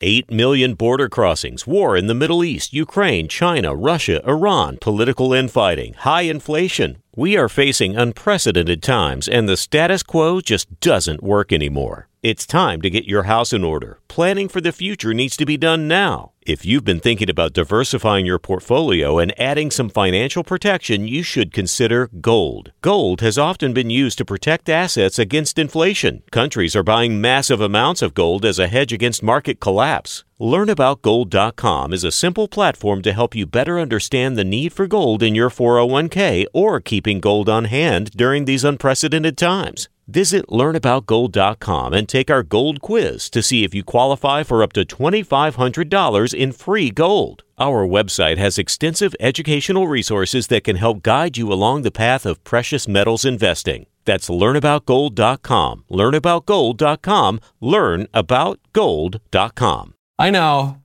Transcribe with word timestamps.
8 0.00 0.30
million 0.30 0.74
border 0.74 1.08
crossings, 1.08 1.66
war 1.66 1.96
in 1.96 2.06
the 2.06 2.14
Middle 2.14 2.44
East, 2.44 2.72
Ukraine, 2.72 3.26
China, 3.26 3.74
Russia, 3.74 4.22
Iran, 4.24 4.78
political 4.80 5.32
infighting, 5.32 5.94
high 5.94 6.22
inflation. 6.22 7.02
We 7.16 7.36
are 7.36 7.48
facing 7.48 7.96
unprecedented 7.96 8.80
times, 8.80 9.26
and 9.26 9.48
the 9.48 9.56
status 9.56 10.04
quo 10.04 10.40
just 10.40 10.78
doesn't 10.80 11.22
work 11.22 11.52
anymore. 11.52 12.06
It's 12.20 12.46
time 12.46 12.82
to 12.82 12.90
get 12.90 13.04
your 13.04 13.24
house 13.24 13.52
in 13.52 13.62
order. 13.62 14.00
Planning 14.08 14.48
for 14.48 14.60
the 14.60 14.72
future 14.72 15.14
needs 15.14 15.36
to 15.36 15.46
be 15.46 15.56
done 15.56 15.86
now. 15.86 16.32
If 16.42 16.66
you've 16.66 16.84
been 16.84 16.98
thinking 16.98 17.30
about 17.30 17.52
diversifying 17.52 18.26
your 18.26 18.40
portfolio 18.40 19.20
and 19.20 19.38
adding 19.40 19.70
some 19.70 19.88
financial 19.88 20.42
protection, 20.42 21.06
you 21.06 21.22
should 21.22 21.52
consider 21.52 22.08
gold. 22.20 22.72
Gold 22.82 23.20
has 23.20 23.38
often 23.38 23.72
been 23.72 23.88
used 23.88 24.18
to 24.18 24.24
protect 24.24 24.68
assets 24.68 25.16
against 25.16 25.60
inflation. 25.60 26.24
Countries 26.32 26.74
are 26.74 26.82
buying 26.82 27.20
massive 27.20 27.60
amounts 27.60 28.02
of 28.02 28.14
gold 28.14 28.44
as 28.44 28.58
a 28.58 28.66
hedge 28.66 28.92
against 28.92 29.22
market 29.22 29.60
collapse. 29.60 30.24
LearnAboutGold.com 30.40 31.92
is 31.92 32.02
a 32.02 32.10
simple 32.10 32.48
platform 32.48 33.00
to 33.02 33.12
help 33.12 33.36
you 33.36 33.46
better 33.46 33.78
understand 33.78 34.36
the 34.36 34.44
need 34.44 34.72
for 34.72 34.88
gold 34.88 35.22
in 35.22 35.36
your 35.36 35.50
401k 35.50 36.46
or 36.52 36.80
keeping 36.80 37.20
gold 37.20 37.48
on 37.48 37.66
hand 37.66 38.10
during 38.16 38.44
these 38.44 38.64
unprecedented 38.64 39.38
times. 39.38 39.88
Visit 40.08 40.46
learnaboutgold.com 40.46 41.92
and 41.92 42.08
take 42.08 42.30
our 42.30 42.42
gold 42.42 42.80
quiz 42.80 43.28
to 43.28 43.42
see 43.42 43.62
if 43.62 43.74
you 43.74 43.84
qualify 43.84 44.42
for 44.42 44.62
up 44.62 44.72
to 44.72 44.86
$2,500 44.86 46.32
in 46.32 46.52
free 46.52 46.90
gold. 46.90 47.42
Our 47.58 47.86
website 47.86 48.38
has 48.38 48.56
extensive 48.56 49.14
educational 49.20 49.86
resources 49.86 50.46
that 50.46 50.64
can 50.64 50.76
help 50.76 51.02
guide 51.02 51.36
you 51.36 51.52
along 51.52 51.82
the 51.82 51.90
path 51.90 52.24
of 52.24 52.42
precious 52.42 52.88
metals 52.88 53.26
investing. 53.26 53.84
That's 54.06 54.30
learnaboutgold.com. 54.30 55.84
Learnaboutgold.com. 55.90 57.40
Learnaboutgold.com. 57.60 59.94
I 60.18 60.30
know. 60.30 60.82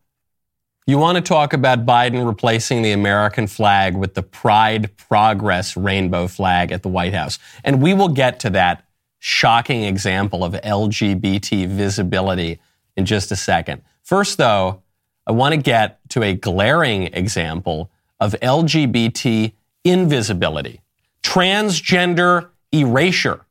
You 0.86 0.98
want 0.98 1.16
to 1.16 1.22
talk 1.22 1.54
about 1.54 1.86
Biden 1.86 2.28
replacing 2.28 2.82
the 2.82 2.92
American 2.92 3.48
flag 3.48 3.96
with 3.96 4.16
the 4.16 4.24
Pride 4.24 4.98
Progress 4.98 5.78
rainbow 5.78 6.28
flag 6.28 6.74
at 6.74 6.84
the 6.84 6.90
White 6.90 7.14
House. 7.14 7.40
And 7.64 7.82
we 7.82 7.94
will 7.94 8.10
get 8.10 8.42
to 8.42 8.50
that 8.50 8.84
shocking 9.26 9.86
example 9.86 10.44
of 10.44 10.52
LGBT 10.52 11.66
visibility 11.70 12.60
in 12.98 13.06
just 13.06 13.32
a 13.32 13.38
second. 13.38 13.82
First, 14.02 14.38
though, 14.38 14.84
I 15.26 15.32
want 15.32 15.56
to 15.56 15.62
get 15.62 15.98
to 16.10 16.24
a 16.24 16.34
glaring 16.34 17.04
example 17.04 17.90
of 18.20 18.36
LGBT 18.42 19.54
invisibility, 19.86 20.82
transgender 21.22 22.50
erasure. 22.74 23.46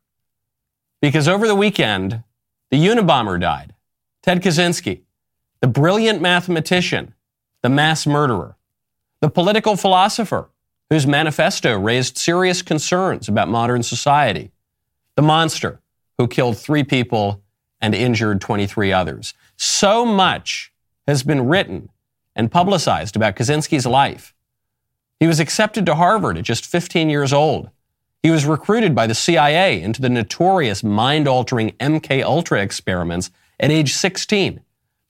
Because 1.01 1.27
over 1.27 1.47
the 1.47 1.55
weekend, 1.55 2.23
the 2.71 2.77
Unabomber 2.77 3.41
died, 3.41 3.73
Ted 4.23 4.43
Kaczynski, 4.43 5.01
the 5.61 5.69
brilliant 5.69 6.21
mathematician, 6.21 7.15
the 7.63 7.71
mass 7.71 8.07
murderer, 8.07 8.57
the 9.21 9.31
political 9.31 9.77
philosopher 9.77 10.51
whose 10.91 11.07
manifesto 11.07 11.79
raised 11.79 12.19
serious 12.19 12.61
concerns 12.61 13.27
about 13.27 13.49
modern 13.49 13.83
society, 13.83 14.52
the 15.17 15.23
monster 15.23 15.81
who 16.19 16.29
killed 16.29 16.59
three 16.59 16.85
people 16.85 17.43
and 17.81 17.95
injured 17.95 18.41
23 18.41 18.93
others. 18.93 19.35
So 19.57 20.07
much 20.07 20.73
has 21.07 21.23
been 21.23 21.47
written 21.47 21.91
and 22.35 22.51
publicized 22.51 23.17
about 23.17 23.37
Kaczynski's 23.37 23.87
life. 23.87 24.35
He 25.21 25.27
was 25.27 25.41
accepted 25.41 25.87
to 25.87 25.95
Harvard 25.95 26.39
at 26.39 26.45
just 26.45 26.67
15 26.67 27.11
years 27.11 27.33
old. 27.33 27.71
He 28.23 28.31
was 28.31 28.47
recruited 28.47 28.95
by 28.95 29.07
the 29.07 29.15
CIA 29.15 29.83
into 29.83 30.01
the 30.01 30.09
notorious 30.09 30.85
mind-altering 30.85 31.73
MK 31.73 32.23
Ultra 32.23 32.63
experiments 32.63 33.31
at 33.59 33.71
age 33.71 33.95
16. 33.95 34.61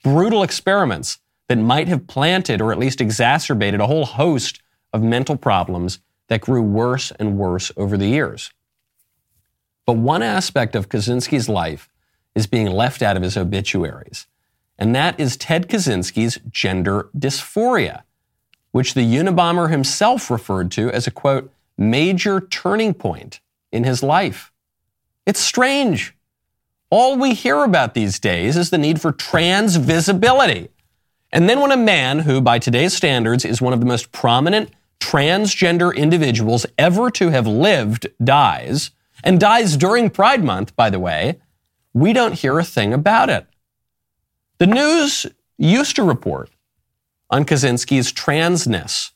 Brutal 0.03 0.43
experiments 0.43 1.19
that 1.49 1.57
might 1.57 1.89
have 1.89 2.07
planted 2.07 2.61
or 2.61 2.73
at 2.73 2.79
least 2.79 3.01
exacerbated 3.01 3.81
a 3.81 3.87
whole 3.87 4.07
host 4.07 4.61
of 4.93 5.03
mental 5.03 5.37
problems 5.37 5.99
that 6.29 6.41
grew 6.41 6.63
worse 6.63 7.13
and 7.13 7.37
worse 7.37 7.71
over 7.77 7.99
the 7.99 8.07
years. 8.07 8.51
But 9.87 9.95
one 9.95 10.23
aspect 10.23 10.75
of 10.75 10.89
Kaczynski's 10.89 11.49
life 11.49 11.89
is 12.35 12.47
being 12.47 12.71
left 12.71 13.03
out 13.03 13.17
of 13.17 13.23
his 13.23 13.37
obituaries, 13.37 14.27
and 14.79 14.95
that 14.95 15.19
is 15.19 15.37
Ted 15.37 15.69
Kaczynski's 15.69 16.39
gender 16.51 17.09
dysphoria, 17.17 18.03
which 18.71 18.95
the 18.95 19.05
Unabomber 19.05 19.71
himself 19.71 20.31
referred 20.31 20.71
to 20.73 20.91
as 20.91 21.07
a 21.07 21.11
quote, 21.11 21.53
major 21.77 22.41
turning 22.41 22.95
point 22.95 23.41
in 23.71 23.85
his 23.85 24.03
life. 24.03 24.53
It's 25.27 25.41
strange. 25.41 26.15
All 26.91 27.17
we 27.17 27.35
hear 27.35 27.65
about 27.65 27.95
these 27.95 28.19
days 28.19 28.57
is 28.57 28.71
the 28.71 28.79
need 28.79 29.01
for 29.01 29.13
trans 29.13 29.77
visibility. 29.77 30.69
And 31.33 31.49
then 31.49 31.61
when 31.61 31.73
a 31.73 31.77
man 31.77 32.21
who, 32.21 32.41
by 32.41 32.59
today's 32.59 32.95
standards, 32.95 33.45
is 33.45 33.63
one 33.63 33.73
of 33.73 33.81
the 33.81 33.87
most 33.87 34.13
prominent 34.13 34.71
transgender 35.01 35.95
individuals 35.95 36.67
ever 36.77 37.11
to 37.13 37.31
have 37.31 37.47
lived 37.47 38.09
dies, 38.23 38.91
and 39.23 39.41
dies 39.41 39.77
during 39.77 40.11
Pride 40.11 40.43
Month, 40.45 40.75
by 40.77 40.91
the 40.91 41.01
way, 41.01 41.41
we 41.93 42.13
don't 42.13 42.35
hear 42.35 42.59
a 42.59 42.65
thing 42.65 42.93
about 42.93 43.29
it. 43.29 43.47
The 44.59 44.67
news 44.67 45.27
used 45.59 45.97
to 45.97 46.03
report 46.03 46.51
on 47.31 47.45
Kaczynski's 47.45 48.13
transness. 48.13 49.11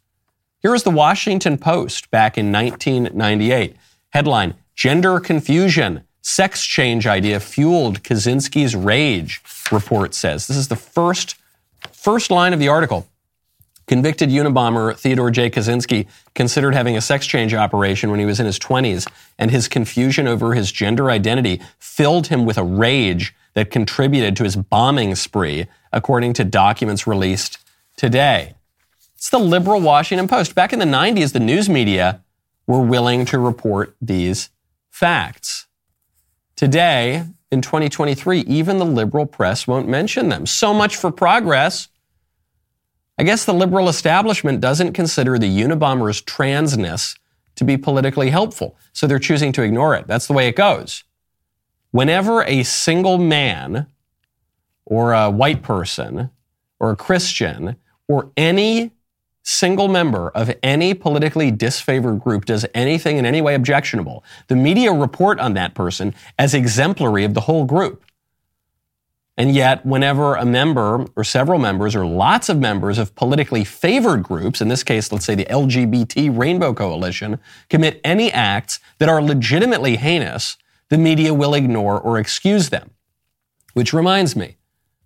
Here 0.60 0.74
is 0.74 0.82
the 0.82 0.90
Washington 0.90 1.58
Post 1.58 2.10
back 2.10 2.36
in 2.36 2.50
1998. 2.52 3.76
Headline 4.10 4.54
Gender 4.74 5.20
confusion, 5.20 6.04
sex 6.20 6.64
change 6.64 7.06
idea 7.06 7.40
fueled 7.40 8.02
Kaczynski's 8.02 8.76
rage, 8.76 9.40
report 9.72 10.14
says. 10.14 10.46
This 10.46 10.56
is 10.58 10.68
the 10.68 10.76
first, 10.76 11.36
first 11.92 12.30
line 12.30 12.52
of 12.52 12.58
the 12.58 12.68
article. 12.68 13.06
Convicted 13.86 14.30
Unabomber 14.30 14.98
Theodore 14.98 15.30
J. 15.30 15.48
Kaczynski 15.48 16.08
considered 16.34 16.74
having 16.74 16.96
a 16.96 17.00
sex 17.00 17.26
change 17.26 17.54
operation 17.54 18.10
when 18.10 18.18
he 18.18 18.26
was 18.26 18.40
in 18.40 18.46
his 18.46 18.58
20s, 18.58 19.08
and 19.38 19.50
his 19.50 19.68
confusion 19.68 20.26
over 20.26 20.54
his 20.54 20.72
gender 20.72 21.10
identity 21.10 21.60
filled 21.78 22.26
him 22.26 22.44
with 22.44 22.58
a 22.58 22.64
rage 22.64 23.34
that 23.54 23.70
contributed 23.70 24.36
to 24.36 24.44
his 24.44 24.56
bombing 24.56 25.14
spree, 25.14 25.66
according 25.92 26.32
to 26.32 26.44
documents 26.44 27.06
released 27.06 27.58
today. 27.96 28.54
It's 29.14 29.30
the 29.30 29.38
liberal 29.38 29.80
Washington 29.80 30.28
Post. 30.28 30.54
Back 30.54 30.72
in 30.72 30.78
the 30.78 30.84
90s, 30.84 31.32
the 31.32 31.40
news 31.40 31.68
media 31.68 32.22
were 32.66 32.80
willing 32.80 33.24
to 33.26 33.38
report 33.38 33.96
these 34.00 34.50
facts. 34.90 35.66
Today, 36.56 37.24
in 37.50 37.62
2023, 37.62 38.40
even 38.40 38.78
the 38.78 38.84
liberal 38.84 39.26
press 39.26 39.66
won't 39.66 39.88
mention 39.88 40.28
them. 40.28 40.44
So 40.44 40.74
much 40.74 40.96
for 40.96 41.10
progress. 41.10 41.88
I 43.18 43.24
guess 43.24 43.44
the 43.44 43.54
liberal 43.54 43.88
establishment 43.88 44.60
doesn't 44.60 44.92
consider 44.92 45.38
the 45.38 45.48
Unabomber's 45.48 46.20
transness 46.20 47.16
to 47.54 47.64
be 47.64 47.78
politically 47.78 48.28
helpful, 48.30 48.76
so 48.92 49.06
they're 49.06 49.18
choosing 49.18 49.52
to 49.52 49.62
ignore 49.62 49.94
it. 49.94 50.06
That's 50.06 50.26
the 50.26 50.34
way 50.34 50.48
it 50.48 50.56
goes. 50.56 51.04
Whenever 51.92 52.42
a 52.42 52.62
single 52.62 53.16
man 53.16 53.86
or 54.84 55.14
a 55.14 55.30
white 55.30 55.62
person 55.62 56.30
or 56.78 56.90
a 56.90 56.96
Christian 56.96 57.76
or 58.06 58.30
any 58.36 58.92
single 59.42 59.88
member 59.88 60.28
of 60.30 60.52
any 60.62 60.92
politically 60.92 61.50
disfavored 61.50 62.22
group 62.22 62.44
does 62.44 62.66
anything 62.74 63.16
in 63.16 63.24
any 63.24 63.40
way 63.40 63.54
objectionable, 63.54 64.24
the 64.48 64.56
media 64.56 64.92
report 64.92 65.40
on 65.40 65.54
that 65.54 65.72
person 65.72 66.14
as 66.38 66.52
exemplary 66.52 67.24
of 67.24 67.32
the 67.32 67.42
whole 67.42 67.64
group. 67.64 68.04
And 69.38 69.54
yet, 69.54 69.84
whenever 69.84 70.34
a 70.34 70.46
member 70.46 71.04
or 71.14 71.22
several 71.22 71.58
members 71.58 71.94
or 71.94 72.06
lots 72.06 72.48
of 72.48 72.58
members 72.58 72.96
of 72.96 73.14
politically 73.14 73.64
favored 73.64 74.22
groups, 74.22 74.62
in 74.62 74.68
this 74.68 74.82
case, 74.82 75.12
let's 75.12 75.26
say 75.26 75.34
the 75.34 75.44
LGBT 75.44 76.36
Rainbow 76.36 76.72
Coalition, 76.72 77.38
commit 77.68 78.00
any 78.02 78.32
acts 78.32 78.80
that 78.98 79.10
are 79.10 79.22
legitimately 79.22 79.96
heinous, 79.96 80.56
the 80.88 80.96
media 80.96 81.34
will 81.34 81.52
ignore 81.52 82.00
or 82.00 82.18
excuse 82.18 82.70
them. 82.70 82.90
Which 83.74 83.92
reminds 83.92 84.34
me, 84.34 84.56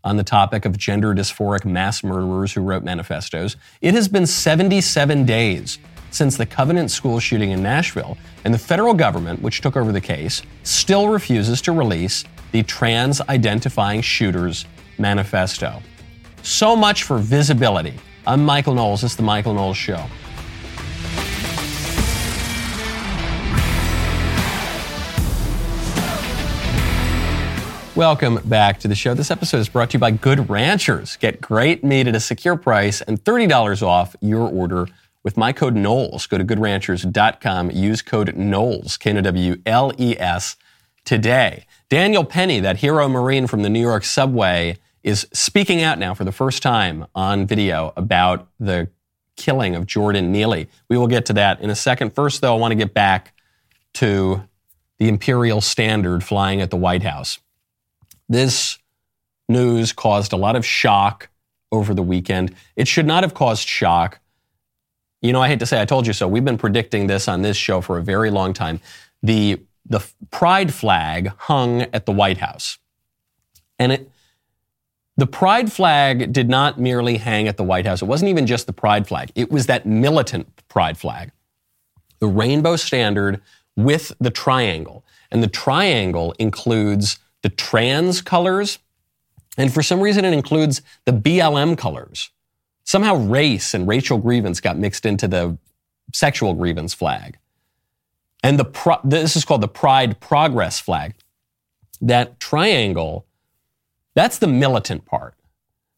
on 0.05 0.17
the 0.17 0.23
topic 0.23 0.65
of 0.65 0.79
gender 0.79 1.13
dysphoric 1.13 1.65
mass 1.65 2.05
murderers 2.05 2.53
who 2.53 2.63
wrote 2.63 2.85
manifestos, 2.85 3.57
it 3.81 3.95
has 3.95 4.07
been 4.07 4.27
77 4.27 5.27
days 5.27 5.79
since 6.11 6.37
the 6.37 6.47
Covenant 6.47 6.91
school 6.91 7.21
shooting 7.21 7.51
in 7.51 7.63
Nashville, 7.63 8.17
and 8.45 8.53
the 8.53 8.59
federal 8.59 8.95
government, 8.95 9.43
which 9.43 9.61
took 9.61 9.77
over 9.77 9.93
the 9.93 10.01
case, 10.01 10.43
still 10.63 11.09
refuses 11.09 11.63
to 11.63 11.73
release 11.73 12.25
the 12.53 12.63
Trans 12.63 13.21
Identifying 13.23 14.01
Shooters 14.01 14.65
Manifesto. 14.99 15.83
So 16.43 16.75
much 16.75 17.05
for 17.05 17.19
visibility. 17.19 17.95
I'm 18.27 18.45
Michael 18.45 18.75
Knowles. 18.75 19.05
It's 19.05 19.15
The 19.15 19.23
Michael 19.23 19.55
Knowles 19.55 19.77
Show. 19.77 20.05
Welcome 27.97 28.41
back 28.47 28.79
to 28.81 28.89
the 28.89 28.95
show. 28.95 29.13
This 29.15 29.31
episode 29.31 29.59
is 29.59 29.69
brought 29.69 29.91
to 29.91 29.95
you 29.97 29.99
by 29.99 30.11
Good 30.13 30.49
Ranchers. 30.49 31.17
Get 31.19 31.41
great 31.41 31.85
meat 31.85 32.07
at 32.07 32.15
a 32.15 32.21
secure 32.21 32.57
price 32.57 33.03
and 33.03 33.23
$30 33.23 33.83
off 33.83 34.17
your 34.21 34.49
order 34.49 34.87
with 35.23 35.37
my 35.37 35.53
code 35.53 35.75
Knowles. 35.75 36.27
Go 36.27 36.39
to 36.39 36.45
goodranchers.com, 36.45 37.73
use 37.73 38.01
code 38.01 38.37
Knowles, 38.37 38.97
K 38.97 39.11
N 39.11 39.19
O 39.19 39.21
W 39.21 39.57
L 39.67 39.93
E 39.99 40.17
S, 40.19 40.57
today. 41.05 41.67
Daniel 41.91 42.25
Penny, 42.25 42.61
that 42.61 42.79
hero 42.79 43.09
Marine 43.09 43.49
from 43.49 43.63
the 43.63 43.69
New 43.69 43.81
York 43.81 44.05
subway, 44.05 44.79
is 45.03 45.27
speaking 45.33 45.83
out 45.83 45.99
now 45.99 46.15
for 46.15 46.25
the 46.25 46.33
first 46.33 46.63
time 46.63 47.05
on 47.17 47.47
video 47.47 47.93
about 47.97 48.49
the 48.61 48.89
killing 49.37 49.75
of 49.75 49.87
Jordan 49.87 50.31
Neely. 50.31 50.69
We 50.89 50.97
will 50.97 51.09
get 51.09 51.27
to 51.27 51.33
that 51.33 51.61
in 51.61 51.69
a 51.69 51.75
second. 51.75 52.15
First, 52.15 52.43
though, 52.43 52.55
I 52.55 52.59
want 52.59 52.71
to 52.73 52.77
get 52.77 52.95
back 52.95 53.35
to 53.95 54.43
the 54.99 55.09
imperial 55.09 55.61
standard 55.61 56.23
flying 56.23 56.61
at 56.61 56.71
the 56.71 56.77
White 56.77 57.03
House. 57.03 57.41
This 58.29 58.79
news 59.49 59.93
caused 59.93 60.33
a 60.33 60.37
lot 60.37 60.55
of 60.55 60.65
shock 60.65 61.29
over 61.73 61.93
the 61.93 62.03
weekend. 62.03 62.55
It 62.77 62.87
should 62.87 63.07
not 63.07 63.25
have 63.25 63.35
caused 63.35 63.67
shock. 63.67 64.21
You 65.23 65.33
know, 65.33 65.43
I 65.43 65.49
hate 65.49 65.59
to 65.59 65.67
say 65.67 65.81
I 65.81 65.87
told 65.87 66.07
you 66.07 66.13
so. 66.13 66.29
We've 66.29 66.45
been 66.45 66.59
predicting 66.59 67.09
this 67.09 67.27
on 67.27 67.43
this 67.43 67.57
show 67.57 67.81
for 67.81 67.99
a 67.99 68.03
very 68.03 68.31
long 68.31 68.53
time. 68.53 68.81
The 69.23 69.61
the 69.91 70.03
pride 70.31 70.73
flag 70.73 71.33
hung 71.37 71.83
at 71.93 72.07
the 72.07 72.13
White 72.13 72.39
House. 72.39 72.79
And 73.79 73.93
it 73.93 74.11
the 75.17 75.27
pride 75.27 75.71
flag 75.71 76.33
did 76.33 76.49
not 76.49 76.81
merely 76.81 77.19
hang 77.19 77.47
at 77.47 77.59
the 77.59 77.65
White 77.65 77.85
House. 77.85 78.01
It 78.01 78.07
wasn't 78.07 78.31
even 78.31 78.47
just 78.47 78.67
the 78.67 78.73
pride 78.73 79.07
flag. 79.07 79.31
It 79.35 79.51
was 79.51 79.67
that 79.67 79.85
militant 79.85 80.49
pride 80.69 80.97
flag. 80.97 81.31
The 82.21 82.27
rainbow 82.27 82.77
standard 82.77 83.43
with 83.77 84.13
the 84.19 84.31
triangle. 84.31 85.05
And 85.31 85.43
the 85.43 85.49
triangle 85.49 86.35
includes 86.39 87.19
the 87.43 87.51
trans 87.51 88.23
colors, 88.23 88.79
and 89.59 89.73
for 89.73 89.83
some 89.83 90.01
reason 90.01 90.25
it 90.25 90.33
includes 90.33 90.81
the 91.05 91.13
BLM 91.13 91.77
colors. 91.77 92.31
Somehow 92.85 93.17
race 93.17 93.75
and 93.75 93.87
racial 93.87 94.17
grievance 94.17 94.61
got 94.61 94.79
mixed 94.79 95.05
into 95.05 95.29
the 95.29 95.59
sexual 96.15 96.55
grievance 96.55 96.95
flag. 96.95 97.37
And 98.43 98.59
the 98.59 98.65
pro- 98.65 99.01
this 99.05 99.37
is 99.37 99.45
called 99.45 99.61
the 99.61 99.69
Pride 99.69 100.21
Progress 100.21 100.81
flag. 100.81 101.15
That 102.01 102.41
triangle, 102.41 103.27
that's 104.15 104.39
the 104.39 104.47
militant 104.47 105.05
part. 105.05 105.35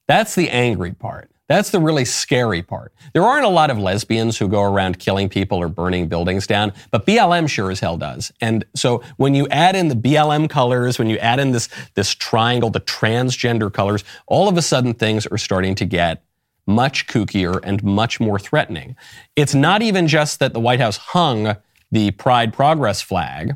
That's 0.08 0.34
the 0.34 0.50
angry 0.50 0.92
part. 0.92 1.30
That's 1.48 1.70
the 1.70 1.80
really 1.80 2.06
scary 2.06 2.62
part. 2.62 2.94
There 3.12 3.22
aren't 3.22 3.44
a 3.44 3.50
lot 3.50 3.70
of 3.70 3.78
lesbians 3.78 4.38
who 4.38 4.48
go 4.48 4.62
around 4.62 4.98
killing 4.98 5.28
people 5.28 5.58
or 5.58 5.68
burning 5.68 6.08
buildings 6.08 6.46
down, 6.46 6.72
but 6.90 7.04
BLM 7.04 7.48
sure 7.48 7.70
as 7.70 7.80
hell 7.80 7.98
does. 7.98 8.32
And 8.40 8.64
so 8.74 9.02
when 9.18 9.34
you 9.34 9.46
add 9.48 9.76
in 9.76 9.88
the 9.88 9.94
BLM 9.94 10.48
colors, 10.48 10.98
when 10.98 11.10
you 11.10 11.18
add 11.18 11.38
in 11.40 11.52
this, 11.52 11.68
this 11.94 12.14
triangle, 12.14 12.70
the 12.70 12.80
transgender 12.80 13.70
colors, 13.70 14.02
all 14.26 14.48
of 14.48 14.56
a 14.56 14.62
sudden 14.62 14.94
things 14.94 15.26
are 15.26 15.36
starting 15.36 15.74
to 15.74 15.84
get 15.84 16.24
much 16.66 17.06
kookier 17.06 17.60
and 17.62 17.82
much 17.84 18.18
more 18.18 18.38
threatening. 18.38 18.96
It's 19.36 19.54
not 19.54 19.82
even 19.82 20.08
just 20.08 20.38
that 20.38 20.54
the 20.54 20.60
White 20.60 20.80
House 20.80 20.96
hung 20.96 21.56
the 21.92 22.10
Pride 22.12 22.52
Progress 22.52 23.00
flag. 23.02 23.54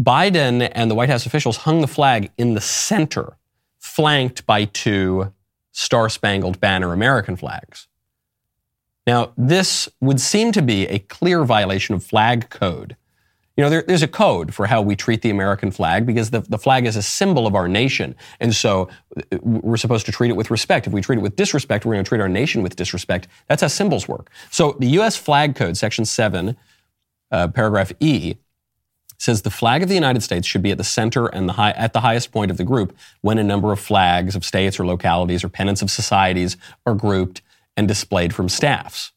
Biden 0.00 0.70
and 0.72 0.90
the 0.90 0.94
White 0.94 1.10
House 1.10 1.26
officials 1.26 1.58
hung 1.58 1.80
the 1.80 1.88
flag 1.88 2.30
in 2.38 2.54
the 2.54 2.60
center, 2.60 3.36
flanked 3.80 4.46
by 4.46 4.64
two 4.64 5.34
Star 5.72 6.08
Spangled 6.08 6.60
Banner 6.60 6.92
American 6.92 7.36
flags. 7.36 7.88
Now, 9.06 9.32
this 9.36 9.88
would 10.00 10.20
seem 10.20 10.52
to 10.52 10.62
be 10.62 10.86
a 10.86 11.00
clear 11.00 11.44
violation 11.44 11.94
of 11.94 12.04
flag 12.04 12.48
code. 12.50 12.96
You 13.58 13.64
know, 13.64 13.70
there, 13.70 13.82
there's 13.82 14.04
a 14.04 14.08
code 14.08 14.54
for 14.54 14.66
how 14.66 14.80
we 14.80 14.94
treat 14.94 15.20
the 15.22 15.30
American 15.30 15.72
flag 15.72 16.06
because 16.06 16.30
the, 16.30 16.42
the 16.42 16.58
flag 16.58 16.86
is 16.86 16.94
a 16.94 17.02
symbol 17.02 17.44
of 17.44 17.56
our 17.56 17.66
nation. 17.66 18.14
And 18.38 18.54
so 18.54 18.88
uh, 19.16 19.38
we're 19.42 19.76
supposed 19.76 20.06
to 20.06 20.12
treat 20.12 20.30
it 20.30 20.36
with 20.36 20.48
respect. 20.52 20.86
If 20.86 20.92
we 20.92 21.00
treat 21.00 21.18
it 21.18 21.22
with 21.22 21.34
disrespect, 21.34 21.84
we're 21.84 21.94
going 21.94 22.04
to 22.04 22.08
treat 22.08 22.20
our 22.20 22.28
nation 22.28 22.62
with 22.62 22.76
disrespect. 22.76 23.26
That's 23.48 23.62
how 23.62 23.66
symbols 23.66 24.06
work. 24.06 24.30
So 24.52 24.76
the 24.78 24.86
U.S. 24.90 25.16
Flag 25.16 25.56
Code, 25.56 25.76
Section 25.76 26.04
7, 26.04 26.56
uh, 27.32 27.48
paragraph 27.48 27.90
E, 27.98 28.36
says 29.18 29.42
the 29.42 29.50
flag 29.50 29.82
of 29.82 29.88
the 29.88 29.96
United 29.96 30.22
States 30.22 30.46
should 30.46 30.62
be 30.62 30.70
at 30.70 30.78
the 30.78 30.84
center 30.84 31.26
and 31.26 31.48
the 31.48 31.54
high, 31.54 31.72
at 31.72 31.92
the 31.92 32.00
highest 32.00 32.30
point 32.30 32.52
of 32.52 32.58
the 32.58 32.64
group 32.64 32.96
when 33.22 33.38
a 33.38 33.42
number 33.42 33.72
of 33.72 33.80
flags 33.80 34.36
of 34.36 34.44
states 34.44 34.78
or 34.78 34.86
localities 34.86 35.42
or 35.42 35.48
pennants 35.48 35.82
of 35.82 35.90
societies 35.90 36.56
are 36.86 36.94
grouped 36.94 37.42
and 37.76 37.88
displayed 37.88 38.32
from 38.32 38.48
staffs. 38.48 39.10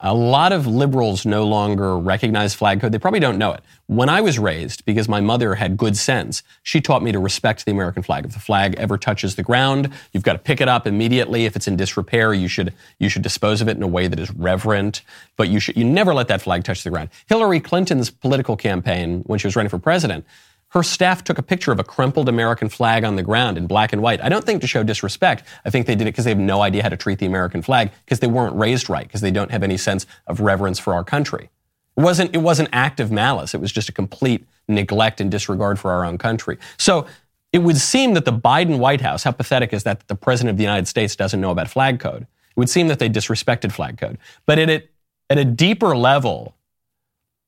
A 0.00 0.14
lot 0.14 0.52
of 0.52 0.66
liberals 0.66 1.24
no 1.24 1.46
longer 1.46 1.98
recognize 1.98 2.54
flag 2.54 2.80
code. 2.80 2.92
They 2.92 2.98
probably 2.98 3.20
don't 3.20 3.38
know 3.38 3.52
it. 3.52 3.62
When 3.86 4.08
I 4.08 4.20
was 4.20 4.38
raised, 4.38 4.84
because 4.84 5.08
my 5.08 5.20
mother 5.20 5.54
had 5.54 5.76
good 5.76 5.96
sense, 5.96 6.42
she 6.62 6.80
taught 6.80 7.02
me 7.02 7.12
to 7.12 7.18
respect 7.18 7.64
the 7.64 7.72
American 7.72 8.02
flag. 8.02 8.26
If 8.26 8.32
the 8.32 8.40
flag 8.40 8.74
ever 8.76 8.98
touches 8.98 9.36
the 9.36 9.42
ground, 9.42 9.90
you've 10.12 10.22
got 10.22 10.34
to 10.34 10.38
pick 10.38 10.60
it 10.60 10.68
up 10.68 10.86
immediately. 10.86 11.46
If 11.46 11.56
it's 11.56 11.66
in 11.66 11.76
disrepair, 11.76 12.34
you 12.34 12.46
should 12.46 12.74
you 12.98 13.08
should 13.08 13.22
dispose 13.22 13.62
of 13.62 13.68
it 13.68 13.76
in 13.76 13.82
a 13.82 13.88
way 13.88 14.06
that 14.06 14.18
is 14.18 14.30
reverent. 14.32 15.02
But 15.36 15.48
you 15.48 15.58
should 15.58 15.76
you 15.76 15.84
never 15.84 16.12
let 16.12 16.28
that 16.28 16.42
flag 16.42 16.62
touch 16.62 16.84
the 16.84 16.90
ground. 16.90 17.08
Hillary 17.26 17.60
Clinton's 17.60 18.10
political 18.10 18.56
campaign 18.56 19.22
when 19.26 19.38
she 19.38 19.46
was 19.46 19.56
running 19.56 19.70
for 19.70 19.78
president 19.78 20.26
her 20.70 20.82
staff 20.82 21.24
took 21.24 21.38
a 21.38 21.42
picture 21.42 21.72
of 21.72 21.78
a 21.78 21.84
crumpled 21.84 22.28
American 22.28 22.68
flag 22.68 23.04
on 23.04 23.16
the 23.16 23.22
ground 23.22 23.58
in 23.58 23.66
black 23.66 23.92
and 23.92 24.02
white. 24.02 24.22
I 24.22 24.28
don't 24.28 24.44
think 24.44 24.60
to 24.60 24.66
show 24.66 24.82
disrespect. 24.82 25.44
I 25.64 25.70
think 25.70 25.86
they 25.86 25.94
did 25.94 26.02
it 26.02 26.12
because 26.12 26.24
they 26.24 26.30
have 26.30 26.38
no 26.38 26.62
idea 26.62 26.82
how 26.82 26.88
to 26.88 26.96
treat 26.96 27.18
the 27.18 27.26
American 27.26 27.60
flag 27.60 27.90
because 28.04 28.20
they 28.20 28.28
weren't 28.28 28.54
raised 28.54 28.88
right, 28.88 29.06
because 29.06 29.20
they 29.20 29.32
don't 29.32 29.50
have 29.50 29.62
any 29.62 29.76
sense 29.76 30.06
of 30.26 30.40
reverence 30.40 30.78
for 30.78 30.94
our 30.94 31.04
country. 31.04 31.50
It 31.96 32.02
wasn't, 32.02 32.34
it 32.34 32.38
wasn't 32.38 32.68
active 32.72 33.10
malice. 33.10 33.52
It 33.52 33.60
was 33.60 33.72
just 33.72 33.88
a 33.88 33.92
complete 33.92 34.46
neglect 34.68 35.20
and 35.20 35.30
disregard 35.30 35.78
for 35.78 35.90
our 35.90 36.04
own 36.04 36.18
country. 36.18 36.56
So 36.78 37.06
it 37.52 37.58
would 37.58 37.76
seem 37.76 38.14
that 38.14 38.24
the 38.24 38.32
Biden 38.32 38.78
White 38.78 39.00
House, 39.00 39.24
how 39.24 39.32
pathetic 39.32 39.72
is 39.72 39.82
that, 39.82 39.98
that 40.00 40.08
the 40.08 40.14
President 40.14 40.50
of 40.50 40.56
the 40.56 40.62
United 40.62 40.86
States 40.86 41.16
doesn't 41.16 41.40
know 41.40 41.50
about 41.50 41.68
flag 41.68 41.98
code? 41.98 42.22
It 42.22 42.56
would 42.56 42.70
seem 42.70 42.86
that 42.88 43.00
they 43.00 43.08
disrespected 43.08 43.72
flag 43.72 43.98
code. 43.98 44.18
But 44.46 44.60
at, 44.60 44.70
it, 44.70 44.90
at 45.28 45.36
a 45.36 45.44
deeper 45.44 45.96
level, 45.96 46.54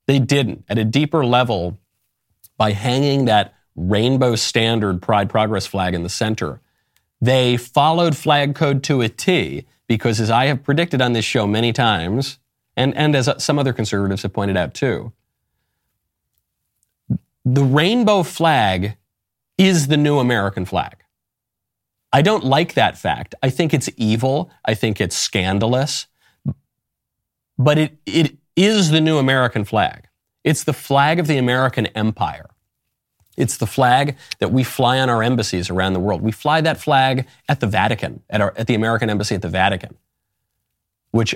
they 0.07 0.19
didn't. 0.19 0.65
At 0.67 0.77
a 0.77 0.83
deeper 0.83 1.25
level, 1.25 1.77
by 2.63 2.71
hanging 2.71 3.25
that 3.25 3.53
rainbow 3.75 4.37
standard 4.37 5.01
Pride 5.01 5.29
Progress 5.29 5.65
flag 5.65 5.93
in 5.93 6.03
the 6.03 6.07
center. 6.07 6.61
They 7.19 7.57
followed 7.57 8.15
flag 8.15 8.55
code 8.55 8.83
to 8.83 9.01
a 9.01 9.09
T 9.09 9.65
because, 9.85 10.21
as 10.21 10.29
I 10.29 10.45
have 10.45 10.63
predicted 10.63 11.01
on 11.01 11.11
this 11.11 11.25
show 11.25 11.45
many 11.45 11.73
times, 11.73 12.39
and, 12.77 12.95
and 12.95 13.17
as 13.17 13.29
some 13.43 13.59
other 13.59 13.73
conservatives 13.73 14.21
have 14.21 14.31
pointed 14.31 14.55
out 14.55 14.73
too, 14.73 15.11
the 17.43 17.65
rainbow 17.65 18.23
flag 18.23 18.95
is 19.57 19.87
the 19.87 19.97
new 19.97 20.19
American 20.19 20.63
flag. 20.63 21.03
I 22.13 22.21
don't 22.21 22.45
like 22.45 22.75
that 22.75 22.97
fact. 22.97 23.35
I 23.43 23.49
think 23.49 23.73
it's 23.73 23.89
evil. 23.97 24.49
I 24.63 24.73
think 24.73 25.01
it's 25.01 25.17
scandalous. 25.17 26.07
But 27.57 27.77
it, 27.77 27.97
it 28.05 28.37
is 28.55 28.91
the 28.91 29.01
new 29.01 29.17
American 29.17 29.65
flag. 29.65 30.07
It's 30.45 30.63
the 30.63 30.73
flag 30.73 31.19
of 31.19 31.27
the 31.27 31.37
American 31.37 31.87
empire. 31.87 32.49
It's 33.35 33.57
the 33.57 33.67
flag 33.67 34.17
that 34.39 34.51
we 34.51 34.63
fly 34.63 34.99
on 34.99 35.09
our 35.09 35.23
embassies 35.23 35.69
around 35.69 35.93
the 35.93 35.99
world. 35.99 36.21
We 36.21 36.31
fly 36.31 36.61
that 36.61 36.79
flag 36.79 37.27
at 37.49 37.59
the 37.59 37.67
Vatican, 37.67 38.21
at, 38.29 38.41
our, 38.41 38.53
at 38.57 38.67
the 38.67 38.75
American 38.75 39.09
embassy 39.09 39.35
at 39.35 39.41
the 39.41 39.49
Vatican, 39.49 39.95
which 41.11 41.35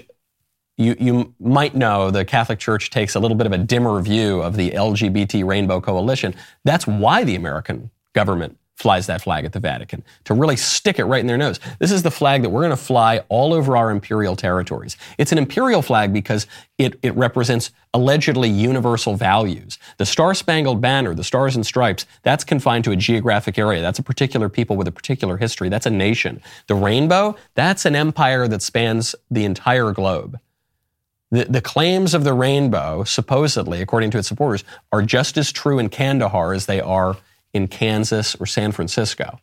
you, 0.77 0.95
you 0.99 1.33
might 1.39 1.75
know 1.75 2.11
the 2.11 2.23
Catholic 2.23 2.59
Church 2.59 2.91
takes 2.91 3.15
a 3.15 3.19
little 3.19 3.35
bit 3.35 3.47
of 3.47 3.53
a 3.53 3.57
dimmer 3.57 3.99
view 4.01 4.41
of 4.41 4.55
the 4.55 4.71
LGBT 4.71 5.43
Rainbow 5.45 5.81
Coalition. 5.81 6.35
That's 6.63 6.85
why 6.85 7.23
the 7.23 7.35
American 7.35 7.89
government 8.13 8.57
flies 8.77 9.07
that 9.07 9.23
flag 9.23 9.43
at 9.43 9.53
the 9.53 9.59
Vatican 9.59 10.03
to 10.23 10.35
really 10.35 10.55
stick 10.55 10.99
it 10.99 11.05
right 11.05 11.19
in 11.19 11.25
their 11.25 11.37
nose. 11.37 11.59
This 11.79 11.91
is 11.91 12.03
the 12.03 12.11
flag 12.11 12.43
that 12.43 12.49
we're 12.49 12.61
going 12.61 12.69
to 12.69 12.77
fly 12.77 13.23
all 13.27 13.51
over 13.51 13.75
our 13.75 13.89
imperial 13.89 14.35
territories. 14.35 14.97
It's 15.17 15.31
an 15.31 15.39
imperial 15.39 15.81
flag 15.81 16.13
because 16.13 16.45
it, 16.77 16.99
it 17.01 17.15
represents 17.15 17.71
allegedly 17.95 18.49
universal 18.49 19.15
values. 19.15 19.79
The 19.97 20.05
Star 20.05 20.35
Spangled 20.35 20.79
Banner, 20.79 21.15
the 21.15 21.23
Stars 21.23 21.55
and 21.55 21.65
Stripes, 21.65 22.05
that's 22.21 22.43
confined 22.43 22.83
to 22.83 22.91
a 22.91 22.95
geographic 22.95 23.57
area. 23.57 23.81
That's 23.81 23.97
a 23.97 24.03
particular 24.03 24.47
people 24.47 24.75
with 24.75 24.87
a 24.87 24.91
particular 24.91 25.37
history. 25.37 25.69
That's 25.69 25.87
a 25.87 25.91
nation. 25.91 26.39
The 26.67 26.75
rainbow, 26.75 27.35
that's 27.55 27.85
an 27.85 27.95
empire 27.95 28.47
that 28.47 28.61
spans 28.61 29.15
the 29.31 29.43
entire 29.43 29.91
globe. 29.91 30.39
The, 31.31 31.45
the, 31.45 31.61
claims 31.61 32.13
of 32.13 32.23
the 32.23 32.33
rainbow, 32.33 33.03
supposedly, 33.03 33.81
according 33.81 34.11
to 34.11 34.19
its 34.19 34.29
supporters, 34.29 34.63
are 34.93 35.01
just 35.01 35.37
as 35.37 35.51
true 35.51 35.77
in 35.77 35.89
Kandahar 35.89 36.53
as 36.53 36.67
they 36.67 36.79
are 36.79 37.17
in 37.53 37.67
Kansas 37.67 38.35
or 38.35 38.45
San 38.45 38.71
Francisco. 38.71 39.39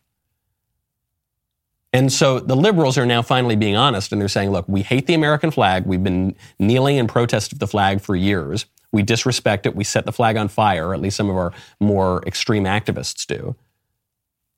And 1.95 2.11
so 2.11 2.39
the 2.41 2.57
liberals 2.57 2.97
are 2.97 3.05
now 3.05 3.21
finally 3.21 3.55
being 3.55 3.77
honest 3.77 4.11
and 4.11 4.19
they're 4.19 4.27
saying, 4.27 4.49
look, 4.51 4.65
we 4.67 4.81
hate 4.81 5.07
the 5.07 5.13
American 5.13 5.49
flag. 5.49 5.85
We've 5.85 6.03
been 6.03 6.35
kneeling 6.59 6.97
in 6.97 7.07
protest 7.07 7.53
of 7.53 7.59
the 7.59 7.67
flag 7.67 8.01
for 8.01 8.17
years. 8.17 8.65
We 8.91 9.01
disrespect 9.01 9.65
it. 9.65 9.75
We 9.75 9.85
set 9.85 10.05
the 10.05 10.11
flag 10.11 10.35
on 10.35 10.49
fire, 10.49 10.93
at 10.93 11.01
least 11.01 11.15
some 11.15 11.29
of 11.29 11.37
our 11.37 11.53
more 11.79 12.21
extreme 12.27 12.65
activists 12.65 13.25
do. 13.25 13.55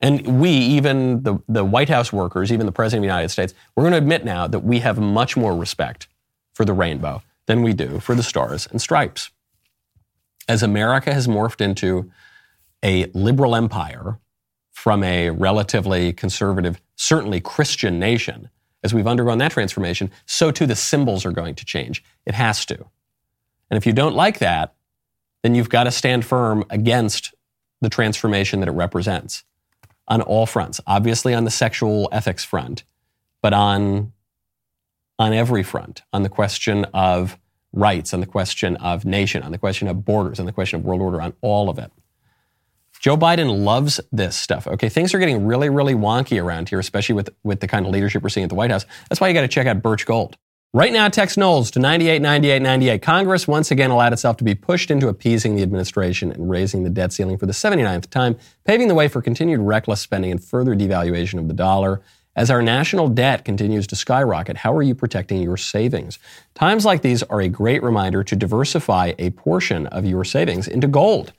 And 0.02 0.40
we, 0.40 0.50
even 0.50 1.24
the, 1.24 1.38
the 1.48 1.64
White 1.64 1.90
House 1.90 2.14
workers, 2.14 2.52
even 2.52 2.66
the 2.66 2.72
President 2.72 3.00
of 3.00 3.04
the 3.04 3.14
United 3.14 3.30
States, 3.30 3.54
we're 3.76 3.84
going 3.84 3.94
to 3.94 3.98
admit 3.98 4.26
now 4.26 4.48
that 4.48 4.60
we 4.60 4.80
have 4.80 5.00
much 5.00 5.38
more 5.38 5.56
respect 5.56 6.08
for 6.54 6.66
the 6.66 6.74
rainbow 6.74 7.22
than 7.46 7.62
we 7.62 7.74
do 7.74 8.00
for 8.00 8.16
the 8.16 8.24
stars 8.24 8.68
and 8.72 8.82
stripes. 8.82 9.30
As 10.48 10.64
America 10.64 11.14
has 11.14 11.28
morphed 11.28 11.62
into 11.62 12.12
a 12.88 13.12
liberal 13.14 13.54
empire 13.54 14.18
from 14.72 15.04
a 15.04 15.30
relatively 15.30 16.14
conservative, 16.14 16.80
certainly 16.96 17.42
Christian 17.42 18.00
nation, 18.00 18.50
as 18.82 18.94
we've 18.94 19.08
undergone 19.08 19.40
that 19.40 19.52
transformation, 19.52 20.10
so 20.26 20.52
too 20.52 20.66
the 20.66 20.76
symbols 20.76 21.26
are 21.26 21.32
going 21.32 21.54
to 21.56 21.66
change. 21.66 22.02
It 22.26 22.34
has 22.34 22.66
to. 22.68 22.78
And 23.70 23.78
if 23.78 23.86
you 23.86 23.92
don't 23.92 24.16
like 24.16 24.40
that, 24.40 24.74
then 25.44 25.54
you've 25.54 25.70
got 25.70 25.84
to 25.84 25.92
stand 25.92 26.26
firm 26.26 26.64
against 26.70 27.34
the 27.82 27.90
transformation 27.90 28.62
that 28.62 28.70
it 28.70 28.72
represents 28.72 29.44
on 30.08 30.22
all 30.22 30.46
fronts. 30.46 30.80
Obviously, 30.88 31.34
on 31.34 31.44
the 31.44 31.52
sexual 31.52 32.08
ethics 32.14 32.46
front, 32.46 32.84
but 33.42 33.54
on 33.54 34.14
on 35.20 35.34
every 35.34 35.64
front, 35.64 36.04
on 36.14 36.22
the 36.22 36.30
question 36.30 36.86
of 36.94 37.40
rights, 37.74 38.14
on 38.14 38.20
the 38.20 38.28
question 38.28 38.76
of 38.78 39.04
nation, 39.04 39.42
on 39.42 39.52
the 39.52 39.58
question 39.58 39.88
of 39.88 40.06
borders, 40.06 40.40
on 40.40 40.46
the 40.46 40.52
question 40.52 40.80
of 40.80 40.86
world 40.86 41.02
order, 41.02 41.20
on 41.22 41.34
all 41.42 41.70
of 41.70 41.80
it. 41.80 41.92
Joe 43.00 43.18
Biden 43.18 43.64
loves 43.64 44.00
this 44.12 44.36
stuff. 44.36 44.68
Okay, 44.68 44.90
things 44.90 45.14
are 45.14 45.20
getting 45.20 45.46
really, 45.46 45.70
really 45.70 45.94
wonky 45.94 46.42
around 46.42 46.70
here, 46.70 46.80
especially 46.80 47.16
with, 47.16 47.30
with 47.44 47.60
the 47.60 47.68
kind 47.68 47.86
of 47.86 47.92
leadership 47.92 48.24
we're 48.24 48.30
seeing 48.30 48.44
at 48.44 48.50
the 48.50 48.56
White 48.56 48.72
House. 48.72 48.86
That's 49.10 49.22
why 49.22 49.28
you 49.28 49.34
got 49.34 49.42
to 49.42 49.48
check 49.48 49.68
out 49.68 49.82
Birch 49.82 50.06
Gold. 50.06 50.38
Right 50.74 50.92
now, 50.92 51.08
text 51.08 51.38
Knowles 51.38 51.72
to 51.72 51.80
989898. 51.80 53.02
Congress 53.02 53.48
once 53.48 53.72
again 53.72 53.90
allowed 53.90 54.12
itself 54.12 54.36
to 54.38 54.44
be 54.44 54.54
pushed 54.54 54.92
into 54.92 55.08
appeasing 55.08 55.56
the 55.56 55.64
administration 55.64 56.32
and 56.32 56.50
raising 56.50 56.84
the 56.84 56.90
debt 56.90 57.14
ceiling 57.14 57.38
for 57.38 57.46
the 57.46 57.54
79th 57.54 58.10
time, 58.10 58.38
paving 58.66 58.90
the 58.90 58.94
way 58.94 59.08
for 59.08 59.22
continued 59.22 59.62
reckless 59.62 60.02
spending 60.02 60.30
and 60.30 60.44
further 60.44 60.76
devaluation 60.76 61.40
of 61.40 61.48
the 61.48 61.54
dollar. 61.54 62.02
As 62.36 62.52
our 62.52 62.62
national 62.62 63.08
debt 63.08 63.46
continues 63.46 63.88
to 63.88 63.96
skyrocket, 63.96 64.58
how 64.58 64.76
are 64.76 64.84
you 64.84 64.94
protecting 64.94 65.42
your 65.42 65.58
savings? 65.58 66.20
Times 66.54 66.86
like 66.86 67.02
these 67.02 67.24
are 67.24 67.42
a 67.42 67.48
great 67.48 67.82
reminder 67.82 68.24
to 68.26 68.36
diversify 68.36 69.14
a 69.18 69.32
portion 69.32 69.88
of 69.88 70.06
your 70.06 70.24
savings 70.24 70.68
into 70.68 70.88
gold. 70.88 71.34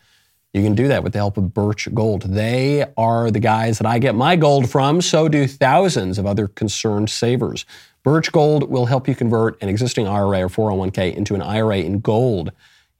You 0.58 0.64
can 0.64 0.74
do 0.74 0.88
that 0.88 1.04
with 1.04 1.12
the 1.12 1.20
help 1.20 1.36
of 1.36 1.54
Birch 1.54 1.88
Gold. 1.94 2.22
They 2.22 2.84
are 2.96 3.30
the 3.30 3.38
guys 3.38 3.78
that 3.78 3.86
I 3.86 4.00
get 4.00 4.16
my 4.16 4.34
gold 4.34 4.68
from, 4.68 5.00
so 5.00 5.28
do 5.28 5.46
thousands 5.46 6.18
of 6.18 6.26
other 6.26 6.48
concerned 6.48 7.10
savers. 7.10 7.64
Birch 8.02 8.32
Gold 8.32 8.68
will 8.68 8.86
help 8.86 9.06
you 9.06 9.14
convert 9.14 9.62
an 9.62 9.68
existing 9.68 10.08
IRA 10.08 10.42
or 10.42 10.48
401k 10.48 11.14
into 11.14 11.36
an 11.36 11.42
IRA 11.42 11.78
in 11.78 12.00
gold. 12.00 12.50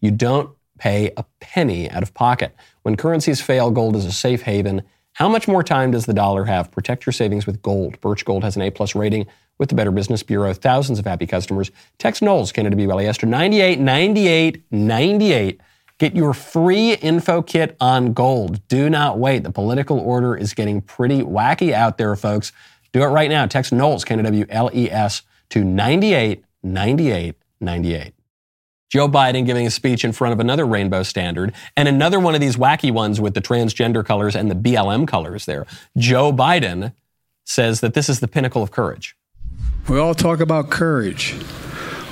You 0.01 0.13
don't 0.13 0.51
pay 0.79 1.11
a 1.17 1.25
penny 1.41 1.91
out 1.91 2.05
of 2.05 2.15
pocket. 2.15 2.55
When 2.83 2.97
currencies 2.97 3.41
fail, 3.41 3.73
gold 3.73 3.97
is 3.97 4.05
a 4.05 4.13
safe 4.13 4.43
haven. 4.43 4.83
How 5.15 5.29
much 5.29 5.49
more 5.49 5.65
time 5.65 5.91
does 5.91 6.07
the 6.07 6.15
dollar 6.15 6.45
have? 6.45 6.71
Protect 6.71 7.07
your 7.07 7.13
savings 7.13 7.45
with 7.45 7.61
gold. 7.61 8.01
Birch 8.01 8.25
Gold 8.25 8.45
has 8.45 8.55
an 8.55 8.63
A 8.63 8.71
plus 8.71 8.95
rating 8.95 9.27
with 9.59 9.69
the 9.69 9.75
Better 9.75 9.91
Business 9.91 10.23
Bureau. 10.23 10.55
Thousands 10.55 11.01
of 11.01 11.07
happy 11.07 11.27
customers. 11.27 11.73
Text 11.99 12.23
Knowles, 12.23 12.53
K-N-O-W-L-E-S, 12.53 13.25
98 13.25 13.81
98 13.81 14.63
98. 14.71 15.61
Get 15.99 16.15
your 16.15 16.33
free 16.33 16.95
info 16.95 17.43
kit 17.43 17.77
on 17.81 18.13
gold. 18.13 18.67
Do 18.69 18.89
not 18.89 19.19
wait. 19.19 19.43
The 19.43 19.51
political 19.51 19.99
order 19.99 20.37
is 20.37 20.55
getting 20.55 20.81
pretty 20.81 21.23
wacky 21.23 21.73
out 21.73 21.99
there, 21.99 22.15
folks. 22.15 22.53
Do 22.93 23.03
it 23.03 23.07
right 23.07 23.29
now. 23.29 23.47
Text 23.47 23.73
Knowles, 23.73 24.05
K-N-W-L-E-S, 24.05 25.23
to 25.51 25.65
98 25.65 26.45
98 26.63 27.35
98. 27.61 28.15
Joe 28.91 29.09
Biden 29.09 29.45
giving 29.45 29.67
a 29.67 29.71
speech 29.71 30.05
in 30.05 30.13
front 30.13 30.33
of 30.33 30.41
another 30.41 30.67
rainbow 30.67 31.03
standard 31.03 31.53
and 31.77 31.89
another 31.89 32.19
one 32.19 32.35
of 32.35 32.41
these 32.41 32.57
wacky 32.57 32.91
ones 32.91 33.21
with 33.21 33.35
the 33.35 33.43
transgender 33.43 34.05
colors 34.05 34.35
and 34.35 34.51
the 34.51 34.55
BLM 34.55 35.07
colors 35.07 35.45
there. 35.45 35.67
Joe 35.97 36.33
Biden 36.33 36.95
says 37.45 37.81
that 37.81 37.95
this 37.95 38.09
is 38.09 38.21
the 38.21 38.29
pinnacle 38.29 38.63
of 38.63 38.71
courage. 38.71 39.15
We 39.89 39.99
all 39.99 40.15
talk 40.15 40.41
about 40.41 40.71
courage. 40.71 41.35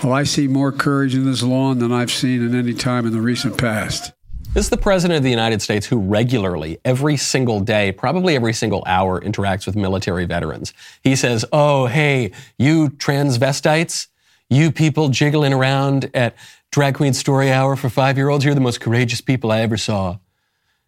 Well, 0.03 0.12
I 0.12 0.25
see 0.25 0.47
more 0.47 0.73
courage 0.73 1.15
in 1.15 1.25
this 1.25 1.43
lawn 1.43 1.79
than 1.79 1.91
I've 1.91 2.11
seen 2.11 2.45
in 2.45 2.55
any 2.55 2.75
time 2.75 3.07
in 3.07 3.12
the 3.12 3.21
recent 3.21 3.57
past. 3.57 4.12
This 4.53 4.67
is 4.67 4.71
the 4.71 4.76
President 4.76 5.17
of 5.17 5.23
the 5.23 5.31
United 5.31 5.61
States 5.62 5.87
who 5.87 5.99
regularly, 5.99 6.79
every 6.85 7.17
single 7.17 7.61
day, 7.61 7.93
probably 7.93 8.37
every 8.37 8.53
single 8.53 8.83
hour, 8.87 9.21
interacts 9.21 9.67
with 9.67 9.75
military 9.75 10.25
veterans. 10.25 10.73
He 11.03 11.17
says, 11.17 11.45
Oh, 11.53 11.87
hey, 11.87 12.33
you 12.59 12.91
transvestites, 12.91 14.07
you 14.49 14.71
people 14.71 15.09
jiggling 15.09 15.53
around 15.53 16.11
at 16.15 16.37
Drag 16.71 16.95
Queen 16.95 17.12
Story 17.12 17.50
Hour 17.50 17.75
for 17.75 17.88
five 17.88 18.17
year 18.17 18.29
olds, 18.29 18.45
you're 18.45 18.55
the 18.55 18.61
most 18.61 18.81
courageous 18.81 19.21
people 19.21 19.50
I 19.50 19.61
ever 19.61 19.76
saw. 19.76 20.19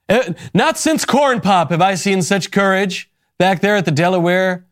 Uh, 0.09 0.33
not 0.55 0.79
since 0.79 1.05
Corn 1.05 1.41
Pop 1.41 1.71
have 1.71 1.83
I 1.83 1.95
seen 1.95 2.23
such 2.23 2.50
courage 2.50 3.11
back 3.38 3.61
there 3.61 3.77
at 3.77 3.85
the 3.85 3.91
Delaware 3.91 4.67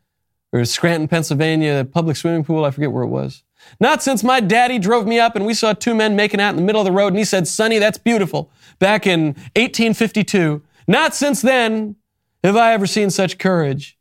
or 0.52 0.64
Scranton, 0.64 1.08
Pennsylvania 1.08 1.84
public 1.84 2.16
swimming 2.16 2.44
pool. 2.44 2.64
I 2.64 2.70
forget 2.70 2.92
where 2.92 3.02
it 3.02 3.08
was. 3.08 3.42
Not 3.80 4.02
since 4.02 4.22
my 4.24 4.40
daddy 4.40 4.78
drove 4.78 5.06
me 5.06 5.18
up 5.18 5.36
and 5.36 5.44
we 5.44 5.54
saw 5.54 5.72
two 5.72 5.94
men 5.94 6.16
making 6.16 6.40
out 6.40 6.50
in 6.50 6.56
the 6.56 6.62
middle 6.62 6.80
of 6.80 6.86
the 6.86 6.92
road 6.92 7.08
and 7.08 7.18
he 7.18 7.24
said, 7.24 7.46
Sonny, 7.46 7.78
that's 7.78 7.98
beautiful, 7.98 8.50
back 8.78 9.06
in 9.06 9.28
1852. 9.54 10.62
Not 10.88 11.14
since 11.14 11.42
then 11.42 11.96
have 12.42 12.56
I 12.56 12.72
ever 12.72 12.86
seen 12.86 13.10
such 13.10 13.38
courage. 13.38 13.98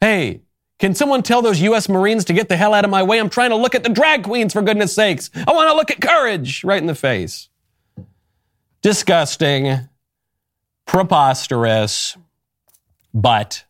Hey, 0.00 0.40
can 0.78 0.94
someone 0.94 1.22
tell 1.22 1.42
those 1.42 1.60
U.S. 1.60 1.88
Marines 1.90 2.24
to 2.24 2.32
get 2.32 2.48
the 2.48 2.56
hell 2.56 2.72
out 2.72 2.84
of 2.86 2.90
my 2.90 3.02
way? 3.02 3.18
I'm 3.20 3.28
trying 3.28 3.50
to 3.50 3.56
look 3.56 3.74
at 3.74 3.82
the 3.82 3.90
drag 3.90 4.24
queens, 4.24 4.54
for 4.54 4.62
goodness 4.62 4.94
sakes. 4.94 5.30
I 5.34 5.52
want 5.52 5.68
to 5.68 5.74
look 5.74 5.90
at 5.90 6.00
courage 6.00 6.64
right 6.64 6.80
in 6.80 6.86
the 6.86 6.94
face. 6.94 7.50
Disgusting, 8.80 9.88
preposterous, 10.86 12.16
but 13.12 13.64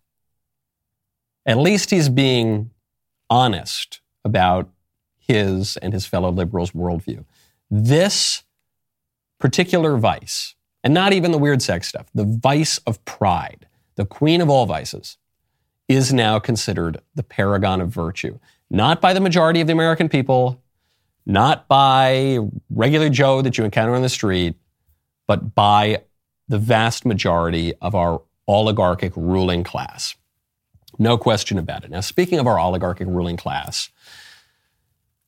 at 1.44 1.58
least 1.58 1.90
he's 1.90 2.08
being 2.08 2.70
honest 3.28 4.00
about 4.24 4.68
his 5.18 5.76
and 5.78 5.92
his 5.92 6.06
fellow 6.06 6.30
liberals' 6.30 6.72
worldview. 6.72 7.24
This 7.70 8.42
particular 9.38 9.96
vice, 9.96 10.54
and 10.82 10.92
not 10.92 11.12
even 11.12 11.30
the 11.30 11.38
weird 11.38 11.62
sex 11.62 11.88
stuff, 11.88 12.06
the 12.14 12.24
vice 12.24 12.78
of 12.78 13.04
pride, 13.04 13.66
the 13.96 14.04
queen 14.04 14.40
of 14.40 14.50
all 14.50 14.66
vices, 14.66 15.16
is 15.88 16.12
now 16.12 16.38
considered 16.38 17.00
the 17.14 17.22
paragon 17.22 17.80
of 17.80 17.88
virtue. 17.88 18.38
Not 18.70 19.00
by 19.00 19.12
the 19.12 19.20
majority 19.20 19.60
of 19.60 19.66
the 19.66 19.72
American 19.72 20.08
people, 20.08 20.62
not 21.26 21.68
by 21.68 22.38
regular 22.70 23.08
Joe 23.08 23.42
that 23.42 23.58
you 23.58 23.64
encounter 23.64 23.94
on 23.94 24.02
the 24.02 24.08
street, 24.08 24.54
but 25.26 25.54
by 25.54 26.02
the 26.48 26.58
vast 26.58 27.04
majority 27.04 27.74
of 27.80 27.94
our 27.94 28.22
oligarchic 28.48 29.12
ruling 29.16 29.62
class. 29.62 30.16
No 30.98 31.16
question 31.16 31.58
about 31.58 31.84
it. 31.84 31.90
Now, 31.90 32.00
speaking 32.00 32.38
of 32.38 32.46
our 32.46 32.58
oligarchic 32.58 33.06
ruling 33.06 33.36
class, 33.36 33.90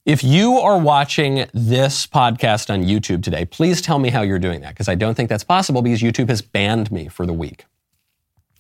if 0.05 0.25
you 0.25 0.59
are 0.59 0.79
watching 0.79 1.47
this 1.55 2.07
podcast 2.07 2.73
on 2.73 2.83
YouTube 2.83 3.23
today, 3.23 3.45
please 3.45 3.81
tell 3.81 4.01
me 4.01 4.11
how 4.11 4.23
you're 4.23 4.41
doing 4.41 4.61
that 4.63 4.71
because 4.71 4.89
I 4.89 4.97
don't 4.97 5.15
think 5.15 5.29
that's 5.29 5.45
possible 5.45 5.81
because 5.81 6.01
YouTube 6.01 6.29
has 6.29 6.43
banned 6.43 6.91
me 6.91 7.09
for 7.09 7.25
the 7.25 7.33
week. 7.33 7.67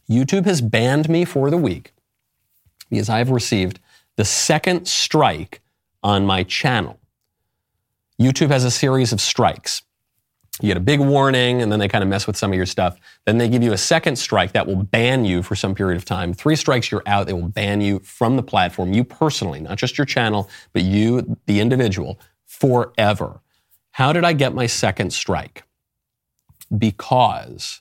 YouTube 0.08 0.44
has 0.44 0.60
banned 0.60 1.08
me 1.08 1.24
for 1.24 1.50
the 1.50 1.56
week 1.56 1.92
because 2.90 3.08
I've 3.08 3.30
received 3.30 3.80
the 4.16 4.24
second 4.24 4.86
strike 4.86 5.62
on 6.02 6.26
my 6.26 6.44
channel. 6.44 7.00
YouTube 8.20 8.50
has 8.50 8.64
a 8.64 8.70
series 8.70 9.12
of 9.12 9.20
strikes. 9.20 9.82
You 10.60 10.68
get 10.68 10.76
a 10.76 10.80
big 10.80 11.00
warning, 11.00 11.62
and 11.62 11.72
then 11.72 11.78
they 11.78 11.88
kind 11.88 12.04
of 12.04 12.08
mess 12.08 12.26
with 12.26 12.36
some 12.36 12.52
of 12.52 12.56
your 12.56 12.66
stuff. 12.66 12.98
Then 13.24 13.38
they 13.38 13.48
give 13.48 13.62
you 13.62 13.72
a 13.72 13.78
second 13.78 14.16
strike 14.16 14.52
that 14.52 14.66
will 14.66 14.82
ban 14.82 15.24
you 15.24 15.42
for 15.42 15.56
some 15.56 15.74
period 15.74 15.96
of 15.96 16.04
time. 16.04 16.34
Three 16.34 16.56
strikes, 16.56 16.90
you're 16.90 17.02
out. 17.06 17.26
They 17.26 17.32
will 17.32 17.48
ban 17.48 17.80
you 17.80 18.00
from 18.00 18.36
the 18.36 18.42
platform, 18.42 18.92
you 18.92 19.02
personally, 19.02 19.60
not 19.60 19.78
just 19.78 19.96
your 19.96 20.04
channel, 20.04 20.50
but 20.72 20.82
you, 20.82 21.38
the 21.46 21.58
individual, 21.58 22.20
forever. 22.44 23.40
How 23.92 24.12
did 24.12 24.24
I 24.24 24.34
get 24.34 24.54
my 24.54 24.66
second 24.66 25.12
strike? 25.12 25.64
Because 26.76 27.80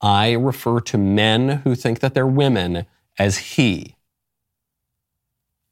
I 0.00 0.32
refer 0.32 0.80
to 0.80 0.98
men 0.98 1.60
who 1.64 1.74
think 1.74 2.00
that 2.00 2.12
they're 2.12 2.26
women 2.26 2.86
as 3.18 3.38
he. 3.38 3.96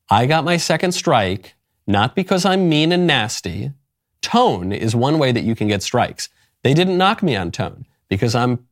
I 0.08 0.26
got 0.26 0.44
my 0.44 0.56
second 0.56 0.92
strike 0.92 1.54
not 1.86 2.14
because 2.14 2.44
I'm 2.44 2.68
mean 2.68 2.92
and 2.92 3.06
nasty, 3.06 3.72
tone 4.22 4.72
is 4.72 4.96
one 4.96 5.18
way 5.18 5.32
that 5.32 5.44
you 5.44 5.54
can 5.54 5.68
get 5.68 5.82
strikes. 5.82 6.28
They 6.62 6.74
didn't 6.74 6.96
knock 6.96 7.22
me 7.22 7.36
on 7.36 7.50
tone 7.50 7.86
because 8.08 8.34
I'm 8.34 8.66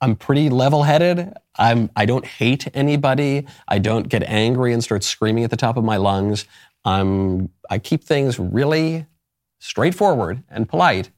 I'm 0.00 0.16
pretty 0.16 0.48
level-headed. 0.48 1.34
I'm 1.56 1.90
I 1.94 2.06
don't 2.06 2.24
hate 2.24 2.68
anybody. 2.74 3.46
I 3.68 3.78
don't 3.78 4.08
get 4.08 4.22
angry 4.24 4.72
and 4.72 4.82
start 4.82 5.04
screaming 5.04 5.44
at 5.44 5.50
the 5.50 5.56
top 5.56 5.76
of 5.76 5.84
my 5.84 5.96
lungs. 5.96 6.44
I'm 6.84 7.50
I 7.70 7.78
keep 7.78 8.04
things 8.04 8.38
really 8.38 9.06
straightforward 9.58 10.42
and 10.48 10.68
polite, 10.68 11.10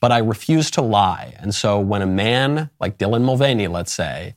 but 0.00 0.12
I 0.12 0.18
refuse 0.18 0.70
to 0.72 0.82
lie. 0.82 1.34
And 1.38 1.54
so 1.54 1.78
when 1.78 2.02
a 2.02 2.06
man 2.06 2.70
like 2.80 2.98
Dylan 2.98 3.24
Mulvaney, 3.24 3.68
let's 3.68 3.92
say, 3.92 4.34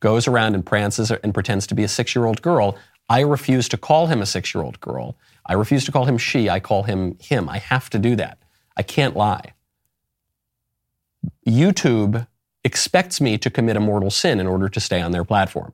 goes 0.00 0.28
around 0.28 0.54
and 0.54 0.66
prances 0.66 1.10
and 1.10 1.32
pretends 1.32 1.66
to 1.68 1.74
be 1.74 1.84
a 1.84 1.88
6-year-old 1.88 2.42
girl, 2.42 2.76
I 3.08 3.20
refuse 3.20 3.68
to 3.70 3.76
call 3.76 4.08
him 4.08 4.20
a 4.20 4.24
6-year-old 4.24 4.80
girl. 4.80 5.16
I 5.46 5.54
refuse 5.54 5.84
to 5.84 5.92
call 5.92 6.06
him 6.06 6.18
she, 6.18 6.48
I 6.48 6.60
call 6.60 6.84
him 6.84 7.16
him. 7.20 7.48
I 7.48 7.58
have 7.58 7.90
to 7.90 7.98
do 7.98 8.16
that. 8.16 8.38
I 8.76 8.82
can't 8.82 9.16
lie. 9.16 9.52
YouTube 11.46 12.26
expects 12.64 13.20
me 13.20 13.36
to 13.38 13.50
commit 13.50 13.76
a 13.76 13.80
mortal 13.80 14.10
sin 14.10 14.40
in 14.40 14.46
order 14.46 14.68
to 14.68 14.80
stay 14.80 15.00
on 15.00 15.12
their 15.12 15.24
platform 15.24 15.72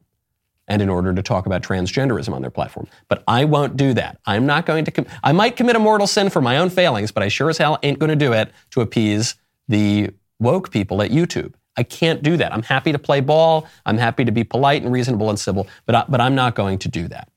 and 0.66 0.82
in 0.82 0.88
order 0.88 1.12
to 1.12 1.22
talk 1.22 1.46
about 1.46 1.62
transgenderism 1.62 2.32
on 2.32 2.42
their 2.42 2.50
platform. 2.50 2.86
But 3.08 3.24
I 3.26 3.44
won't 3.44 3.76
do 3.76 3.94
that. 3.94 4.18
I'm 4.26 4.46
not 4.46 4.66
going 4.66 4.84
to, 4.84 4.90
com- 4.90 5.06
I 5.22 5.32
might 5.32 5.56
commit 5.56 5.76
a 5.76 5.80
mortal 5.80 6.06
sin 6.06 6.30
for 6.30 6.40
my 6.40 6.58
own 6.58 6.70
failings, 6.70 7.10
but 7.10 7.22
I 7.22 7.28
sure 7.28 7.50
as 7.50 7.58
hell 7.58 7.78
ain't 7.82 7.98
going 7.98 8.10
to 8.10 8.16
do 8.16 8.32
it 8.32 8.52
to 8.70 8.80
appease 8.80 9.34
the 9.68 10.10
woke 10.38 10.70
people 10.70 11.02
at 11.02 11.10
YouTube. 11.10 11.54
I 11.76 11.82
can't 11.82 12.22
do 12.22 12.36
that. 12.36 12.52
I'm 12.52 12.62
happy 12.62 12.92
to 12.92 12.98
play 12.98 13.20
ball. 13.20 13.66
I'm 13.86 13.98
happy 13.98 14.24
to 14.24 14.32
be 14.32 14.44
polite 14.44 14.82
and 14.82 14.92
reasonable 14.92 15.30
and 15.30 15.38
civil, 15.38 15.66
but, 15.86 15.94
I, 15.94 16.04
but 16.08 16.20
I'm 16.20 16.34
not 16.34 16.54
going 16.54 16.78
to 16.80 16.88
do 16.88 17.08
that. 17.08 17.28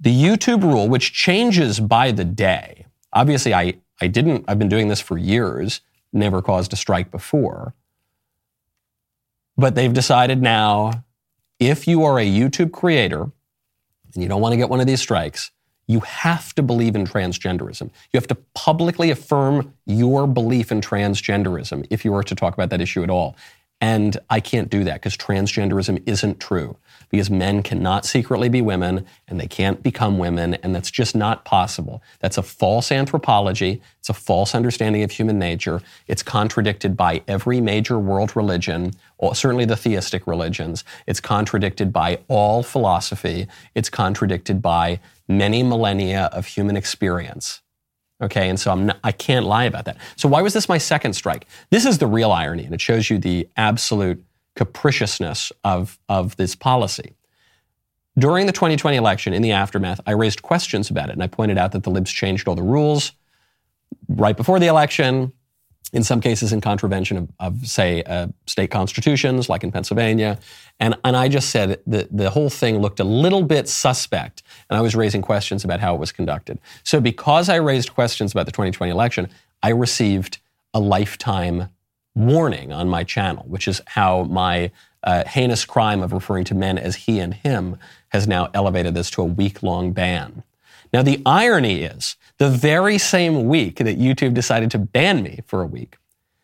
The 0.00 0.14
YouTube 0.14 0.62
rule, 0.62 0.88
which 0.88 1.12
changes 1.12 1.78
by 1.78 2.10
the 2.10 2.24
day, 2.24 2.86
obviously 3.12 3.52
I, 3.52 3.74
I 4.00 4.06
didn't, 4.06 4.46
I've 4.48 4.58
been 4.58 4.68
doing 4.68 4.88
this 4.88 5.00
for 5.00 5.18
years, 5.18 5.82
never 6.12 6.40
caused 6.40 6.72
a 6.72 6.76
strike 6.76 7.10
before. 7.10 7.74
But 9.56 9.74
they've 9.74 9.92
decided 9.92 10.40
now 10.40 11.04
if 11.58 11.86
you 11.86 12.02
are 12.04 12.18
a 12.18 12.26
YouTube 12.26 12.72
creator 12.72 13.30
and 14.14 14.22
you 14.22 14.28
don't 14.28 14.40
want 14.40 14.54
to 14.54 14.56
get 14.56 14.70
one 14.70 14.80
of 14.80 14.86
these 14.86 15.02
strikes, 15.02 15.50
you 15.86 16.00
have 16.00 16.54
to 16.54 16.62
believe 16.62 16.94
in 16.94 17.04
transgenderism. 17.04 17.82
You 18.12 18.18
have 18.18 18.28
to 18.28 18.36
publicly 18.54 19.10
affirm 19.10 19.74
your 19.86 20.26
belief 20.26 20.72
in 20.72 20.80
transgenderism 20.80 21.86
if 21.90 22.04
you 22.04 22.12
were 22.12 22.22
to 22.22 22.34
talk 22.34 22.54
about 22.54 22.70
that 22.70 22.80
issue 22.80 23.02
at 23.02 23.10
all. 23.10 23.36
And 23.80 24.16
I 24.30 24.40
can't 24.40 24.70
do 24.70 24.84
that 24.84 24.94
because 24.94 25.16
transgenderism 25.16 26.02
isn't 26.06 26.40
true. 26.40 26.76
Because 27.10 27.28
men 27.28 27.62
cannot 27.62 28.06
secretly 28.06 28.48
be 28.48 28.62
women 28.62 29.04
and 29.26 29.40
they 29.40 29.48
can't 29.48 29.82
become 29.82 30.16
women, 30.16 30.54
and 30.54 30.74
that's 30.74 30.90
just 30.90 31.16
not 31.16 31.44
possible. 31.44 32.02
That's 32.20 32.38
a 32.38 32.42
false 32.42 32.92
anthropology. 32.92 33.82
It's 33.98 34.08
a 34.08 34.14
false 34.14 34.54
understanding 34.54 35.02
of 35.02 35.10
human 35.10 35.38
nature. 35.38 35.82
It's 36.06 36.22
contradicted 36.22 36.96
by 36.96 37.22
every 37.26 37.60
major 37.60 37.98
world 37.98 38.36
religion, 38.36 38.92
certainly 39.32 39.64
the 39.64 39.76
theistic 39.76 40.26
religions. 40.26 40.84
It's 41.06 41.20
contradicted 41.20 41.92
by 41.92 42.20
all 42.28 42.62
philosophy. 42.62 43.48
It's 43.74 43.90
contradicted 43.90 44.62
by 44.62 45.00
many 45.26 45.62
millennia 45.62 46.30
of 46.32 46.46
human 46.46 46.76
experience. 46.76 47.60
Okay, 48.22 48.50
and 48.50 48.60
so 48.60 48.70
I'm 48.70 48.86
not, 48.86 48.98
I 49.02 49.12
can't 49.12 49.46
lie 49.46 49.64
about 49.64 49.86
that. 49.86 49.96
So 50.14 50.28
why 50.28 50.42
was 50.42 50.52
this 50.52 50.68
my 50.68 50.76
second 50.78 51.14
strike? 51.14 51.46
This 51.70 51.86
is 51.86 51.98
the 51.98 52.06
real 52.06 52.30
irony, 52.30 52.64
and 52.66 52.74
it 52.74 52.80
shows 52.80 53.08
you 53.08 53.18
the 53.18 53.48
absolute 53.56 54.22
capriciousness 54.56 55.52
of, 55.64 55.98
of 56.08 56.36
this 56.36 56.54
policy. 56.54 57.14
During 58.18 58.46
the 58.46 58.52
2020 58.52 58.96
election, 58.96 59.32
in 59.32 59.42
the 59.42 59.52
aftermath, 59.52 60.00
I 60.06 60.12
raised 60.12 60.42
questions 60.42 60.90
about 60.90 61.08
it, 61.08 61.12
and 61.12 61.22
I 61.22 61.26
pointed 61.26 61.58
out 61.58 61.72
that 61.72 61.84
the 61.84 61.90
libs 61.90 62.10
changed 62.10 62.48
all 62.48 62.54
the 62.54 62.62
rules 62.62 63.12
right 64.08 64.36
before 64.36 64.58
the 64.58 64.66
election, 64.66 65.32
in 65.92 66.04
some 66.04 66.20
cases 66.20 66.52
in 66.52 66.60
contravention 66.60 67.16
of, 67.16 67.28
of 67.40 67.66
say, 67.66 68.02
uh, 68.04 68.28
state 68.46 68.70
constitutions, 68.70 69.48
like 69.48 69.64
in 69.64 69.72
Pennsylvania. 69.72 70.38
And, 70.78 70.94
and 71.04 71.16
I 71.16 71.28
just 71.28 71.50
said 71.50 71.80
that 71.86 72.16
the 72.16 72.30
whole 72.30 72.50
thing 72.50 72.78
looked 72.78 73.00
a 73.00 73.04
little 73.04 73.42
bit 73.42 73.68
suspect, 73.68 74.42
and 74.68 74.78
I 74.78 74.80
was 74.80 74.94
raising 74.94 75.22
questions 75.22 75.64
about 75.64 75.80
how 75.80 75.94
it 75.94 75.98
was 75.98 76.12
conducted. 76.12 76.60
So, 76.84 77.00
because 77.00 77.48
I 77.48 77.56
raised 77.56 77.94
questions 77.94 78.32
about 78.32 78.46
the 78.46 78.52
2020 78.52 78.90
election, 78.90 79.28
I 79.62 79.70
received 79.70 80.38
a 80.74 80.80
lifetime 80.80 81.68
warning 82.26 82.72
on 82.72 82.88
my 82.88 83.04
channel, 83.04 83.44
which 83.48 83.68
is 83.68 83.80
how 83.86 84.24
my 84.24 84.70
uh, 85.02 85.24
heinous 85.24 85.64
crime 85.64 86.02
of 86.02 86.12
referring 86.12 86.44
to 86.44 86.54
men 86.54 86.78
as 86.78 86.94
he 86.94 87.18
and 87.18 87.34
him 87.34 87.76
has 88.08 88.26
now 88.26 88.50
elevated 88.54 88.94
this 88.94 89.10
to 89.10 89.22
a 89.22 89.24
week 89.24 89.62
long 89.62 89.92
ban. 89.92 90.42
Now, 90.92 91.02
the 91.02 91.22
irony 91.24 91.82
is 91.82 92.16
the 92.38 92.50
very 92.50 92.98
same 92.98 93.46
week 93.46 93.76
that 93.76 93.98
YouTube 93.98 94.34
decided 94.34 94.70
to 94.72 94.78
ban 94.78 95.22
me 95.22 95.40
for 95.46 95.62
a 95.62 95.66
week, 95.66 95.96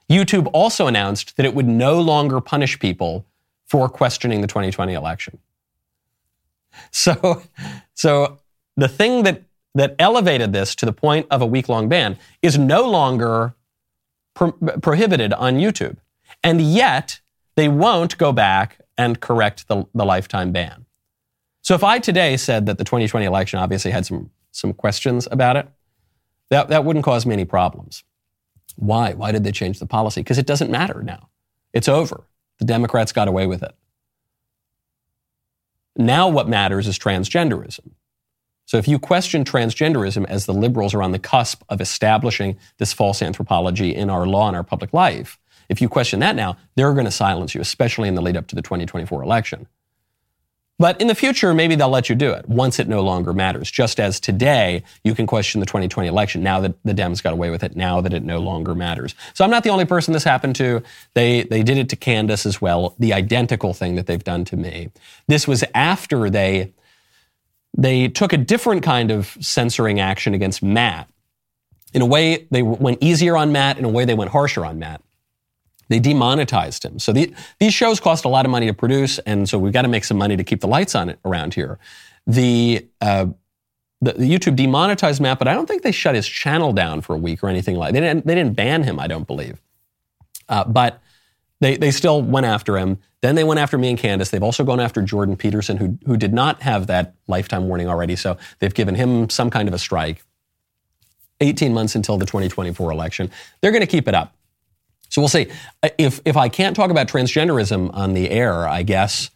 YouTube 0.09 0.49
also 0.52 0.87
announced 0.87 1.37
that 1.37 1.45
it 1.45 1.54
would 1.54 1.66
no 1.66 2.00
longer 2.00 2.40
punish 2.40 2.78
people 2.78 3.26
for 3.64 3.88
questioning 3.88 4.40
the 4.40 4.47
2020 4.47 4.95
election. 4.95 5.38
So, 6.90 7.42
so 7.95 8.38
the 8.76 8.88
thing 8.88 9.23
that, 9.25 9.42
that 9.75 9.97
elevated 9.99 10.52
this 10.52 10.75
to 10.76 10.87
the 10.87 10.92
point 10.92 11.26
of 11.30 11.42
a 11.42 11.47
week 11.47 11.68
long 11.68 11.88
ban 11.88 12.18
is 12.42 12.59
no 12.59 12.88
longer 12.88 13.54
pro- 14.37 14.52
prohibited 14.52 15.33
on 15.33 15.57
YouTube. 15.57 15.97
And 16.45 16.61
yet, 16.61 17.21
they 17.57 17.69
won't 17.69 18.16
go 18.19 18.33
back 18.33 18.78
and 18.97 19.21
correct 19.21 19.66
the, 19.66 19.85
the 19.95 20.05
lifetime 20.05 20.52
ban. 20.52 20.87
So 21.62 21.75
if 21.75 21.83
I 21.83 21.99
today 21.99 22.37
said 22.37 22.66
that 22.66 22.78
the 22.78 22.85
2020 22.85 23.26
election 23.26 23.59
obviously 23.59 23.90
had 23.90 24.07
some, 24.07 24.31
some 24.52 24.73
questions 24.73 25.26
about 25.33 25.57
it, 25.57 25.69
that, 26.50 26.69
that 26.69 26.85
wouldn't 26.85 27.05
cause 27.05 27.26
me 27.26 27.33
any 27.33 27.45
problems. 27.45 28.05
Why? 28.76 29.14
Why 29.14 29.33
did 29.33 29.43
they 29.43 29.50
change 29.50 29.81
the 29.81 29.87
policy? 29.87 30.21
Because 30.21 30.38
it 30.38 30.47
doesn't 30.47 30.71
matter 30.71 31.02
now. 31.02 31.28
It's 31.73 31.88
over. 31.88 32.25
The 32.59 32.66
Democrats 32.66 33.11
got 33.11 33.26
away 33.26 33.47
with 33.47 33.62
it. 33.62 33.75
Now, 35.97 36.28
what 36.28 36.49
matters 36.49 36.87
is 36.87 36.99
transgenderism. 36.99 37.90
So, 38.66 38.76
if 38.79 38.87
you 38.87 38.98
question 38.98 39.44
transgenderism 39.44 40.26
as 40.26 40.46
the 40.46 40.52
liberals 40.52 40.92
are 40.92 41.02
on 41.02 41.12
the 41.12 41.18
cusp 41.18 41.62
of 41.68 41.81
establishing 41.81 42.59
this 42.79 42.92
false 42.92 43.22
anthropology 43.22 43.94
in 43.94 44.11
our 44.11 44.26
law 44.26 44.48
and 44.48 44.57
our 44.57 44.64
public 44.64 44.92
life, 44.92 45.38
if 45.68 45.81
you 45.81 45.88
question 45.88 46.20
that 46.20 46.37
now, 46.37 46.57
they're 46.74 46.92
going 46.92 47.07
to 47.07 47.11
silence 47.11 47.55
you, 47.55 47.61
especially 47.61 48.09
in 48.09 48.14
the 48.14 48.22
lead 48.22 48.37
up 48.37 48.46
to 48.48 48.55
the 48.55 48.62
2024 48.62 49.22
election. 49.22 49.66
But 50.79 51.00
in 51.00 51.07
the 51.07 51.14
future, 51.14 51.55
maybe 51.55 51.74
they'll 51.74 51.88
let 51.88 52.11
you 52.11 52.14
do 52.14 52.33
it 52.33 52.46
once 52.48 52.79
it 52.79 52.87
no 52.87 53.00
longer 53.00 53.33
matters. 53.33 53.70
Just 53.70 53.98
as 53.98 54.20
today, 54.20 54.83
you 55.05 55.14
can 55.14 55.26
question 55.26 55.61
the 55.61 55.66
2020 55.66 56.07
election 56.07 56.42
now 56.42 56.61
that 56.61 56.74
the 56.85 56.92
Dems 56.92 57.22
got 57.22 57.33
away 57.33 57.48
with 57.48 57.64
it, 57.64 57.76
now 57.76 58.02
that 58.02 58.12
it 58.12 58.22
no 58.22 58.40
longer 58.40 58.74
matters. 58.74 59.14
So 59.33 59.42
I'm 59.42 59.50
not 59.50 59.64
the 59.64 59.70
only 59.70 59.87
person 59.87 60.12
this 60.12 60.24
happened 60.24 60.55
to. 60.57 60.83
They, 61.14 61.44
they 61.44 61.62
did 61.62 61.79
it 61.79 61.88
to 61.90 61.96
Candace 61.96 62.44
as 62.44 62.61
well, 62.61 62.94
the 62.98 63.14
identical 63.14 63.72
thing 63.72 63.94
that 63.94 64.07
they've 64.07 64.22
done 64.22 64.44
to 64.46 64.57
me. 64.57 64.90
This 65.29 65.48
was 65.48 65.64
after 65.74 66.29
they, 66.29 66.72
they 67.76 68.08
took 68.08 68.32
a 68.32 68.38
different 68.38 68.82
kind 68.82 69.10
of 69.10 69.36
censoring 69.40 70.00
action 70.00 70.34
against 70.34 70.62
Matt. 70.62 71.08
In 71.92 72.02
a 72.02 72.06
way, 72.06 72.46
they 72.50 72.62
went 72.62 72.98
easier 73.02 73.36
on 73.36 73.52
Matt. 73.52 73.78
In 73.78 73.84
a 73.84 73.88
way, 73.88 74.04
they 74.04 74.14
went 74.14 74.30
harsher 74.30 74.64
on 74.64 74.78
Matt. 74.78 75.02
They 75.88 76.00
demonetized 76.00 76.84
him. 76.84 76.98
So 76.98 77.12
the, 77.12 77.32
these 77.60 77.72
shows 77.72 78.00
cost 78.00 78.24
a 78.24 78.28
lot 78.28 78.44
of 78.44 78.50
money 78.50 78.66
to 78.66 78.74
produce, 78.74 79.18
and 79.20 79.48
so 79.48 79.58
we've 79.58 79.72
got 79.72 79.82
to 79.82 79.88
make 79.88 80.04
some 80.04 80.18
money 80.18 80.36
to 80.36 80.42
keep 80.42 80.60
the 80.60 80.66
lights 80.66 80.94
on 80.94 81.08
it 81.08 81.18
around 81.24 81.54
here. 81.54 81.78
The, 82.26 82.86
uh, 83.00 83.26
the, 84.00 84.12
the 84.12 84.30
YouTube 84.30 84.56
demonetized 84.56 85.20
Matt, 85.20 85.38
but 85.38 85.46
I 85.46 85.54
don't 85.54 85.66
think 85.66 85.82
they 85.82 85.92
shut 85.92 86.14
his 86.14 86.26
channel 86.26 86.72
down 86.72 87.02
for 87.02 87.14
a 87.14 87.18
week 87.18 87.42
or 87.42 87.48
anything 87.48 87.76
like. 87.76 87.92
They 87.94 88.00
didn't. 88.00 88.26
They 88.26 88.34
didn't 88.34 88.54
ban 88.54 88.82
him. 88.82 88.98
I 88.98 89.06
don't 89.06 89.26
believe. 89.26 89.60
Uh, 90.48 90.64
but 90.64 91.00
they 91.61 91.77
they 91.77 91.90
still 91.90 92.23
went 92.23 92.47
after 92.47 92.77
him. 92.77 92.99
Then 93.23 93.35
they 93.35 93.45
went 93.45 93.61
after 93.61 93.79
me 93.79 93.88
and 93.88 93.99
Candace. 93.99 94.31
They've 94.31 94.42
also 94.42 94.64
gone 94.64 94.81
after 94.81 95.03
Jordan 95.03 95.37
Peterson, 95.37 95.77
who 95.77 95.99
who 96.07 96.16
did 96.16 96.33
not 96.33 96.62
have 96.62 96.87
that 96.88 97.14
lifetime 97.27 97.69
warning 97.69 97.88
already. 97.88 98.16
So 98.16 98.37
they've 98.59 98.75
given 98.75 98.95
him 98.95 99.31
some 99.31 99.51
kind 99.51 99.69
of 99.69 99.75
a 99.75 99.79
strike. 99.79 100.23
18 101.40 101.75
months 101.75 101.95
until 101.95 102.16
the 102.16 102.27
2024 102.27 102.90
election. 102.90 103.31
They're 103.61 103.71
going 103.71 103.83
to 103.83 103.87
keep 103.87 104.09
it 104.09 104.14
up. 104.14 104.35
So 105.09 105.21
we'll 105.21 105.29
see. 105.29 105.49
If, 105.99 106.21
if 106.25 106.37
I 106.37 106.49
can't 106.49 106.75
talk 106.75 106.90
about 106.90 107.09
transgenderism 107.09 107.95
on 107.95 108.14
the 108.14 108.31
air, 108.31 108.66
I 108.66 108.83
guess 108.83 109.31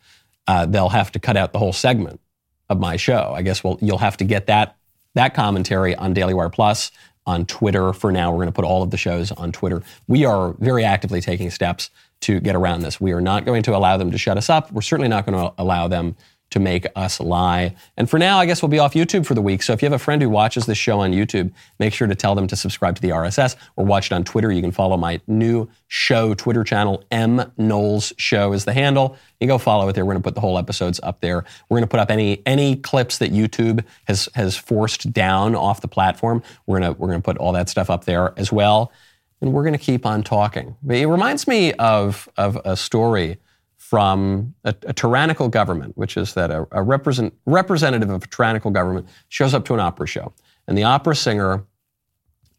uh, 0.46 0.66
they'll 0.66 0.88
have 0.88 1.12
to 1.12 1.18
cut 1.18 1.36
out 1.36 1.52
the 1.52 1.58
whole 1.58 1.72
segment 1.72 2.20
of 2.68 2.80
my 2.80 2.96
show. 2.96 3.32
I 3.34 3.42
guess 3.42 3.62
we'll, 3.62 3.78
you'll 3.80 3.98
have 3.98 4.16
to 4.18 4.24
get 4.24 4.46
that, 4.46 4.76
that 5.14 5.34
commentary 5.34 5.94
on 5.94 6.14
Daily 6.14 6.34
Wire 6.34 6.48
Plus, 6.48 6.90
on 7.26 7.46
Twitter 7.46 7.92
for 7.92 8.10
now. 8.10 8.30
We're 8.30 8.38
going 8.38 8.48
to 8.48 8.52
put 8.52 8.64
all 8.64 8.82
of 8.82 8.90
the 8.90 8.96
shows 8.96 9.30
on 9.32 9.52
Twitter. 9.52 9.82
We 10.08 10.24
are 10.24 10.54
very 10.58 10.84
actively 10.84 11.20
taking 11.20 11.50
steps 11.50 11.90
to 12.22 12.40
get 12.40 12.54
around 12.54 12.82
this. 12.82 13.00
We 13.00 13.12
are 13.12 13.20
not 13.20 13.44
going 13.44 13.62
to 13.64 13.76
allow 13.76 13.96
them 13.96 14.10
to 14.10 14.18
shut 14.18 14.36
us 14.36 14.50
up. 14.50 14.70
We're 14.72 14.82
certainly 14.82 15.08
not 15.08 15.26
going 15.26 15.38
to 15.38 15.54
allow 15.58 15.88
them 15.88 16.16
to 16.50 16.58
make 16.58 16.86
us 16.96 17.20
lie. 17.20 17.74
And 17.96 18.10
for 18.10 18.18
now, 18.18 18.38
I 18.38 18.46
guess 18.46 18.60
we'll 18.60 18.68
be 18.68 18.78
off 18.78 18.94
YouTube 18.94 19.24
for 19.24 19.34
the 19.34 19.42
week. 19.42 19.62
So 19.62 19.72
if 19.72 19.82
you 19.82 19.86
have 19.86 19.92
a 19.92 20.02
friend 20.02 20.20
who 20.20 20.28
watches 20.28 20.66
this 20.66 20.78
show 20.78 21.00
on 21.00 21.12
YouTube, 21.12 21.52
make 21.78 21.94
sure 21.94 22.08
to 22.08 22.14
tell 22.14 22.34
them 22.34 22.46
to 22.48 22.56
subscribe 22.56 22.96
to 22.96 23.02
the 23.02 23.10
RSS 23.10 23.56
or 23.76 23.84
watch 23.84 24.06
it 24.06 24.14
on 24.14 24.24
Twitter. 24.24 24.50
You 24.50 24.60
can 24.60 24.72
follow 24.72 24.96
my 24.96 25.20
new 25.26 25.68
show 25.88 26.34
Twitter 26.34 26.64
channel. 26.64 27.04
M 27.10 27.52
Knowles 27.56 28.12
Show 28.16 28.52
is 28.52 28.64
the 28.64 28.72
handle. 28.72 29.16
You 29.38 29.46
go 29.46 29.58
follow 29.58 29.88
it 29.88 29.94
there. 29.94 30.04
We're 30.04 30.14
going 30.14 30.22
to 30.22 30.26
put 30.26 30.34
the 30.34 30.40
whole 30.40 30.58
episodes 30.58 30.98
up 31.02 31.20
there. 31.20 31.44
We're 31.68 31.76
going 31.76 31.88
to 31.88 31.90
put 31.90 32.00
up 32.00 32.10
any 32.10 32.42
any 32.46 32.76
clips 32.76 33.18
that 33.18 33.32
YouTube 33.32 33.84
has 34.06 34.28
has 34.34 34.56
forced 34.56 35.12
down 35.12 35.54
off 35.54 35.80
the 35.80 35.88
platform. 35.88 36.42
We're 36.66 36.80
going 36.80 36.94
to 36.94 37.00
we're 37.00 37.08
going 37.08 37.22
to 37.22 37.24
put 37.24 37.38
all 37.38 37.52
that 37.52 37.68
stuff 37.68 37.90
up 37.90 38.04
there 38.04 38.34
as 38.36 38.52
well. 38.52 38.92
And 39.40 39.52
we're 39.52 39.62
going 39.62 39.72
to 39.72 39.78
keep 39.78 40.04
on 40.04 40.22
talking. 40.22 40.76
It 40.88 41.06
reminds 41.06 41.48
me 41.48 41.72
of 41.74 42.28
of 42.36 42.60
a 42.64 42.76
story 42.76 43.38
from 43.76 44.54
a, 44.62 44.74
a, 44.86 44.92
tyrannical 44.92 45.48
government, 45.48 45.96
which 45.96 46.16
is 46.16 46.34
that 46.34 46.50
a, 46.50 46.64
a 46.70 46.82
represent, 46.82 47.34
representative 47.46 48.10
of 48.10 48.22
a 48.22 48.26
tyrannical 48.26 48.70
government 48.70 49.08
shows 49.30 49.52
up 49.52 49.64
to 49.64 49.74
an 49.74 49.80
opera 49.80 50.06
show, 50.06 50.32
and 50.68 50.78
the 50.78 50.84
opera 50.84 51.16
singer 51.16 51.64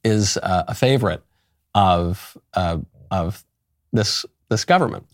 is 0.04 0.38
uh, 0.38 0.64
a 0.68 0.76
favorite 0.76 1.24
of 1.74 2.38
uh, 2.54 2.80
of 3.12 3.46
this 3.94 4.26
this 4.50 4.66
government, 4.66 5.06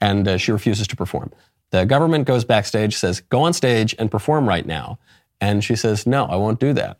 and 0.00 0.28
uh, 0.28 0.36
she 0.36 0.52
refuses 0.52 0.86
to 0.86 0.96
perform. 0.96 1.32
The 1.70 1.86
government 1.86 2.26
goes 2.26 2.44
backstage, 2.44 2.94
says, 2.94 3.20
"Go 3.20 3.42
on 3.42 3.52
stage 3.52 3.94
and 3.98 4.10
perform 4.10 4.48
right 4.48 4.66
now," 4.66 4.98
and 5.40 5.64
she 5.64 5.76
says, 5.76 6.06
"No, 6.06 6.26
I 6.26 6.36
won't 6.36 6.60
do 6.60 6.72
that." 6.74 6.98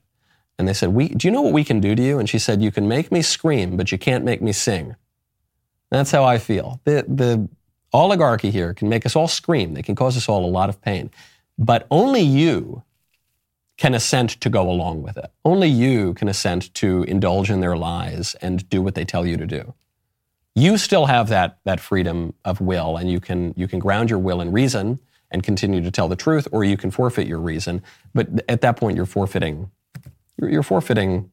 And 0.58 0.68
they 0.68 0.72
said, 0.72 0.90
"We 0.90 1.08
do 1.08 1.26
you 1.26 1.32
know 1.32 1.42
what 1.42 1.52
we 1.52 1.64
can 1.64 1.80
do 1.80 1.94
to 1.94 2.02
you?" 2.02 2.18
And 2.18 2.28
she 2.28 2.38
said, 2.38 2.62
"You 2.62 2.70
can 2.70 2.86
make 2.88 3.10
me 3.10 3.22
scream, 3.22 3.76
but 3.76 3.90
you 3.92 3.98
can't 3.98 4.24
make 4.24 4.40
me 4.40 4.52
sing." 4.52 4.96
That's 5.90 6.10
how 6.10 6.24
I 6.24 6.38
feel. 6.38 6.80
The 6.84 7.04
the 7.08 7.48
oligarchy 7.92 8.50
here 8.50 8.74
can 8.74 8.88
make 8.88 9.06
us 9.06 9.16
all 9.16 9.28
scream. 9.28 9.74
They 9.74 9.82
can 9.82 9.94
cause 9.94 10.16
us 10.16 10.28
all 10.28 10.44
a 10.44 10.50
lot 10.50 10.68
of 10.68 10.80
pain. 10.80 11.10
But 11.56 11.86
only 11.90 12.22
you 12.22 12.82
can 13.76 13.94
assent 13.94 14.30
to 14.40 14.48
go 14.48 14.70
along 14.70 15.02
with 15.02 15.16
it. 15.16 15.30
Only 15.44 15.68
you 15.68 16.14
can 16.14 16.28
assent 16.28 16.72
to 16.74 17.02
indulge 17.04 17.50
in 17.50 17.60
their 17.60 17.76
lies 17.76 18.34
and 18.40 18.68
do 18.68 18.80
what 18.82 18.94
they 18.94 19.04
tell 19.04 19.26
you 19.26 19.36
to 19.36 19.46
do. 19.46 19.74
You 20.54 20.78
still 20.78 21.06
have 21.06 21.28
that, 21.28 21.58
that 21.64 21.80
freedom 21.80 22.34
of 22.44 22.60
will, 22.60 22.96
and 22.96 23.10
you 23.10 23.18
can, 23.18 23.52
you 23.56 23.66
can 23.66 23.80
ground 23.80 24.10
your 24.10 24.20
will 24.20 24.40
in 24.40 24.52
reason 24.52 25.00
and 25.32 25.42
continue 25.42 25.80
to 25.82 25.90
tell 25.90 26.06
the 26.06 26.14
truth, 26.14 26.46
or 26.52 26.62
you 26.62 26.76
can 26.76 26.92
forfeit 26.92 27.26
your 27.26 27.40
reason. 27.40 27.82
But 28.14 28.48
at 28.48 28.60
that 28.60 28.76
point, 28.76 28.96
you're 28.96 29.06
forfeiting, 29.06 29.70
you're, 30.38 30.50
you're 30.50 30.62
forfeiting 30.62 31.30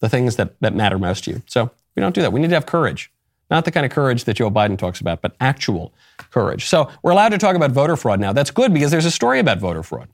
the 0.00 0.08
things 0.08 0.36
that, 0.36 0.60
that 0.60 0.74
matter 0.74 0.98
most 0.98 1.24
to 1.24 1.30
you. 1.30 1.42
So 1.46 1.70
We 1.96 2.00
don't 2.00 2.14
do 2.14 2.22
that. 2.22 2.32
We 2.32 2.40
need 2.40 2.48
to 2.48 2.54
have 2.54 2.66
courage. 2.66 3.10
Not 3.50 3.64
the 3.64 3.70
kind 3.70 3.84
of 3.84 3.92
courage 3.92 4.24
that 4.24 4.34
Joe 4.34 4.50
Biden 4.50 4.78
talks 4.78 5.00
about, 5.00 5.20
but 5.20 5.36
actual 5.38 5.92
courage. 6.30 6.66
So 6.66 6.90
we're 7.02 7.10
allowed 7.10 7.30
to 7.30 7.38
talk 7.38 7.54
about 7.54 7.70
voter 7.70 7.96
fraud 7.96 8.18
now. 8.18 8.32
That's 8.32 8.50
good 8.50 8.72
because 8.72 8.90
there's 8.90 9.04
a 9.04 9.10
story 9.10 9.38
about 9.38 9.58
voter 9.58 9.82
fraud. 9.82 10.08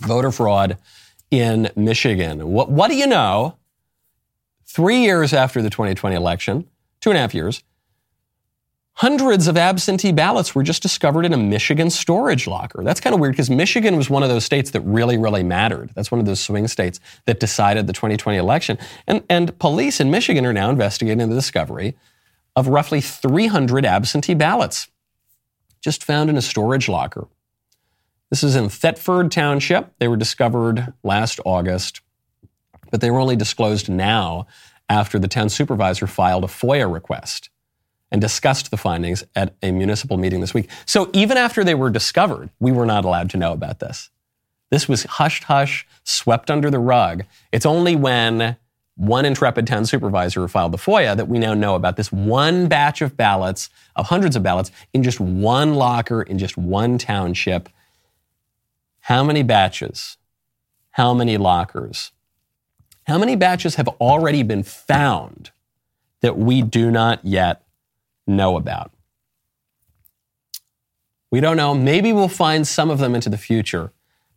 Voter 0.00 0.30
fraud 0.30 0.78
in 1.30 1.70
Michigan. 1.74 2.48
What, 2.52 2.70
what 2.70 2.88
do 2.88 2.96
you 2.96 3.06
know? 3.06 3.56
Three 4.64 5.00
years 5.00 5.34
after 5.34 5.60
the 5.60 5.70
2020 5.70 6.14
election, 6.14 6.68
two 7.00 7.10
and 7.10 7.18
a 7.18 7.20
half 7.20 7.34
years, 7.34 7.62
Hundreds 8.94 9.48
of 9.48 9.56
absentee 9.56 10.12
ballots 10.12 10.54
were 10.54 10.62
just 10.62 10.82
discovered 10.82 11.24
in 11.24 11.32
a 11.32 11.36
Michigan 11.36 11.88
storage 11.88 12.46
locker. 12.46 12.84
That's 12.84 13.00
kind 13.00 13.14
of 13.14 13.20
weird 13.20 13.32
because 13.32 13.48
Michigan 13.48 13.96
was 13.96 14.10
one 14.10 14.22
of 14.22 14.28
those 14.28 14.44
states 14.44 14.70
that 14.72 14.82
really, 14.82 15.16
really 15.16 15.42
mattered. 15.42 15.90
That's 15.94 16.10
one 16.10 16.20
of 16.20 16.26
those 16.26 16.40
swing 16.40 16.68
states 16.68 17.00
that 17.24 17.40
decided 17.40 17.86
the 17.86 17.94
2020 17.94 18.38
election. 18.38 18.78
And, 19.06 19.24
and 19.30 19.58
police 19.58 19.98
in 19.98 20.10
Michigan 20.10 20.44
are 20.44 20.52
now 20.52 20.70
investigating 20.70 21.28
the 21.28 21.34
discovery 21.34 21.96
of 22.54 22.68
roughly 22.68 23.00
300 23.00 23.86
absentee 23.86 24.34
ballots 24.34 24.88
just 25.80 26.04
found 26.04 26.28
in 26.28 26.36
a 26.36 26.42
storage 26.42 26.88
locker. 26.88 27.26
This 28.30 28.44
is 28.44 28.54
in 28.54 28.68
Thetford 28.68 29.32
Township. 29.32 29.92
They 29.98 30.08
were 30.08 30.16
discovered 30.16 30.92
last 31.02 31.40
August, 31.44 32.02
but 32.90 33.00
they 33.00 33.10
were 33.10 33.18
only 33.18 33.36
disclosed 33.36 33.88
now 33.88 34.46
after 34.88 35.18
the 35.18 35.28
town 35.28 35.48
supervisor 35.48 36.06
filed 36.06 36.44
a 36.44 36.46
FOIA 36.46 36.92
request 36.92 37.48
and 38.12 38.20
discussed 38.20 38.70
the 38.70 38.76
findings 38.76 39.24
at 39.34 39.54
a 39.62 39.72
municipal 39.72 40.18
meeting 40.18 40.40
this 40.40 40.54
week. 40.54 40.68
So 40.86 41.10
even 41.14 41.38
after 41.38 41.64
they 41.64 41.74
were 41.74 41.90
discovered, 41.90 42.50
we 42.60 42.70
were 42.70 42.86
not 42.86 43.04
allowed 43.04 43.30
to 43.30 43.38
know 43.38 43.52
about 43.52 43.80
this. 43.80 44.10
This 44.70 44.88
was 44.88 45.04
hushed 45.04 45.44
hush, 45.44 45.86
swept 46.04 46.50
under 46.50 46.70
the 46.70 46.78
rug. 46.78 47.24
It's 47.50 47.66
only 47.66 47.96
when 47.96 48.56
one 48.96 49.24
intrepid 49.24 49.66
town 49.66 49.86
supervisor 49.86 50.46
filed 50.46 50.72
the 50.72 50.78
FOIA 50.78 51.16
that 51.16 51.26
we 51.26 51.38
now 51.38 51.54
know 51.54 51.74
about 51.74 51.96
this 51.96 52.12
one 52.12 52.68
batch 52.68 53.00
of 53.00 53.16
ballots, 53.16 53.70
of 53.96 54.06
hundreds 54.06 54.36
of 54.36 54.42
ballots, 54.42 54.70
in 54.92 55.02
just 55.02 55.18
one 55.18 55.74
locker, 55.74 56.22
in 56.22 56.38
just 56.38 56.56
one 56.58 56.98
township. 56.98 57.70
How 59.00 59.24
many 59.24 59.42
batches? 59.42 60.18
How 60.92 61.14
many 61.14 61.38
lockers? 61.38 62.12
How 63.06 63.18
many 63.18 63.36
batches 63.36 63.76
have 63.76 63.88
already 63.88 64.42
been 64.42 64.62
found 64.62 65.50
that 66.20 66.38
we 66.38 66.62
do 66.62 66.90
not 66.90 67.24
yet 67.24 67.61
know 68.36 68.56
about. 68.56 68.92
We 71.30 71.40
don't 71.40 71.56
know. 71.56 71.74
Maybe 71.74 72.12
we'll 72.12 72.28
find 72.28 72.66
some 72.66 72.90
of 72.90 72.98
them 72.98 73.14
into 73.14 73.30
the 73.30 73.38
future. 73.38 73.92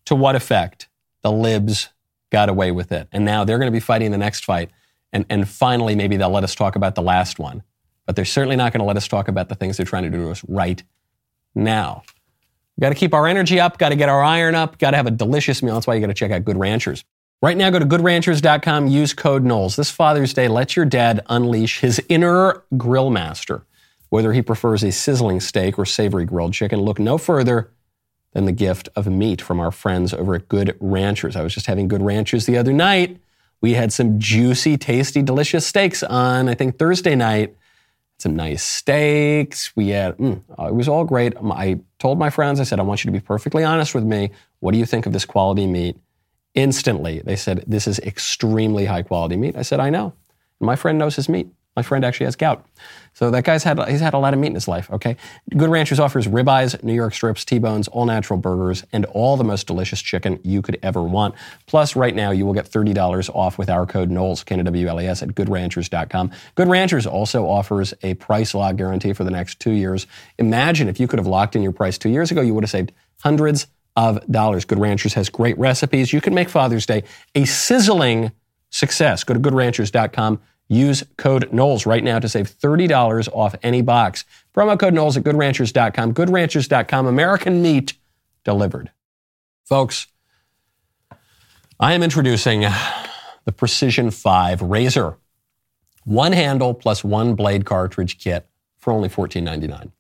To 0.06 0.16
what 0.16 0.36
effect? 0.36 0.88
The 1.24 1.32
libs 1.32 1.90
got 2.32 2.48
away 2.50 2.72
with 2.72 2.92
it. 2.92 3.08
And 3.12 3.26
now 3.26 3.44
they're 3.44 3.58
going 3.58 3.68
to 3.68 3.76
be 3.76 3.80
fighting 3.80 4.12
the 4.12 4.18
next 4.18 4.46
fight. 4.46 4.70
And, 5.12 5.26
and 5.30 5.48
finally, 5.48 5.96
maybe 5.96 6.18
they'll 6.18 6.30
let 6.30 6.44
us 6.44 6.56
talk 6.56 6.76
about 6.76 6.96
the 6.96 7.02
last 7.02 7.40
one. 7.40 7.64
But 8.06 8.16
they're 8.16 8.26
certainly 8.26 8.56
not 8.56 8.72
going 8.72 8.80
to 8.80 8.86
let 8.86 8.98
us 8.98 9.08
talk 9.08 9.28
about 9.28 9.50
the 9.50 9.56
things 9.56 9.78
they're 9.78 9.86
trying 9.86 10.04
to 10.04 10.10
do 10.10 10.24
to 10.24 10.32
us 10.32 10.44
right 10.48 10.82
now. 11.56 12.04
We've 12.78 12.82
got 12.82 12.90
to 12.90 12.96
keep 12.96 13.14
our 13.14 13.28
energy 13.28 13.60
up, 13.60 13.78
got 13.78 13.90
to 13.90 13.96
get 13.96 14.10
our 14.10 14.22
iron 14.22 14.54
up, 14.54 14.78
got 14.78 14.92
to 14.92 14.98
have 14.98 15.08
a 15.08 15.12
delicious 15.12 15.64
meal. 15.64 15.74
That's 15.74 15.88
why 15.88 15.96
you 15.96 16.02
got 16.02 16.08
to 16.08 16.14
check 16.14 16.32
out 16.32 16.46
Good 16.46 16.58
Ranchers. 16.58 17.04
Right 17.42 17.58
now, 17.58 17.70
go 17.70 17.80
to 17.80 17.86
goodranchers.com, 17.86 18.88
use 18.88 19.14
code 19.14 19.44
Knowles. 19.44 19.76
This 19.76 19.92
Father's 19.92 20.34
Day, 20.34 20.48
let 20.48 20.76
your 20.76 20.86
dad 20.86 21.22
unleash 21.28 21.80
his 21.80 22.02
inner 22.10 22.64
grill 22.78 23.10
master. 23.10 23.66
Whether 24.16 24.32
he 24.32 24.42
prefers 24.42 24.82
a 24.82 24.94
sizzling 24.94 25.42
steak 25.42 25.78
or 25.78 25.84
savory 25.84 26.24
grilled 26.24 26.54
chicken, 26.54 26.80
look 26.80 27.00
no 27.00 27.18
further 27.18 27.74
than 28.32 28.46
the 28.46 28.54
gift 28.54 28.88
of 28.96 29.08
meat 29.08 29.42
from 29.42 29.60
our 29.60 29.72
friends 29.72 30.14
over 30.14 30.36
at 30.36 30.48
Good 30.48 30.78
Ranchers. 30.80 31.36
I 31.36 31.42
was 31.42 31.54
just 31.54 31.66
having 31.66 31.90
Good 31.90 32.02
Ranchers 32.02 32.46
the 32.46 32.58
other 32.58 32.72
night. 32.72 33.18
We 33.60 33.74
had 33.74 33.92
some 33.92 34.18
juicy, 34.18 34.78
tasty, 34.78 35.22
delicious 35.22 35.68
steaks 35.68 36.02
on, 36.02 36.48
I 36.48 36.54
think, 36.54 36.80
Thursday 36.80 37.14
night. 37.14 37.58
Some 38.18 38.38
nice 38.38 38.64
steaks. 38.64 39.76
We 39.76 39.90
had, 39.90 40.16
mm, 40.16 40.42
it 40.66 40.74
was 40.74 40.88
all 40.88 41.04
great. 41.04 41.36
Um, 41.36 41.52
I 41.52 41.82
told 42.00 42.18
my 42.18 42.30
friends, 42.30 42.62
I 42.62 42.64
said, 42.64 42.80
I 42.80 42.84
want 42.84 43.04
you 43.04 43.10
to 43.10 43.20
be 43.20 43.20
perfectly 43.20 43.66
honest 43.66 43.94
with 43.94 44.06
me. 44.06 44.32
What 44.62 44.72
do 44.72 44.78
you 44.78 44.86
think 44.86 45.06
of 45.06 45.12
this 45.12 45.26
quality 45.26 45.68
meat? 45.68 45.98
Instantly, 46.54 47.20
they 47.20 47.36
said, 47.36 47.66
This 47.68 47.86
is 47.86 48.00
extremely 48.00 48.86
high 48.86 49.02
quality 49.02 49.36
meat. 49.36 49.58
I 49.58 49.64
said, 49.64 49.82
I 49.82 49.90
know. 49.90 50.14
My 50.62 50.78
friend 50.78 50.98
knows 50.98 51.18
his 51.18 51.28
meat. 51.28 51.50
My 51.76 51.82
friend 51.82 52.06
actually 52.06 52.26
has 52.26 52.36
gout. 52.36 52.66
So 53.14 53.32
that 53.32 53.44
guy's 53.44 53.64
had 53.64 53.80
he's 53.90 54.02
had 54.02 54.14
a 54.14 54.18
lot 54.18 54.34
of 54.34 54.40
meat 54.40 54.48
in 54.48 54.56
his 54.56 54.68
life, 54.68 54.90
okay? 54.92 55.18
Good 55.56 55.70
Ranchers 55.70 56.00
offers 56.00 56.28
ribeyes, 56.28 56.82
New 56.84 56.94
York 56.94 57.14
strips, 57.14 57.46
T-bones, 57.46 57.88
all 57.90 58.06
natural 58.06 58.40
burgers, 58.40 58.84
and 58.92 59.06
all 59.06 59.38
the 59.38 59.44
most 59.44 59.68
delicious 59.68 60.02
chicken 60.02 60.40
you 60.44 60.62
could 60.62 60.78
ever 60.84 61.02
want. 61.02 61.36
Plus, 61.66 61.96
right 61.96 62.16
now 62.16 62.32
you 62.32 62.46
will 62.46 62.54
get 62.54 62.70
$30 62.70 63.30
off 63.34 63.58
with 63.58 63.70
our 63.70 63.86
code 63.86 64.10
Knowles, 64.10 64.44
K-N-W-L-E-S, 64.44 65.22
at 65.22 65.30
goodranchers.com. 65.30 66.32
Good 66.56 66.68
Ranchers 66.68 67.06
also 67.06 67.46
offers 67.48 67.94
a 68.04 68.14
price 68.16 68.54
lock 68.54 68.76
guarantee 68.76 69.14
for 69.14 69.24
the 69.24 69.32
next 69.32 69.60
two 69.60 69.72
years. 69.72 70.08
Imagine 70.38 70.88
if 70.88 71.00
you 71.00 71.08
could 71.08 71.20
have 71.20 71.28
locked 71.28 71.56
in 71.56 71.62
your 71.62 71.74
price 71.74 71.98
two 71.98 72.10
years 72.10 72.32
ago, 72.32 72.42
you 72.42 72.54
would 72.54 72.64
have 72.64 72.72
saved 72.72 72.92
hundreds 73.22 73.68
of 73.96 74.26
dollars. 74.30 74.66
Good 74.66 74.80
Ranchers 74.80 75.14
has 75.14 75.30
great 75.30 75.58
recipes. 75.58 76.12
You 76.12 76.22
can 76.22 76.34
make 76.34 76.50
Father's 76.50 76.86
Day 76.86 77.04
a 77.34 77.46
sizzling 77.46 78.32
success. 78.70 79.24
Go 79.24 79.34
to 79.34 79.40
goodranchers.com 79.40 80.40
Use 80.68 81.04
code 81.18 81.54
Knowles 81.54 81.86
right 81.86 82.04
now 82.04 82.20
to 82.20 82.28
save 82.28 82.50
$30 82.50 83.30
off 83.34 83.56
any 83.62 83.82
box. 83.82 84.26
Promo 84.54 84.80
code 84.80 84.94
Knowles 84.94 85.16
at 85.18 85.24
goodranchers.com. 85.24 86.14
Goodranchers.com, 86.14 87.06
American 87.06 87.62
meat 87.62 87.94
delivered. 88.44 88.92
Folks, 89.64 90.08
I 91.80 91.94
am 91.94 92.02
introducing 92.04 92.62
the 93.46 93.52
Precision 93.52 94.12
5 94.12 94.62
Razor. 94.62 95.18
One 96.04 96.32
handle 96.34 96.74
plus 96.74 97.04
one 97.04 97.36
blade 97.36 97.66
cartridge 97.66 98.18
kit 98.18 98.48
for 98.78 98.94
only 98.94 99.10
$14.99. 99.10 99.92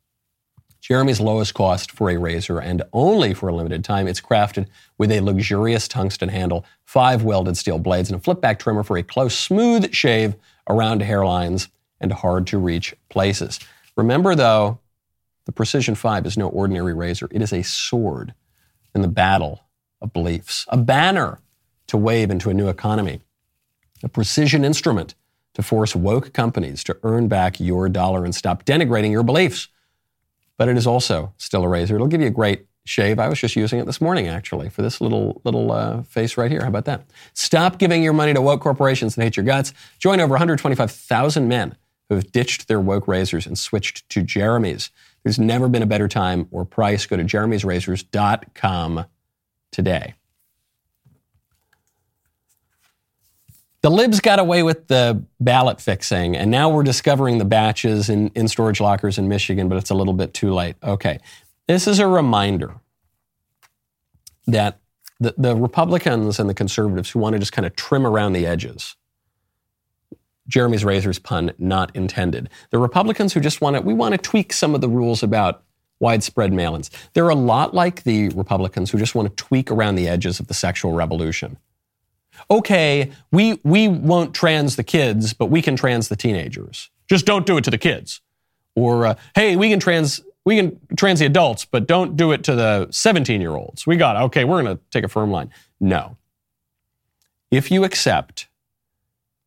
Jeremy's 0.79 1.19
lowest 1.19 1.55
cost 1.55 1.89
for 1.89 2.11
a 2.11 2.17
razor, 2.17 2.59
and 2.59 2.83
only 2.93 3.33
for 3.33 3.49
a 3.49 3.55
limited 3.55 3.83
time, 3.83 4.07
it's 4.07 4.21
crafted 4.21 4.67
with 4.99 5.11
a 5.11 5.19
luxurious 5.19 5.87
tungsten 5.87 6.29
handle, 6.29 6.63
five 6.83 7.23
welded 7.23 7.57
steel 7.57 7.79
blades, 7.79 8.11
and 8.11 8.19
a 8.19 8.23
flip 8.23 8.39
back 8.39 8.59
trimmer 8.59 8.83
for 8.83 8.95
a 8.95 9.01
close, 9.01 9.35
smooth 9.35 9.91
shave 9.91 10.35
around 10.67 11.01
hairlines 11.01 11.69
and 11.99 12.11
hard 12.11 12.47
to 12.47 12.57
reach 12.57 12.95
places. 13.09 13.59
Remember, 13.95 14.35
though, 14.35 14.79
the 15.45 15.51
Precision 15.51 15.95
5 15.95 16.25
is 16.25 16.37
no 16.37 16.49
ordinary 16.49 16.93
razor. 16.93 17.27
It 17.31 17.41
is 17.41 17.53
a 17.53 17.63
sword 17.63 18.33
in 18.93 19.01
the 19.01 19.07
battle 19.07 19.61
of 20.01 20.13
beliefs, 20.13 20.65
a 20.69 20.77
banner 20.77 21.39
to 21.87 21.97
wave 21.97 22.31
into 22.31 22.49
a 22.49 22.53
new 22.53 22.67
economy, 22.67 23.21
a 24.03 24.09
precision 24.09 24.65
instrument 24.65 25.15
to 25.53 25.63
force 25.63 25.95
woke 25.95 26.33
companies 26.33 26.83
to 26.83 26.97
earn 27.03 27.27
back 27.27 27.59
your 27.59 27.87
dollar 27.89 28.25
and 28.25 28.35
stop 28.35 28.65
denigrating 28.65 29.11
your 29.11 29.23
beliefs. 29.23 29.67
But 30.57 30.69
it 30.69 30.77
is 30.77 30.87
also 30.87 31.33
still 31.37 31.63
a 31.63 31.67
razor. 31.67 31.95
It'll 31.95 32.07
give 32.07 32.21
you 32.21 32.27
a 32.27 32.31
great 32.31 32.65
shave. 32.85 33.19
I 33.19 33.27
was 33.27 33.39
just 33.39 33.55
using 33.55 33.79
it 33.79 33.85
this 33.85 33.99
morning, 33.99 34.27
actually, 34.27 34.69
for 34.69 34.81
this 34.81 35.01
little 35.01 35.41
little 35.43 35.71
uh, 35.71 36.03
face 36.03 36.37
right 36.37 36.49
here. 36.49 36.61
How 36.61 36.69
about 36.69 36.85
that? 36.85 37.03
Stop 37.33 37.77
giving 37.77 38.01
your 38.01 38.13
money 38.13 38.33
to 38.33 38.41
woke 38.41 38.61
corporations 38.61 39.17
and 39.17 39.23
hate 39.23 39.35
your 39.35 39.45
guts. 39.45 39.73
Join 39.99 40.19
over 40.19 40.33
125,000 40.33 41.47
men 41.47 41.75
who 42.09 42.15
have 42.15 42.31
ditched 42.31 42.67
their 42.67 42.79
woke 42.79 43.07
razors 43.07 43.45
and 43.45 43.57
switched 43.57 44.07
to 44.09 44.21
Jeremy's. 44.21 44.91
There's 45.23 45.39
never 45.39 45.67
been 45.67 45.81
a 45.81 45.87
better 45.87 46.07
time 46.07 46.47
or 46.51 46.63
price. 46.65 47.05
Go 47.05 47.17
to 47.17 47.23
jeremy'srazors.com 47.23 49.05
today. 49.71 50.13
The 53.81 53.91
libs 53.91 54.19
got 54.19 54.39
away 54.39 54.63
with 54.63 54.87
the 54.87 55.23
ballot 55.39 55.79
fixing, 55.79 56.35
and 56.35 56.49
now 56.49 56.69
we're 56.69 56.81
discovering 56.81 57.37
the 57.37 57.45
batches 57.45 58.09
in, 58.09 58.29
in 58.29 58.47
storage 58.47 58.81
lockers 58.81 59.19
in 59.19 59.27
Michigan, 59.27 59.69
but 59.69 59.77
it's 59.77 59.91
a 59.91 59.93
little 59.93 60.13
bit 60.13 60.33
too 60.33 60.53
late. 60.53 60.75
Okay. 60.81 61.19
This 61.67 61.87
is 61.87 61.99
a 61.99 62.07
reminder 62.07 62.75
that 64.47 64.79
the, 65.19 65.33
the 65.37 65.55
Republicans 65.55 66.39
and 66.39 66.49
the 66.49 66.53
conservatives 66.53 67.09
who 67.09 67.19
want 67.19 67.33
to 67.33 67.39
just 67.39 67.53
kind 67.53 67.65
of 67.65 67.75
trim 67.75 68.05
around 68.05 68.33
the 68.33 68.45
edges, 68.45 68.95
Jeremy's 70.47 70.85
razors 70.85 71.17
pun 71.17 71.51
not 71.57 71.95
intended. 71.95 72.49
The 72.69 72.77
Republicans 72.77 73.33
who 73.33 73.39
just 73.39 73.61
want 73.61 73.75
to, 73.75 73.81
we 73.81 73.93
want 73.93 74.13
to 74.13 74.17
tweak 74.17 74.53
some 74.53 74.75
of 74.75 74.81
the 74.81 74.89
rules 74.89 75.23
about 75.23 75.63
widespread 75.99 76.53
mail 76.53 76.75
ins. 76.75 76.91
They're 77.13 77.29
a 77.29 77.35
lot 77.35 77.73
like 77.73 78.03
the 78.03 78.29
Republicans 78.29 78.91
who 78.91 78.99
just 78.99 79.15
want 79.15 79.29
to 79.29 79.43
tweak 79.43 79.71
around 79.71 79.95
the 79.95 80.07
edges 80.07 80.39
of 80.39 80.47
the 80.47 80.53
sexual 80.53 80.93
revolution. 80.93 81.57
Okay, 82.51 83.11
we, 83.31 83.59
we 83.63 83.87
won't 83.87 84.35
trans 84.35 84.75
the 84.75 84.83
kids, 84.83 85.33
but 85.33 85.47
we 85.47 85.61
can 85.61 85.75
trans 85.75 86.09
the 86.09 86.17
teenagers. 86.17 86.89
Just 87.07 87.25
don't 87.25 87.45
do 87.45 87.57
it 87.57 87.63
to 87.63 87.71
the 87.71 87.77
kids. 87.77 88.21
Or, 88.75 89.05
uh, 89.05 89.15
hey, 89.35 89.55
we 89.55 89.69
can 89.69 89.79
trans 89.79 90.21
we 90.45 90.55
can 90.57 90.79
trans 90.95 91.19
the 91.19 91.25
adults, 91.25 91.65
but 91.65 91.87
don't 91.87 92.15
do 92.15 92.31
it 92.31 92.43
to 92.43 92.53
the 92.55 92.87
17 92.91 93.41
year 93.41 93.55
olds. 93.55 93.87
We 93.87 93.97
got. 93.97 94.15
Okay, 94.15 94.45
we're 94.45 94.61
going 94.61 94.77
to 94.77 94.83
take 94.91 95.03
a 95.03 95.09
firm 95.09 95.31
line. 95.31 95.49
No. 95.79 96.17
If 97.51 97.71
you 97.71 97.83
accept 97.83 98.47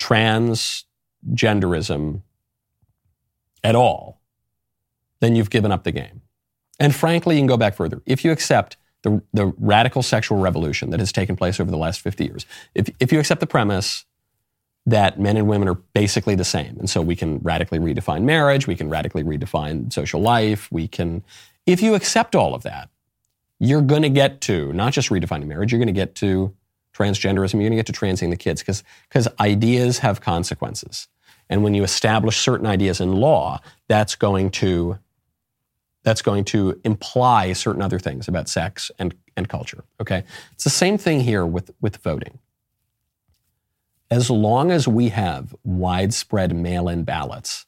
transgenderism 0.01 2.23
at 3.65 3.75
all, 3.75 4.21
then 5.21 5.35
you've 5.37 5.51
given 5.51 5.73
up 5.73 5.85
the 5.85 5.93
game. 5.93 6.23
And 6.81 6.95
frankly, 6.95 7.37
you 7.37 7.41
can 7.41 7.47
go 7.47 7.57
back 7.57 7.75
further. 7.75 8.03
If 8.07 8.25
you 8.25 8.31
accept 8.31 8.77
the, 9.03 9.23
the 9.33 9.47
radical 9.59 10.03
sexual 10.03 10.39
revolution 10.39 10.91
that 10.91 11.01
has 11.01 11.13
taken 11.13 11.37
place 11.37 11.61
over 11.61 11.71
the 11.71 11.77
last 11.77 12.01
50 12.01 12.25
years, 12.25 12.47
if, 12.75 12.89
if 13.01 13.13
you 13.13 13.19
accept 13.19 13.41
the 13.41 13.47
premise 13.47 14.05
that 14.89 15.21
men 15.21 15.37
and 15.37 15.47
women 15.47 15.69
are 15.69 15.75
basically 15.75 16.35
the 16.35 16.45
same. 16.45 16.79
And 16.79 16.89
so 16.89 17.03
we 17.03 17.15
can 17.15 17.39
radically 17.41 17.79
redefine 17.79 18.23
marriage, 18.23 18.67
we 18.67 18.75
can 18.75 18.89
radically 18.89 19.23
redefine 19.23 19.93
social 19.93 20.21
life, 20.21 20.71
we 20.73 20.89
can, 20.89 21.23
if 21.67 21.83
you 21.83 21.95
accept 21.95 22.35
all 22.35 22.55
of 22.55 22.63
that, 22.63 22.89
you're 23.59 23.83
going 23.83 24.03
to 24.03 24.09
get 24.09 24.41
to 24.43 24.73
not 24.73 24.95
just 24.95 25.11
redefining 25.11 25.47
marriage, 25.47 25.73
you're 25.73 25.79
going 25.79 25.89
to 25.89 25.93
get 25.93 26.15
to 26.17 26.55
transgenderism, 26.95 27.55
you're 27.55 27.63
going 27.69 27.73
to 27.73 27.77
get 27.77 27.87
to 27.87 27.93
transing 27.93 28.31
the 28.31 28.37
kids 28.37 28.63
because 28.63 28.83
because 29.09 29.29
ideas 29.41 29.99
have 29.99 30.21
consequences. 30.21 31.07
And 31.51 31.63
when 31.63 31.75
you 31.75 31.83
establish 31.83 32.39
certain 32.39 32.67
ideas 32.67 33.01
in 33.01 33.13
law, 33.13 33.61
that's 33.89 34.15
going 34.15 34.51
to 34.53 34.99
that's 36.03 36.23
going 36.23 36.45
to 36.45 36.81
imply 36.85 37.53
certain 37.53 37.83
other 37.83 37.99
things 37.99 38.29
about 38.29 38.49
sex 38.49 38.91
and, 38.99 39.15
and 39.37 39.49
culture. 39.49 39.85
Okay? 40.01 40.25
It's 40.53 40.65
the 40.65 40.71
same 40.71 40.97
thing 40.97 41.21
here 41.21 41.45
with, 41.45 41.71
with 41.83 41.99
voting 41.99 42.39
as 44.11 44.31
long 44.31 44.71
as 44.71 44.89
we 44.89 45.11
have 45.11 45.55
widespread 45.65 46.55
mail 46.55 46.89
in 46.89 47.05
ballots, 47.05 47.67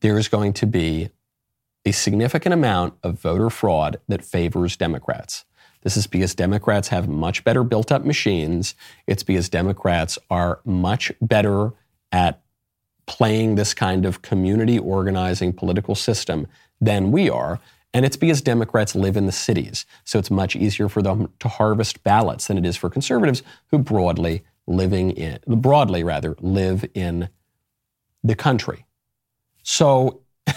there 0.00 0.18
is 0.18 0.28
going 0.28 0.52
to 0.54 0.66
be 0.66 1.10
a 1.84 1.92
significant 1.92 2.52
amount 2.52 2.94
of 3.02 3.20
voter 3.20 3.50
fraud 3.50 4.00
that 4.08 4.24
favors 4.24 4.76
Democrats. 4.76 5.44
This 5.82 5.96
is 5.96 6.06
because 6.06 6.34
Democrats 6.34 6.88
have 6.88 7.08
much 7.08 7.42
better 7.42 7.64
built 7.64 7.90
up 7.90 8.04
machines. 8.04 8.74
It's 9.06 9.22
because 9.22 9.48
Democrats 9.48 10.18
are 10.30 10.60
much 10.64 11.10
better 11.20 11.72
at 12.12 12.42
playing 13.06 13.54
this 13.54 13.72
kind 13.74 14.04
of 14.04 14.22
community 14.22 14.78
organizing 14.78 15.52
political 15.52 15.94
system 15.94 16.46
than 16.80 17.10
we 17.10 17.30
are. 17.30 17.58
And 17.92 18.04
it's 18.04 18.16
because 18.16 18.40
Democrats 18.40 18.94
live 18.94 19.16
in 19.16 19.26
the 19.26 19.32
cities. 19.32 19.84
So 20.04 20.18
it's 20.18 20.30
much 20.30 20.54
easier 20.54 20.88
for 20.88 21.02
them 21.02 21.32
to 21.40 21.48
harvest 21.48 22.04
ballots 22.04 22.46
than 22.46 22.58
it 22.58 22.66
is 22.66 22.76
for 22.76 22.88
conservatives 22.88 23.42
who 23.70 23.78
broadly 23.78 24.44
living 24.70 25.10
in, 25.10 25.40
broadly 25.46 26.04
rather, 26.04 26.36
live 26.40 26.84
in 26.94 27.28
the 28.22 28.34
country. 28.34 28.86
So 29.62 30.22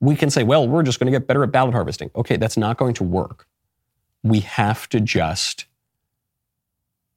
we 0.00 0.16
can 0.16 0.30
say, 0.30 0.42
well, 0.42 0.66
we're 0.66 0.82
just 0.82 0.98
going 0.98 1.12
to 1.12 1.16
get 1.16 1.26
better 1.26 1.44
at 1.44 1.52
ballot 1.52 1.74
harvesting. 1.74 2.10
Okay, 2.16 2.36
that's 2.36 2.56
not 2.56 2.78
going 2.78 2.94
to 2.94 3.04
work. 3.04 3.46
We 4.22 4.40
have 4.40 4.88
to 4.88 5.00
just 5.00 5.66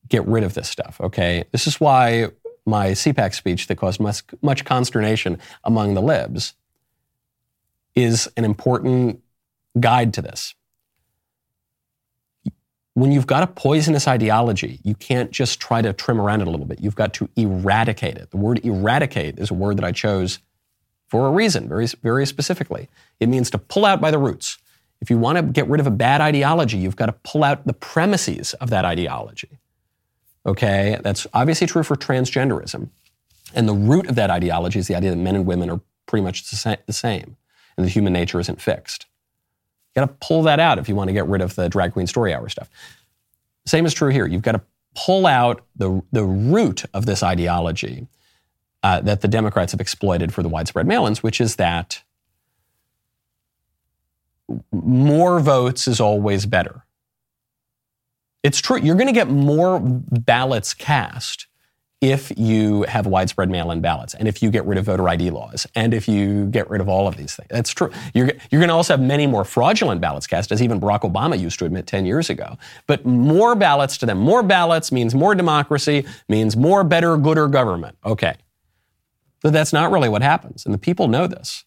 get 0.09 0.27
rid 0.27 0.43
of 0.43 0.53
this 0.53 0.69
stuff, 0.69 0.99
okay? 0.99 1.45
This 1.51 1.67
is 1.67 1.79
why 1.79 2.27
my 2.65 2.89
CPAC 2.89 3.33
speech 3.33 3.67
that 3.67 3.77
caused 3.77 3.99
much, 3.99 4.23
much 4.41 4.65
consternation 4.65 5.39
among 5.63 5.93
the 5.93 6.01
libs 6.01 6.53
is 7.95 8.29
an 8.35 8.43
important 8.43 9.21
guide 9.79 10.13
to 10.13 10.21
this 10.21 10.53
when 12.95 13.11
you've 13.11 13.27
got 13.27 13.43
a 13.43 13.47
poisonous 13.47 14.07
ideology, 14.07 14.79
you 14.83 14.93
can't 14.93 15.31
just 15.31 15.59
try 15.59 15.81
to 15.81 15.93
trim 15.93 16.21
around 16.21 16.41
it 16.41 16.47
a 16.47 16.51
little 16.51 16.65
bit. 16.65 16.79
You've 16.79 16.95
got 16.95 17.13
to 17.15 17.29
eradicate 17.35 18.17
it. 18.17 18.29
The 18.31 18.37
word 18.37 18.63
eradicate 18.63 19.39
is 19.39 19.49
a 19.49 19.55
word 19.55 19.77
that 19.77 19.83
I 19.83 19.91
chose 19.91 20.39
for 21.07 21.27
a 21.27 21.31
reason, 21.31 21.67
very, 21.67 21.87
very 22.01 22.25
specifically. 22.25 22.89
It 23.19 23.29
means 23.29 23.49
to 23.51 23.57
pull 23.57 23.85
out 23.85 23.99
by 23.99 24.11
the 24.11 24.19
roots. 24.19 24.57
If 25.01 25.09
you 25.09 25.17
want 25.17 25.37
to 25.37 25.43
get 25.43 25.67
rid 25.67 25.79
of 25.79 25.87
a 25.87 25.91
bad 25.91 26.21
ideology, 26.21 26.77
you've 26.77 26.95
got 26.95 27.07
to 27.07 27.15
pull 27.23 27.43
out 27.43 27.65
the 27.65 27.73
premises 27.73 28.53
of 28.55 28.69
that 28.69 28.85
ideology. 28.85 29.59
Okay? 30.45 30.97
That's 31.03 31.27
obviously 31.33 31.67
true 31.67 31.83
for 31.83 31.95
transgenderism. 31.95 32.89
And 33.53 33.67
the 33.67 33.73
root 33.73 34.07
of 34.07 34.15
that 34.15 34.29
ideology 34.29 34.79
is 34.79 34.87
the 34.87 34.95
idea 34.95 35.09
that 35.09 35.17
men 35.17 35.35
and 35.35 35.45
women 35.45 35.69
are 35.69 35.81
pretty 36.05 36.23
much 36.23 36.49
the 36.49 36.93
same 36.93 37.37
and 37.77 37.85
that 37.85 37.89
human 37.89 38.13
nature 38.13 38.39
isn't 38.39 38.61
fixed. 38.61 39.07
Got 39.95 40.07
to 40.07 40.15
pull 40.27 40.43
that 40.43 40.59
out 40.59 40.79
if 40.79 40.89
you 40.89 40.95
want 40.95 41.09
to 41.09 41.13
get 41.13 41.27
rid 41.27 41.41
of 41.41 41.55
the 41.55 41.69
drag 41.69 41.93
queen 41.93 42.07
story 42.07 42.33
hour 42.33 42.49
stuff. 42.49 42.69
Same 43.65 43.85
is 43.85 43.93
true 43.93 44.09
here. 44.09 44.25
You've 44.25 44.41
got 44.41 44.53
to 44.53 44.61
pull 44.95 45.25
out 45.25 45.65
the, 45.75 46.01
the 46.11 46.23
root 46.23 46.83
of 46.93 47.05
this 47.05 47.23
ideology 47.23 48.07
uh, 48.81 49.01
that 49.01 49.21
the 49.21 49.27
Democrats 49.27 49.71
have 49.71 49.81
exploited 49.81 50.33
for 50.33 50.43
the 50.43 50.49
widespread 50.49 50.87
mail 50.87 51.05
ins, 51.05 51.23
which 51.23 51.39
is 51.39 51.55
that 51.55 52.03
more 54.71 55.39
votes 55.39 55.87
is 55.87 55.99
always 55.99 56.45
better. 56.45 56.85
It's 58.43 58.59
true. 58.59 58.77
You're 58.77 58.95
going 58.95 59.07
to 59.07 59.13
get 59.13 59.29
more 59.29 59.79
ballots 59.81 60.73
cast 60.73 61.47
if 62.03 62.37
you 62.37 62.83
have 62.83 63.07
widespread 63.07 63.49
mail-in 63.49 63.79
ballots 63.79 64.13
and 64.13 64.27
if 64.27 64.43
you 64.43 64.51
get 64.51 64.65
rid 64.65 64.77
of 64.77 64.83
voter 64.83 65.07
ID 65.07 65.29
laws 65.29 65.65
and 65.73 65.93
if 65.93 66.05
you 66.05 66.47
get 66.47 66.69
rid 66.69 66.81
of 66.81 66.89
all 66.89 67.07
of 67.07 67.15
these 67.15 67.33
things. 67.33 67.47
That's 67.49 67.71
true. 67.71 67.91
You're, 68.13 68.29
you're 68.51 68.59
going 68.59 68.67
to 68.67 68.73
also 68.73 68.91
have 68.91 69.01
many 69.01 69.25
more 69.25 69.45
fraudulent 69.45 70.01
ballots 70.01 70.27
cast, 70.27 70.51
as 70.51 70.61
even 70.61 70.81
Barack 70.81 71.09
Obama 71.09 71.39
used 71.39 71.59
to 71.59 71.65
admit 71.65 71.87
10 71.87 72.05
years 72.05 72.29
ago. 72.29 72.57
But 72.87 73.05
more 73.05 73.55
ballots 73.55 73.97
to 73.99 74.05
them. 74.05 74.17
More 74.17 74.43
ballots 74.43 74.91
means 74.91 75.15
more 75.15 75.33
democracy, 75.33 76.05
means 76.27 76.57
more 76.57 76.83
better, 76.83 77.15
gooder 77.15 77.47
government. 77.47 77.97
Okay. 78.05 78.35
But 79.41 79.53
that's 79.53 79.71
not 79.71 79.89
really 79.89 80.09
what 80.09 80.21
happens. 80.21 80.65
And 80.65 80.73
the 80.73 80.79
people 80.79 81.07
know 81.07 81.25
this. 81.25 81.63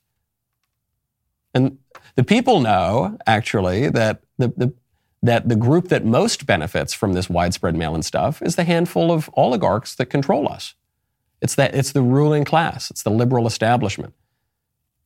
And 1.54 1.78
the 2.14 2.24
people 2.24 2.60
know, 2.60 3.16
actually, 3.26 3.88
that 3.88 4.20
the, 4.36 4.48
the, 4.48 4.74
that 5.28 5.48
the 5.48 5.56
group 5.56 5.88
that 5.88 6.04
most 6.04 6.46
benefits 6.46 6.92
from 6.92 7.12
this 7.12 7.28
widespread 7.30 7.74
mail-in 7.74 8.02
stuff 8.02 8.42
is 8.42 8.56
the 8.56 8.64
handful 8.64 9.12
of 9.12 9.30
oligarchs 9.34 9.94
that 9.96 10.06
control 10.06 10.48
us. 10.48 10.74
It's 11.40 11.54
that 11.54 11.74
it's 11.74 11.92
the 11.92 12.02
ruling 12.02 12.44
class, 12.44 12.90
it's 12.90 13.02
the 13.02 13.10
liberal 13.10 13.46
establishment. 13.46 14.14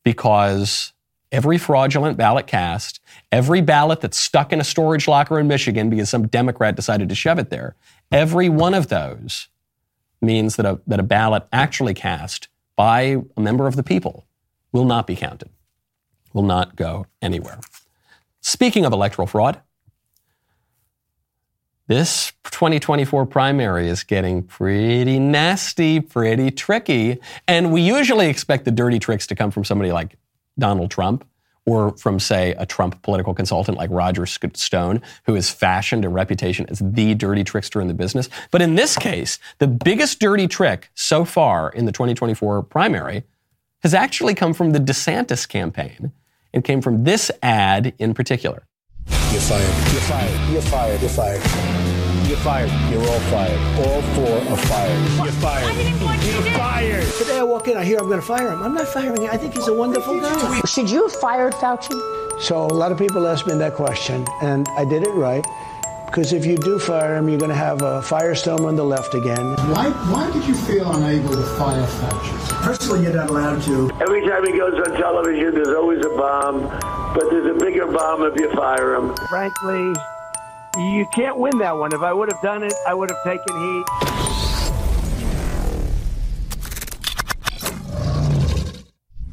Because 0.03 0.93
every 1.31 1.57
fraudulent 1.57 2.17
ballot 2.17 2.47
cast, 2.47 2.99
every 3.31 3.61
ballot 3.61 4.01
that's 4.01 4.19
stuck 4.19 4.51
in 4.51 4.59
a 4.59 4.63
storage 4.63 5.07
locker 5.07 5.39
in 5.39 5.47
Michigan 5.47 5.89
because 5.89 6.09
some 6.09 6.27
Democrat 6.27 6.75
decided 6.75 7.09
to 7.09 7.15
shove 7.15 7.39
it 7.39 7.49
there, 7.49 7.75
every 8.11 8.49
one 8.49 8.73
of 8.73 8.87
those 8.87 9.47
means 10.21 10.55
that 10.55 10.65
a, 10.65 10.79
that 10.87 10.99
a 10.99 11.03
ballot 11.03 11.47
actually 11.51 11.93
cast 11.93 12.47
by 12.75 13.17
a 13.35 13.41
member 13.41 13.67
of 13.67 13.75
the 13.75 13.83
people 13.83 14.25
will 14.71 14.85
not 14.85 15.07
be 15.07 15.15
counted, 15.15 15.49
will 16.33 16.43
not 16.43 16.75
go 16.75 17.05
anywhere. 17.21 17.59
Speaking 18.41 18.85
of 18.85 18.93
electoral 18.93 19.27
fraud, 19.27 19.61
this 21.91 22.31
2024 22.45 23.25
primary 23.25 23.89
is 23.89 24.05
getting 24.05 24.43
pretty 24.43 25.19
nasty, 25.19 25.99
pretty 25.99 26.49
tricky. 26.49 27.19
And 27.49 27.73
we 27.73 27.81
usually 27.81 28.27
expect 28.27 28.63
the 28.63 28.71
dirty 28.71 28.97
tricks 28.97 29.27
to 29.27 29.35
come 29.35 29.51
from 29.51 29.65
somebody 29.65 29.91
like 29.91 30.15
Donald 30.57 30.89
Trump 30.89 31.27
or 31.65 31.91
from, 31.97 32.17
say, 32.17 32.55
a 32.57 32.65
Trump 32.65 33.01
political 33.01 33.33
consultant 33.33 33.77
like 33.77 33.89
Roger 33.91 34.25
Stone, 34.25 35.01
who 35.25 35.33
has 35.33 35.49
fashioned 35.49 36.05
a 36.05 36.09
reputation 36.09 36.65
as 36.69 36.79
the 36.79 37.13
dirty 37.13 37.43
trickster 37.43 37.81
in 37.81 37.89
the 37.89 37.93
business. 37.93 38.29
But 38.51 38.61
in 38.61 38.75
this 38.75 38.97
case, 38.97 39.37
the 39.57 39.67
biggest 39.67 40.19
dirty 40.19 40.47
trick 40.47 40.91
so 40.95 41.25
far 41.25 41.71
in 41.71 41.83
the 41.83 41.91
2024 41.91 42.63
primary 42.63 43.23
has 43.83 43.93
actually 43.93 44.33
come 44.33 44.53
from 44.53 44.71
the 44.71 44.79
DeSantis 44.79 45.45
campaign. 45.45 46.13
and 46.53 46.63
came 46.63 46.81
from 46.81 47.03
this 47.03 47.31
ad 47.41 47.93
in 47.97 48.13
particular. 48.13 48.67
You're 49.07 49.41
fired. 49.41 49.91
You're 49.91 50.01
fired. 50.01 50.51
You're 50.51 50.61
fired. 50.61 51.01
You're 51.01 51.09
fired. 51.09 51.41
You're 52.27 52.37
fired. 52.37 52.91
You're 52.91 53.07
all 53.07 53.19
fired. 53.31 53.59
All 53.87 54.01
four 54.13 54.37
are 54.51 54.57
fired. 54.57 55.09
You're 55.17 55.31
fired. 55.33 55.75
You're 56.23 56.57
fired. 56.57 57.13
Today 57.17 57.39
I 57.39 57.43
walk 57.43 57.67
in, 57.67 57.77
I 57.77 57.83
hear 57.83 57.97
I'm 57.99 58.07
going 58.07 58.19
to 58.19 58.25
fire 58.25 58.51
him. 58.51 58.61
I'm 58.63 58.73
not 58.73 58.87
firing 58.87 59.21
him. 59.21 59.29
I 59.31 59.37
think 59.37 59.53
he's 59.55 59.67
a 59.67 59.73
wonderful 59.73 60.19
guy. 60.19 60.61
Should 60.65 60.89
you 60.89 61.03
have 61.03 61.13
fired 61.13 61.53
Fauci? 61.53 61.91
So 62.41 62.65
a 62.65 62.67
lot 62.67 62.91
of 62.91 62.97
people 62.97 63.27
ask 63.27 63.45
me 63.47 63.55
that 63.55 63.73
question, 63.73 64.25
and 64.41 64.67
I 64.77 64.85
did 64.85 65.03
it 65.03 65.11
right. 65.11 65.45
Because 66.05 66.33
if 66.33 66.45
you 66.45 66.57
do 66.57 66.77
fire 66.77 67.15
him, 67.15 67.29
you're 67.29 67.39
going 67.39 67.51
to 67.51 67.55
have 67.55 67.81
a 67.81 68.01
firestorm 68.01 68.65
on 68.67 68.75
the 68.75 68.83
left 68.83 69.13
again. 69.13 69.55
Why, 69.71 69.89
why 70.11 70.29
did 70.31 70.45
you 70.45 70.53
feel 70.55 70.91
unable 70.91 71.29
to 71.35 71.43
fire 71.57 71.85
Fauci? 71.87 72.63
Personally, 72.63 73.03
you're 73.03 73.13
not 73.15 73.29
allowed 73.29 73.61
to. 73.63 73.89
Every 74.01 74.27
time 74.27 74.45
he 74.45 74.51
goes 74.57 74.73
on 74.73 74.97
television, 74.97 75.53
there's 75.55 75.69
always 75.69 76.05
a 76.05 76.09
bomb, 76.09 76.63
but 77.13 77.29
there's 77.29 77.55
a 77.55 77.59
bigger 77.59 77.87
bomb 77.87 78.23
if 78.23 78.39
you 78.39 78.49
fire 78.53 78.95
him. 78.95 79.15
Frankly, 79.29 79.93
you 80.77 81.05
can't 81.13 81.37
win 81.37 81.57
that 81.59 81.75
one. 81.77 81.93
If 81.93 82.01
I 82.01 82.13
would 82.13 82.31
have 82.31 82.41
done 82.41 82.63
it, 82.63 82.73
I 82.87 82.93
would 82.93 83.09
have 83.09 83.23
taken 83.23 83.55
heat. 83.61 83.85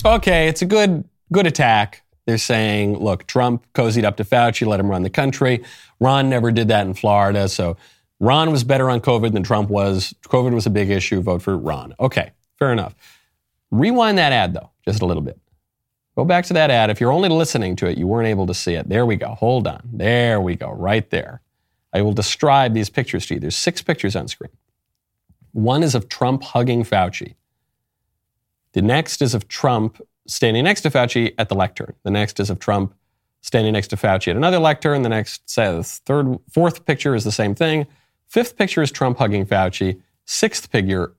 Okay, 0.05 0.49
it's 0.49 0.63
a 0.63 0.67
good 0.67 1.05
good 1.33 1.47
attack. 1.47 2.03
They're 2.27 2.39
saying, 2.39 2.99
look, 2.99 3.27
Trump 3.27 3.67
cozied 3.73 4.05
up 4.05 4.17
to 4.19 4.25
Fauci, 4.25 4.67
let 4.67 4.81
him 4.81 4.91
run 4.91 5.03
the 5.03 5.11
country. 5.11 5.65
Ron 5.99 6.29
never 6.29 6.53
did 6.53 6.69
that 6.69 6.87
in 6.87 6.95
Florida. 6.95 7.49
So 7.49 7.77
Ron 8.21 8.51
was 8.51 8.65
better 8.65 8.91
on 8.91 9.01
COVID 9.01 9.33
than 9.33 9.43
Trump 9.43 9.71
was. 9.71 10.15
COVID 10.27 10.53
was 10.53 10.67
a 10.67 10.71
big 10.71 10.91
issue. 10.91 11.21
Vote 11.21 11.43
for 11.43 11.57
Ron. 11.57 11.95
Okay, 11.99 12.33
fair 12.59 12.73
enough. 12.73 12.95
Rewind 13.71 14.19
that 14.19 14.33
ad, 14.33 14.55
though, 14.55 14.71
just 14.85 15.01
a 15.03 15.07
little 15.07 15.23
bit. 15.23 15.39
Go 16.19 16.25
back 16.25 16.47
to 16.47 16.55
that 16.55 16.69
ad. 16.69 16.91
If 16.91 17.01
you're 17.01 17.13
only 17.13 17.29
listening 17.29 17.77
to 17.77 17.87
it, 17.87 17.97
you 17.97 18.09
weren't 18.09 18.27
able 18.27 18.49
to 18.49 18.53
see 18.53 18.75
it. 18.75 18.89
There 18.89 19.07
we 19.07 19.15
go. 19.15 19.37
Hold 19.37 19.69
on. 19.69 19.81
There 19.85 20.41
we 20.41 20.57
go, 20.57 20.69
right 20.73 21.09
there. 21.11 21.43
I 21.93 22.03
will 22.03 22.13
describe 22.13 22.75
these 22.75 22.91
pictures 22.91 23.25
to 23.27 23.35
you. 23.35 23.41
There's 23.41 23.55
six 23.55 23.83
pictures 23.83 24.17
on 24.17 24.27
screen. 24.27 24.51
One 25.53 25.85
is 25.85 25.95
of 25.95 26.09
Trump 26.09 26.43
hugging 26.43 26.83
Fauci. 26.83 27.37
The 28.73 28.83
next 28.83 29.23
is 29.23 29.33
of 29.33 29.47
Trump 29.47 30.01
standing 30.27 30.65
next 30.65 30.81
to 30.81 30.91
Fauci 30.91 31.35
at 31.39 31.49
the 31.51 31.55
lectern. 31.55 31.95
The 32.03 32.11
next 32.11 32.41
is 32.41 32.51
of 32.51 32.59
Trump 32.59 32.95
standing 33.43 33.73
next 33.73 33.87
to 33.89 33.97
Fauci 33.97 34.27
at 34.27 34.37
another 34.37 34.59
lectern. 34.59 35.03
The 35.03 35.11
next, 35.11 35.49
says 35.49 35.99
third, 36.05 36.37
fourth 36.51 36.85
picture 36.85 37.15
is 37.15 37.23
the 37.23 37.31
same 37.31 37.55
thing. 37.55 37.87
Fifth 38.27 38.57
picture 38.57 38.83
is 38.83 38.91
Trump 38.91 39.19
hugging 39.19 39.47
Fauci. 39.47 40.01
Sixth 40.25 40.67
figure 40.67 41.13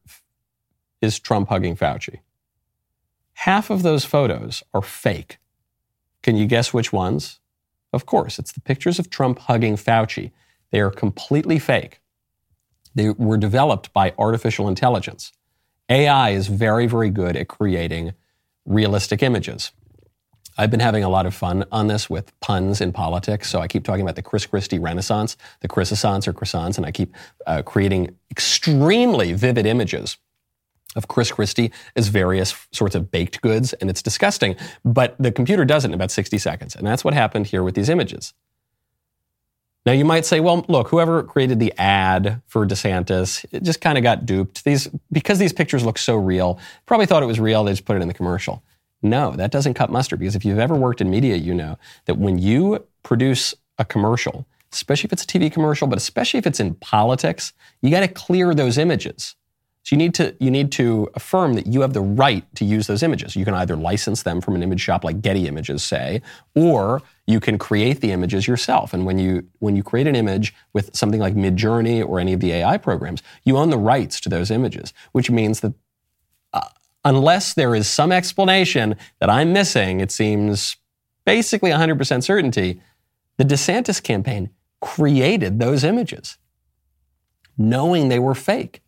is 1.01 1.17
Trump 1.19 1.47
hugging 1.47 1.77
Fauci. 1.77 2.19
Half 3.43 3.69
of 3.69 3.83
those 3.83 4.03
photos 4.03 4.63
are 4.73 4.81
fake. 4.81 5.37
Can 6.23 6.35
you 6.35 6.45
guess 6.45 6.73
which 6.73 6.91
ones? 6.91 7.39
Of 7.93 8.05
course, 8.05 8.37
it's 8.37 8.51
the 8.51 8.59
pictures 8.59 8.99
of 8.99 9.09
Trump 9.09 9.39
hugging 9.39 9.77
Fauci. 9.77 10.31
They 10.71 10.81
are 10.81 10.91
completely 10.91 11.57
fake. 11.57 12.01
They 12.93 13.11
were 13.11 13.37
developed 13.37 13.93
by 13.93 14.13
artificial 14.17 14.67
intelligence. 14.67 15.31
AI 15.87 16.31
is 16.31 16.47
very, 16.47 16.85
very 16.85 17.09
good 17.09 17.37
at 17.37 17.47
creating 17.47 18.13
realistic 18.65 19.23
images. 19.23 19.71
I've 20.57 20.69
been 20.69 20.81
having 20.81 21.05
a 21.05 21.09
lot 21.09 21.25
of 21.25 21.33
fun 21.33 21.63
on 21.71 21.87
this 21.87 22.09
with 22.09 22.37
puns 22.41 22.81
in 22.81 22.91
politics. 22.91 23.49
So 23.49 23.61
I 23.61 23.69
keep 23.69 23.85
talking 23.85 24.01
about 24.01 24.17
the 24.17 24.21
Chris 24.21 24.45
Christie 24.45 24.79
Renaissance, 24.79 25.37
the 25.61 25.69
Chrisissance 25.69 26.27
or 26.27 26.33
croissants, 26.33 26.75
and 26.75 26.85
I 26.85 26.91
keep 26.91 27.15
uh, 27.47 27.61
creating 27.61 28.17
extremely 28.29 29.31
vivid 29.31 29.65
images 29.65 30.17
of 30.95 31.07
Chris 31.07 31.31
Christie 31.31 31.71
as 31.95 32.07
various 32.07 32.67
sorts 32.71 32.95
of 32.95 33.11
baked 33.11 33.41
goods, 33.41 33.73
and 33.73 33.89
it's 33.89 34.01
disgusting. 34.01 34.55
But 34.83 35.15
the 35.19 35.31
computer 35.31 35.65
does 35.65 35.85
it 35.85 35.89
in 35.89 35.93
about 35.93 36.11
60 36.11 36.37
seconds. 36.37 36.75
And 36.75 36.85
that's 36.85 37.03
what 37.03 37.13
happened 37.13 37.47
here 37.47 37.63
with 37.63 37.75
these 37.75 37.89
images. 37.89 38.33
Now 39.85 39.93
you 39.93 40.03
might 40.03 40.25
say, 40.25 40.39
well, 40.39 40.65
look, 40.67 40.89
whoever 40.89 41.23
created 41.23 41.59
the 41.59 41.73
ad 41.77 42.41
for 42.47 42.65
DeSantis, 42.65 43.45
it 43.51 43.63
just 43.63 43.81
kind 43.81 43.97
of 43.97 44.03
got 44.03 44.25
duped. 44.25 44.63
These 44.63 44.89
because 45.11 45.39
these 45.39 45.53
pictures 45.53 45.85
look 45.85 45.97
so 45.97 46.15
real, 46.15 46.59
probably 46.85 47.05
thought 47.05 47.23
it 47.23 47.27
was 47.27 47.39
real, 47.39 47.63
they 47.63 47.71
just 47.71 47.85
put 47.85 47.95
it 47.95 48.01
in 48.01 48.07
the 48.07 48.13
commercial. 48.13 48.61
No, 49.01 49.31
that 49.31 49.51
doesn't 49.51 49.75
cut 49.75 49.89
mustard 49.89 50.19
because 50.19 50.35
if 50.35 50.43
you've 50.43 50.59
ever 50.59 50.75
worked 50.75 50.99
in 50.99 51.09
media, 51.09 51.37
you 51.37 51.53
know 51.53 51.77
that 52.05 52.17
when 52.17 52.37
you 52.37 52.85
produce 53.03 53.55
a 53.77 53.85
commercial, 53.85 54.45
especially 54.73 55.07
if 55.07 55.13
it's 55.13 55.23
a 55.23 55.27
TV 55.27 55.51
commercial, 55.51 55.87
but 55.87 55.97
especially 55.97 56.37
if 56.37 56.45
it's 56.45 56.59
in 56.59 56.75
politics, 56.75 57.53
you 57.81 57.89
got 57.89 58.01
to 58.01 58.09
clear 58.09 58.53
those 58.53 58.77
images. 58.77 59.35
So 59.83 59.95
you 59.95 59.97
need 59.97 60.13
to 60.15 60.35
you 60.39 60.51
need 60.51 60.71
to 60.73 61.09
affirm 61.15 61.53
that 61.53 61.65
you 61.67 61.81
have 61.81 61.93
the 61.93 62.01
right 62.01 62.43
to 62.55 62.65
use 62.65 62.87
those 62.87 63.01
images. 63.01 63.35
You 63.35 63.45
can 63.45 63.53
either 63.53 63.75
license 63.75 64.23
them 64.23 64.41
from 64.41 64.55
an 64.55 64.61
image 64.61 64.81
shop 64.81 65.03
like 65.03 65.21
Getty 65.21 65.47
Images, 65.47 65.83
say, 65.83 66.21
or 66.53 67.01
you 67.25 67.39
can 67.39 67.57
create 67.57 68.01
the 68.01 68.11
images 68.11 68.47
yourself. 68.47 68.93
And 68.93 69.05
when 69.05 69.17
you 69.17 69.47
when 69.59 69.75
you 69.75 69.83
create 69.83 70.05
an 70.05 70.15
image 70.15 70.53
with 70.73 70.95
something 70.95 71.19
like 71.19 71.33
Midjourney 71.33 72.05
or 72.05 72.19
any 72.19 72.33
of 72.33 72.39
the 72.39 72.51
AI 72.51 72.77
programs, 72.77 73.23
you 73.45 73.57
own 73.57 73.69
the 73.69 73.77
rights 73.77 74.19
to 74.21 74.29
those 74.29 74.51
images, 74.51 74.93
which 75.13 75.31
means 75.31 75.61
that 75.61 75.73
uh, 76.53 76.67
unless 77.05 77.53
there 77.53 77.73
is 77.73 77.87
some 77.87 78.11
explanation 78.11 78.95
that 79.19 79.29
I'm 79.29 79.53
missing, 79.53 80.01
it 80.01 80.11
seems 80.11 80.75
basically 81.25 81.71
100% 81.71 82.23
certainty, 82.23 82.81
the 83.37 83.45
DeSantis 83.45 84.01
campaign 84.01 84.49
created 84.81 85.59
those 85.59 85.83
images, 85.83 86.37
knowing 87.57 88.09
they 88.09 88.19
were 88.19 88.35
fake, 88.35 88.81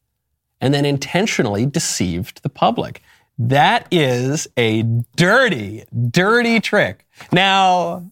and 0.61 0.73
then 0.73 0.85
intentionally 0.85 1.65
deceived 1.65 2.43
the 2.43 2.49
public. 2.49 3.01
That 3.37 3.87
is 3.91 4.47
a 4.55 4.83
dirty, 5.15 5.83
dirty 6.09 6.59
trick. 6.59 7.07
Now, 7.31 8.09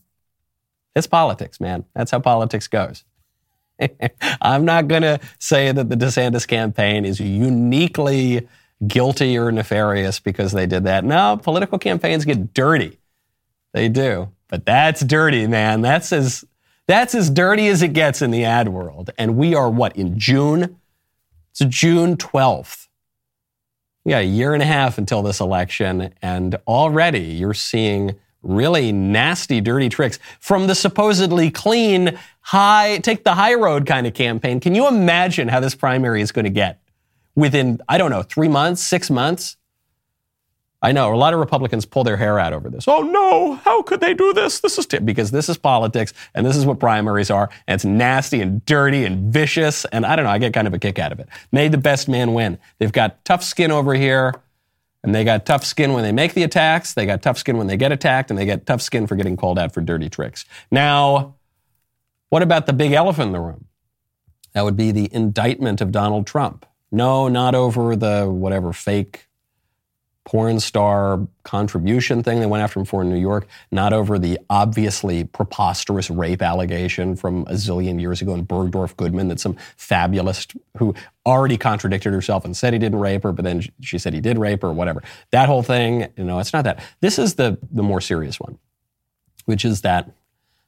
it's 0.95 1.07
politics, 1.07 1.61
man. 1.61 1.85
That's 1.93 2.11
how 2.11 2.19
politics 2.19 2.67
goes. 2.67 3.03
I'm 4.41 4.65
not 4.65 4.87
going 4.87 5.03
to 5.03 5.19
say 5.37 5.71
that 5.71 5.89
the 5.89 5.95
DeSantis 5.95 6.47
campaign 6.47 7.05
is 7.05 7.19
uniquely 7.19 8.47
guilty 8.85 9.37
or 9.37 9.51
nefarious 9.51 10.19
because 10.19 10.51
they 10.51 10.65
did 10.65 10.85
that. 10.85 11.03
No, 11.03 11.39
political 11.41 11.77
campaigns 11.77 12.25
get 12.25 12.53
dirty. 12.53 12.99
They 13.73 13.87
do. 13.87 14.29
But 14.47 14.65
that's 14.65 15.01
dirty, 15.01 15.47
man. 15.47 15.81
That's 15.81 16.11
as 16.11 16.43
that's 16.87 17.13
as 17.13 17.29
dirty 17.29 17.67
as 17.67 17.83
it 17.83 17.93
gets 17.93 18.23
in 18.23 18.31
the 18.31 18.45
ad 18.45 18.69
world. 18.69 19.11
And 19.17 19.37
we 19.37 19.53
are 19.53 19.69
what 19.69 19.95
in 19.95 20.17
June? 20.17 20.79
It's 21.61 21.75
June 21.75 22.15
12th. 22.15 22.87
Yeah, 24.05 24.19
a 24.19 24.23
year 24.23 24.53
and 24.53 24.63
a 24.63 24.65
half 24.65 24.97
until 24.97 25.21
this 25.21 25.39
election, 25.39 26.13
and 26.21 26.55
already 26.67 27.19
you're 27.19 27.53
seeing 27.53 28.15
really 28.41 28.91
nasty, 28.91 29.59
dirty 29.59 29.89
tricks 29.89 30.19
from 30.39 30.67
the 30.67 30.75
supposedly 30.75 31.51
clean, 31.51 32.17
high, 32.39 32.99
take 32.99 33.25
the 33.25 33.35
high 33.35 33.55
road 33.55 33.85
kind 33.85 34.07
of 34.07 34.13
campaign. 34.13 34.61
Can 34.61 34.73
you 34.73 34.87
imagine 34.87 35.49
how 35.49 35.59
this 35.59 35.75
primary 35.75 36.21
is 36.21 36.31
going 36.31 36.45
to 36.45 36.49
get? 36.49 36.81
within, 37.39 37.79
I 37.87 37.97
don't 37.97 38.11
know, 38.11 38.23
three 38.23 38.47
months, 38.47 38.81
six 38.81 39.09
months. 39.09 39.57
I 40.81 40.93
know 40.93 41.13
a 41.13 41.17
lot 41.17 41.33
of 41.33 41.39
Republicans 41.39 41.85
pull 41.85 42.05
their 42.05 42.15
hair 42.15 42.39
out 42.39 42.53
over 42.53 42.69
this. 42.69 42.87
Oh 42.87 43.01
no, 43.01 43.55
how 43.55 43.81
could 43.81 43.99
they 43.99 44.13
do 44.13 44.31
this? 44.33 44.59
This 44.59 44.77
is 44.77 44.85
t-? 44.85 44.99
because 44.99 45.31
this 45.31 45.49
is 45.49 45.57
politics 45.57 46.13
and 46.33 46.45
this 46.45 46.55
is 46.55 46.65
what 46.65 46.79
primaries 46.79 47.29
are. 47.29 47.49
And 47.67 47.75
it's 47.75 47.85
nasty 47.85 48.39
and 48.41 48.63
dirty 48.65 49.03
and 49.03 49.31
vicious. 49.33 49.83
And 49.85 50.05
I 50.05 50.15
don't 50.15 50.23
know, 50.23 50.31
I 50.31 50.37
get 50.37 50.53
kind 50.53 50.67
of 50.67 50.73
a 50.73 50.79
kick 50.79 50.97
out 50.97 51.11
of 51.11 51.19
it. 51.19 51.27
May 51.51 51.67
the 51.67 51.77
best 51.77 52.07
man 52.07 52.33
win. 52.33 52.57
They've 52.77 52.91
got 52.91 53.25
tough 53.25 53.43
skin 53.43 53.71
over 53.71 53.93
here. 53.93 54.33
And 55.01 55.15
they 55.15 55.23
got 55.23 55.45
tough 55.45 55.63
skin 55.63 55.93
when 55.93 56.03
they 56.03 56.11
make 56.11 56.33
the 56.33 56.43
attacks. 56.43 56.93
They 56.93 57.05
got 57.05 57.21
tough 57.21 57.37
skin 57.37 57.57
when 57.57 57.67
they 57.67 57.77
get 57.77 57.93
attacked. 57.93 58.29
And 58.29 58.37
they 58.37 58.45
get 58.45 58.65
tough 58.65 58.81
skin 58.81 59.07
for 59.07 59.15
getting 59.15 59.37
called 59.37 59.57
out 59.57 59.73
for 59.73 59.79
dirty 59.79 60.09
tricks. 60.09 60.43
Now, 60.71 61.35
what 62.29 62.41
about 62.41 62.65
the 62.65 62.73
big 62.73 62.91
elephant 62.91 63.27
in 63.27 63.31
the 63.31 63.39
room? 63.39 63.65
That 64.53 64.65
would 64.65 64.75
be 64.75 64.91
the 64.91 65.09
indictment 65.13 65.79
of 65.79 65.93
Donald 65.93 66.27
Trump. 66.27 66.65
No, 66.91 67.29
not 67.29 67.55
over 67.55 67.95
the 67.95 68.27
whatever 68.29 68.73
fake 68.73 69.28
porn 70.29 70.59
star 70.59 71.27
contribution 71.41 72.21
thing 72.21 72.39
they 72.39 72.45
went 72.45 72.61
after 72.61 72.79
him 72.79 72.85
for 72.85 73.01
in 73.01 73.09
New 73.09 73.17
York, 73.17 73.47
not 73.71 73.93
over 73.93 74.19
the 74.19 74.37
obviously 74.47 75.23
preposterous 75.23 76.11
rape 76.11 76.43
allegation 76.43 77.15
from 77.15 77.41
a 77.47 77.53
zillion 77.53 77.99
years 77.99 78.21
ago 78.21 78.35
in 78.35 78.45
Bergdorf 78.45 78.95
Goodman 78.95 79.29
that 79.29 79.39
some 79.39 79.57
fabulist 79.75 80.53
who 80.77 80.93
already 81.25 81.57
contradicted 81.57 82.13
herself 82.13 82.45
and 82.45 82.55
said 82.55 82.73
he 82.73 82.79
didn't 82.79 82.99
rape 82.99 83.23
her, 83.23 83.31
but 83.31 83.43
then 83.43 83.63
she 83.81 83.97
said 83.97 84.13
he 84.13 84.21
did 84.21 84.37
rape 84.37 84.61
her 84.61 84.71
whatever. 84.71 85.01
That 85.31 85.47
whole 85.47 85.63
thing, 85.63 86.07
you 86.15 86.25
know, 86.25 86.37
it's 86.37 86.53
not 86.53 86.63
that. 86.63 86.79
This 87.01 87.17
is 87.17 87.33
the, 87.33 87.57
the 87.71 87.81
more 87.81 87.99
serious 87.99 88.39
one, 88.39 88.59
which 89.45 89.65
is 89.65 89.81
that 89.81 90.11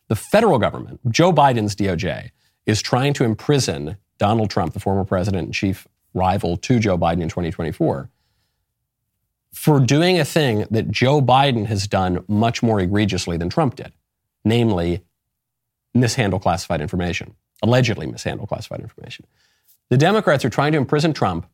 the 0.08 0.16
federal 0.16 0.58
government, 0.58 1.00
Joe 1.12 1.32
Biden's 1.32 1.76
DOJ, 1.76 2.32
is 2.66 2.82
trying 2.82 3.14
to 3.14 3.26
imprison 3.26 3.98
Donald 4.18 4.50
Trump, 4.50 4.74
the 4.74 4.80
former 4.80 5.06
president 5.06 5.46
and 5.46 5.54
chief 5.54 5.88
rival 6.16 6.58
to 6.58 6.80
Joe 6.80 6.98
Biden 6.98 7.22
in 7.22 7.30
2024, 7.30 8.10
for 9.54 9.80
doing 9.80 10.20
a 10.20 10.26
thing 10.26 10.66
that 10.72 10.90
Joe 10.90 11.22
Biden 11.22 11.66
has 11.66 11.88
done 11.88 12.24
much 12.28 12.64
more 12.64 12.80
egregiously 12.80 13.38
than 13.38 13.50
Trump 13.50 13.76
did, 13.76 13.92
namely 14.46 15.04
mishandle 15.94 16.40
classified 16.40 16.82
information, 16.82 17.36
allegedly 17.62 18.08
mishandle 18.08 18.48
classified 18.48 18.80
information. 18.80 19.26
The 19.90 19.98
Democrats 19.98 20.46
are 20.46 20.50
trying 20.50 20.72
to 20.72 20.78
imprison 20.78 21.14
Trump 21.14 21.46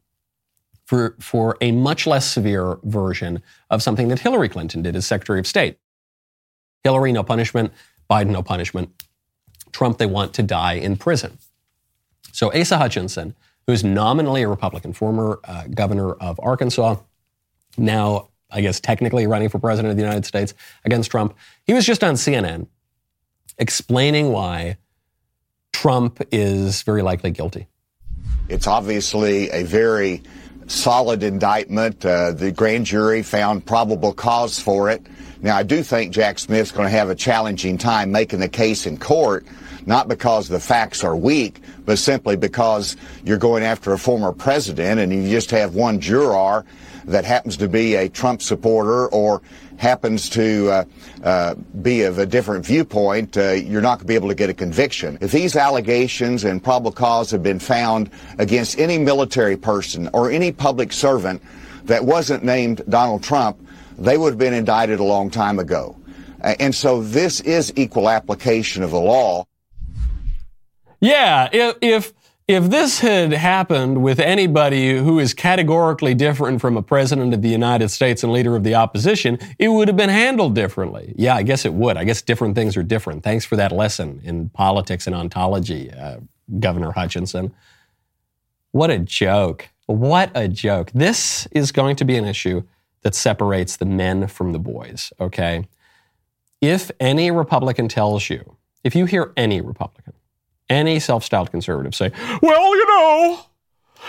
for, 0.86 1.16
for 1.20 1.58
a 1.60 1.72
much 1.72 2.06
less 2.08 2.26
severe 2.26 2.78
version 2.84 3.42
of 3.70 3.82
something 3.82 4.08
that 4.10 4.20
Hillary 4.20 4.48
Clinton 4.48 4.82
did 4.82 4.96
as 4.96 5.06
Secretary 5.06 5.40
of 5.40 5.48
State. 5.48 5.80
Hillary, 6.84 7.12
no 7.12 7.24
punishment. 7.24 7.74
Biden, 8.10 8.28
no 8.28 8.44
punishment. 8.44 8.90
Trump, 9.72 9.98
they 9.98 10.06
want 10.06 10.34
to 10.36 10.44
die 10.44 10.74
in 10.74 10.96
prison. 10.96 11.40
So 12.32 12.54
Asa 12.54 12.78
Hutchinson, 12.78 13.36
who's 13.66 13.84
nominally 13.84 14.44
a 14.44 14.48
Republican, 14.48 14.94
former 14.94 15.40
uh, 15.44 15.64
governor 15.74 16.14
of 16.14 16.40
Arkansas, 16.42 16.96
now, 17.78 18.30
I 18.52 18.62
guess, 18.62 18.80
technically 18.80 19.28
running 19.28 19.50
for 19.50 19.60
president 19.60 19.92
of 19.92 19.98
the 19.98 20.04
United 20.04 20.26
States 20.26 20.54
against 20.86 21.12
Trump. 21.12 21.36
He 21.66 21.74
was 21.74 21.86
just 21.86 22.04
on 22.04 22.16
CNN 22.16 22.68
explaining 23.58 24.32
why 24.32 24.78
Trump 25.74 26.22
is 26.32 26.82
very 26.84 27.02
likely 27.02 27.32
guilty. 27.32 27.68
It's 28.50 28.68
obviously 28.68 29.50
a 29.52 29.64
very 29.64 30.24
solid 30.68 31.24
indictment. 31.24 32.06
Uh, 32.06 32.32
the 32.32 32.52
grand 32.52 32.86
jury 32.86 33.24
found 33.24 33.66
probable 33.66 34.14
cause 34.14 34.60
for 34.60 34.90
it. 34.90 35.06
Now, 35.42 35.56
I 35.56 35.64
do 35.64 35.84
think 35.84 36.14
Jack 36.14 36.40
Smith's 36.40 36.72
going 36.72 36.86
to 36.86 36.90
have 36.90 37.10
a 37.10 37.16
challenging 37.16 37.78
time 37.78 38.12
making 38.12 38.40
the 38.40 38.50
case 38.50 38.86
in 38.86 38.98
court 38.98 39.46
not 39.88 40.08
because 40.08 40.48
the 40.48 40.60
facts 40.60 41.04
are 41.04 41.16
weak, 41.16 41.62
but 41.86 41.98
simply 41.98 42.36
because 42.36 42.98
you're 43.24 43.38
going 43.38 43.64
after 43.64 43.94
a 43.94 43.98
former 43.98 44.34
president 44.34 45.00
and 45.00 45.12
you 45.12 45.28
just 45.30 45.50
have 45.50 45.74
one 45.74 46.00
juror 46.00 46.66
that 47.06 47.24
happens 47.24 47.56
to 47.58 47.70
be 47.70 47.96
a 47.96 48.10
Trump 48.10 48.42
supporter 48.42 49.08
or 49.08 49.42
happens 49.78 50.30
to 50.30 50.70
uh, 50.70 50.84
uh, 51.24 51.56
be 51.82 52.02
of 52.02 52.18
a 52.18 52.26
different 52.26 52.66
viewpoint, 52.66 53.38
uh, 53.38 53.52
you're 53.52 53.82
not 53.82 54.00
going 54.00 54.00
to 54.00 54.06
be 54.08 54.16
able 54.16 54.28
to 54.28 54.36
get 54.36 54.50
a 54.50 54.54
conviction. 54.54 55.18
If 55.22 55.32
these 55.32 55.56
allegations 55.56 56.44
and 56.44 56.62
probable 56.62 56.92
cause 56.92 57.32
have 57.32 57.44
been 57.44 57.60
found 57.60 58.10
against 58.40 58.78
any 58.80 58.98
military 58.98 59.56
person 59.56 60.10
or 60.14 60.30
any 60.30 60.52
public 60.52 60.92
servant 60.92 61.42
that 61.86 62.04
wasn't 62.04 62.44
named 62.44 62.82
Donald 62.90 63.24
Trump, 63.24 63.58
they 63.98 64.18
would 64.18 64.32
have 64.32 64.40
been 64.40 64.54
indicted 64.54 65.00
a 65.00 65.04
long 65.04 65.30
time 65.30 65.60
ago. 65.60 65.96
And 66.42 66.76
so 66.76 67.02
this 67.02 67.40
is 67.42 67.74
equal 67.76 68.10
application 68.10 68.84
of 68.84 68.92
the 68.92 69.00
law. 69.00 69.46
Yeah, 71.00 71.50
if, 71.52 71.78
if 71.82 72.14
if 72.48 72.70
this 72.70 73.00
had 73.00 73.34
happened 73.34 74.02
with 74.02 74.22
anybody 74.22 74.98
who 74.98 75.20
is 75.20 75.34
categorically 75.34 76.14
different 76.14 76.62
from 76.62 76.78
a 76.78 76.82
president 76.82 77.34
of 77.34 77.42
the 77.42 77.50
United 77.50 77.90
States 77.90 78.24
and 78.24 78.32
leader 78.32 78.56
of 78.56 78.64
the 78.64 78.74
opposition, 78.74 79.38
it 79.60 79.68
would 79.68 79.90
have 79.90 79.98
been 79.98 80.10
handled 80.10 80.56
differently. 80.56 81.14
Yeah, 81.18 81.36
I 81.36 81.44
guess 81.44 81.66
it 81.66 81.74
would. 81.74 81.98
I 81.98 82.06
guess 82.06 82.22
different 82.22 82.56
things 82.56 82.78
are 82.78 82.84
different. 82.84 83.22
Thanks 83.22 83.44
for 83.44 83.58
that 83.58 83.74
lesson 83.74 84.22
in 84.24 84.48
politics 84.48 85.08
and 85.08 85.16
ontology, 85.16 85.92
uh, 85.92 86.20
Governor 86.58 86.94
Hutchinson. 86.94 87.54
What 88.72 88.92
a 88.92 89.00
joke. 89.00 89.68
What 89.88 90.32
a 90.34 90.48
joke. 90.48 90.90
This 90.94 91.48
is 91.52 91.74
going 91.74 91.98
to 91.98 92.06
be 92.06 92.16
an 92.16 92.24
issue 92.24 92.64
that 93.02 93.14
separates 93.14 93.76
the 93.76 93.86
men 93.86 94.28
from 94.28 94.54
the 94.54 94.60
boys, 94.60 95.12
okay? 95.20 95.68
If 96.62 96.92
any 97.02 97.30
Republican 97.30 97.90
tells 97.90 98.30
you, 98.30 98.56
if 98.86 98.96
you 98.96 99.06
hear 99.06 99.34
any 99.36 99.60
Republican, 99.60 100.14
any 100.70 101.00
self 101.00 101.24
styled 101.24 101.52
conservative 101.52 101.96
say, 101.96 102.12
well, 102.42 102.76
you 102.76 102.88
know, 102.88 103.40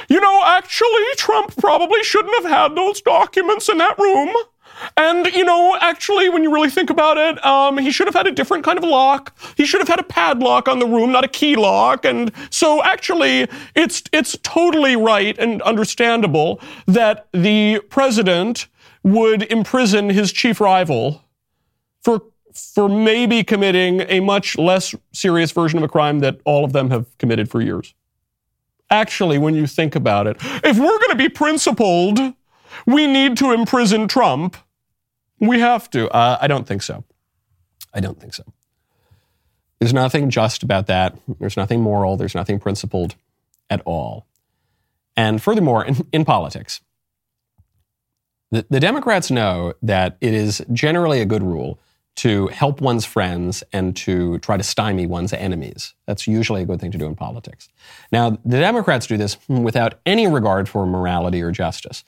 you 0.08 0.20
know, 0.20 0.42
actually, 0.44 1.04
Trump 1.16 1.56
probably 1.56 2.02
shouldn't 2.02 2.34
have 2.42 2.50
had 2.50 2.76
those 2.76 3.00
documents 3.00 3.68
in 3.68 3.78
that 3.78 3.98
room. 3.98 4.34
And, 4.96 5.26
you 5.34 5.44
know, 5.44 5.76
actually, 5.80 6.28
when 6.28 6.44
you 6.44 6.52
really 6.52 6.70
think 6.70 6.88
about 6.88 7.18
it, 7.18 7.44
um, 7.44 7.78
he 7.78 7.90
should 7.90 8.06
have 8.06 8.14
had 8.14 8.26
a 8.26 8.30
different 8.30 8.64
kind 8.64 8.78
of 8.78 8.84
lock. 8.84 9.36
He 9.56 9.66
should 9.66 9.80
have 9.80 9.88
had 9.88 9.98
a 9.98 10.04
padlock 10.04 10.68
on 10.68 10.78
the 10.78 10.86
room, 10.86 11.10
not 11.10 11.24
a 11.24 11.28
key 11.28 11.56
lock. 11.56 12.04
And 12.04 12.30
so 12.50 12.82
actually, 12.84 13.48
it's, 13.74 14.04
it's 14.12 14.38
totally 14.42 14.94
right 14.94 15.36
and 15.38 15.60
understandable 15.62 16.60
that 16.86 17.28
the 17.32 17.80
president 17.88 18.68
would 19.02 19.50
imprison 19.50 20.10
his 20.10 20.32
chief 20.32 20.60
rival 20.60 21.24
for 22.00 22.22
for 22.74 22.88
maybe 22.88 23.44
committing 23.44 24.00
a 24.08 24.20
much 24.20 24.56
less 24.58 24.94
serious 25.12 25.52
version 25.52 25.78
of 25.78 25.84
a 25.84 25.88
crime 25.88 26.20
that 26.20 26.40
all 26.44 26.64
of 26.64 26.72
them 26.72 26.90
have 26.90 27.16
committed 27.18 27.50
for 27.50 27.60
years. 27.60 27.94
Actually, 28.90 29.38
when 29.38 29.54
you 29.54 29.66
think 29.66 29.94
about 29.94 30.26
it, 30.26 30.36
if 30.64 30.78
we're 30.78 30.98
going 30.98 31.10
to 31.10 31.16
be 31.16 31.28
principled, 31.28 32.18
we 32.86 33.06
need 33.06 33.36
to 33.36 33.52
imprison 33.52 34.08
Trump. 34.08 34.56
We 35.38 35.60
have 35.60 35.90
to. 35.90 36.08
Uh, 36.10 36.38
I 36.40 36.46
don't 36.46 36.66
think 36.66 36.82
so. 36.82 37.04
I 37.92 38.00
don't 38.00 38.20
think 38.20 38.34
so. 38.34 38.44
There's 39.78 39.94
nothing 39.94 40.30
just 40.30 40.62
about 40.62 40.86
that. 40.86 41.16
There's 41.38 41.56
nothing 41.56 41.80
moral. 41.80 42.16
There's 42.16 42.34
nothing 42.34 42.58
principled 42.58 43.14
at 43.70 43.80
all. 43.84 44.26
And 45.16 45.42
furthermore, 45.42 45.84
in, 45.84 46.06
in 46.12 46.24
politics, 46.24 46.80
the, 48.50 48.64
the 48.70 48.80
Democrats 48.80 49.30
know 49.30 49.74
that 49.82 50.16
it 50.20 50.32
is 50.32 50.64
generally 50.72 51.20
a 51.20 51.26
good 51.26 51.42
rule 51.42 51.78
to 52.18 52.48
help 52.48 52.80
one's 52.80 53.04
friends 53.04 53.62
and 53.72 53.94
to 53.94 54.40
try 54.40 54.56
to 54.56 54.62
stymie 54.64 55.06
one's 55.06 55.32
enemies. 55.32 55.94
That's 56.06 56.26
usually 56.26 56.62
a 56.62 56.64
good 56.64 56.80
thing 56.80 56.90
to 56.90 56.98
do 56.98 57.06
in 57.06 57.14
politics. 57.14 57.68
Now, 58.10 58.30
the 58.44 58.58
Democrats 58.58 59.06
do 59.06 59.16
this 59.16 59.36
without 59.48 60.00
any 60.04 60.26
regard 60.26 60.68
for 60.68 60.84
morality 60.84 61.40
or 61.40 61.52
justice. 61.52 62.02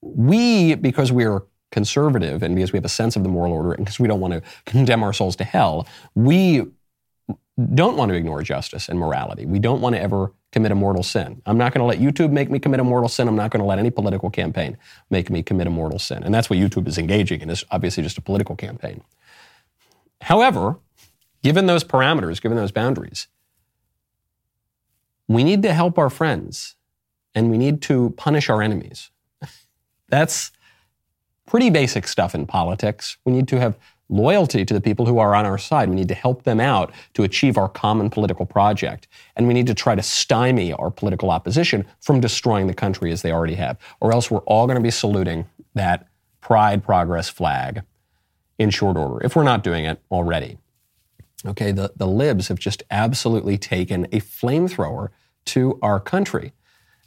We, 0.00 0.76
because 0.76 1.10
we 1.10 1.24
are 1.24 1.42
conservative 1.72 2.44
and 2.44 2.54
because 2.54 2.72
we 2.72 2.76
have 2.76 2.84
a 2.84 2.88
sense 2.88 3.16
of 3.16 3.24
the 3.24 3.28
moral 3.28 3.52
order 3.52 3.72
and 3.72 3.84
because 3.84 3.98
we 3.98 4.06
don't 4.06 4.20
want 4.20 4.34
to 4.34 4.42
condemn 4.64 5.02
our 5.02 5.12
souls 5.12 5.34
to 5.36 5.44
hell, 5.44 5.88
we 6.14 6.62
don't 7.74 7.96
want 7.96 8.10
to 8.10 8.14
ignore 8.14 8.42
justice 8.42 8.88
and 8.88 8.96
morality. 8.96 9.44
We 9.44 9.58
don't 9.58 9.80
want 9.80 9.96
to 9.96 10.00
ever 10.00 10.32
commit 10.56 10.72
a 10.72 10.74
mortal 10.74 11.02
sin. 11.02 11.42
I'm 11.44 11.58
not 11.58 11.74
going 11.74 11.80
to 11.80 11.84
let 11.84 11.98
YouTube 11.98 12.32
make 12.32 12.50
me 12.50 12.58
commit 12.58 12.80
a 12.80 12.84
mortal 12.84 13.10
sin. 13.10 13.28
I'm 13.28 13.36
not 13.36 13.50
going 13.50 13.60
to 13.60 13.66
let 13.66 13.78
any 13.78 13.90
political 13.90 14.30
campaign 14.30 14.78
make 15.10 15.28
me 15.28 15.42
commit 15.42 15.66
a 15.66 15.70
mortal 15.70 15.98
sin. 15.98 16.22
And 16.22 16.34
that's 16.34 16.48
what 16.48 16.58
YouTube 16.58 16.88
is 16.88 16.96
engaging 16.96 17.42
in, 17.42 17.50
It's 17.50 17.62
obviously 17.70 18.02
just 18.02 18.16
a 18.16 18.22
political 18.22 18.56
campaign. 18.56 19.02
However, 20.22 20.78
given 21.42 21.66
those 21.66 21.84
parameters, 21.84 22.40
given 22.40 22.56
those 22.56 22.72
boundaries, 22.72 23.26
we 25.28 25.44
need 25.44 25.62
to 25.62 25.74
help 25.74 25.98
our 25.98 26.08
friends 26.08 26.76
and 27.34 27.50
we 27.50 27.58
need 27.58 27.82
to 27.82 28.14
punish 28.16 28.48
our 28.48 28.62
enemies. 28.62 29.10
That's 30.08 30.52
pretty 31.44 31.68
basic 31.68 32.08
stuff 32.08 32.34
in 32.34 32.46
politics. 32.46 33.18
We 33.26 33.32
need 33.34 33.46
to 33.48 33.60
have 33.60 33.76
loyalty 34.08 34.64
to 34.64 34.74
the 34.74 34.80
people 34.80 35.06
who 35.06 35.18
are 35.18 35.34
on 35.34 35.46
our 35.46 35.58
side. 35.58 35.88
We 35.88 35.96
need 35.96 36.08
to 36.08 36.14
help 36.14 36.44
them 36.44 36.60
out 36.60 36.92
to 37.14 37.24
achieve 37.24 37.58
our 37.58 37.68
common 37.68 38.10
political 38.10 38.46
project. 38.46 39.08
And 39.34 39.48
we 39.48 39.54
need 39.54 39.66
to 39.66 39.74
try 39.74 39.94
to 39.94 40.02
stymie 40.02 40.72
our 40.72 40.90
political 40.90 41.30
opposition 41.30 41.86
from 42.00 42.20
destroying 42.20 42.66
the 42.66 42.74
country 42.74 43.10
as 43.12 43.22
they 43.22 43.32
already 43.32 43.56
have. 43.56 43.78
Or 44.00 44.12
else 44.12 44.30
we're 44.30 44.40
all 44.40 44.66
going 44.66 44.76
to 44.76 44.82
be 44.82 44.90
saluting 44.90 45.46
that 45.74 46.08
pride 46.40 46.84
progress 46.84 47.28
flag 47.28 47.82
in 48.58 48.70
short 48.70 48.96
order, 48.96 49.24
if 49.24 49.36
we're 49.36 49.42
not 49.42 49.62
doing 49.62 49.84
it 49.84 50.00
already. 50.10 50.58
Okay, 51.44 51.72
the, 51.72 51.92
the 51.96 52.06
libs 52.06 52.48
have 52.48 52.58
just 52.58 52.82
absolutely 52.90 53.58
taken 53.58 54.04
a 54.06 54.20
flamethrower 54.20 55.08
to 55.46 55.78
our 55.82 56.00
country. 56.00 56.52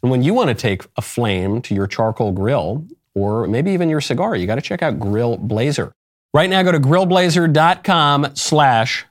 And 0.02 0.12
when 0.12 0.24
you 0.24 0.34
want 0.34 0.50
to 0.50 0.54
take 0.54 0.84
a 0.96 1.02
flame 1.02 1.62
to 1.64 1.76
your 1.76 1.88
charcoal 1.88 2.32
grill, 2.32 2.86
or 3.16 3.48
maybe 3.48 3.72
even 3.72 3.90
your 3.90 4.02
cigar, 4.02 4.36
you 4.36 4.48
got 4.48 4.56
to 4.56 4.62
check 4.62 4.82
out 4.82 5.00
Grill 5.00 5.38
Blazer. 5.38 5.92
Right 6.32 6.50
now, 6.50 6.62
go 6.62 6.72
to 6.72 6.80
grillblazer.com 6.80 8.36
slash 8.36 9.06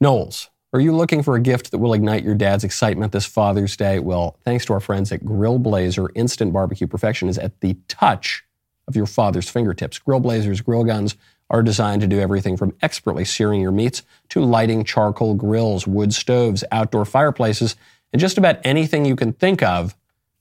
Knowles. 0.00 0.48
Are 0.72 0.80
you 0.80 0.96
looking 0.96 1.22
for 1.22 1.36
a 1.36 1.40
gift 1.40 1.70
that 1.70 1.78
will 1.78 1.92
ignite 1.92 2.24
your 2.24 2.34
dad's 2.34 2.64
excitement 2.64 3.12
this 3.12 3.26
Father's 3.26 3.76
Day? 3.76 3.98
Well, 3.98 4.38
thanks 4.44 4.64
to 4.64 4.72
our 4.72 4.80
friends 4.80 5.12
at 5.12 5.24
Grill 5.24 5.58
Blazer, 5.58 6.10
instant 6.14 6.52
barbecue 6.52 6.86
perfection 6.86 7.28
is 7.28 7.38
at 7.38 7.60
the 7.60 7.76
touch 7.86 8.44
of 8.88 8.96
your 8.96 9.06
father's 9.06 9.48
fingertips. 9.48 9.98
Grill 9.98 10.20
Blazer's 10.20 10.62
grill 10.62 10.84
guns 10.84 11.16
are 11.50 11.62
designed 11.62 12.00
to 12.00 12.08
do 12.08 12.18
everything 12.18 12.56
from 12.56 12.74
expertly 12.82 13.24
searing 13.24 13.60
your 13.60 13.70
meats 13.70 14.02
to 14.30 14.40
lighting 14.40 14.84
charcoal 14.84 15.34
grills, 15.34 15.86
wood 15.86 16.14
stoves, 16.14 16.64
outdoor 16.72 17.04
fireplaces, 17.04 17.76
and 18.12 18.20
just 18.20 18.38
about 18.38 18.58
anything 18.64 19.04
you 19.04 19.16
can 19.16 19.32
think 19.34 19.62
of 19.62 19.94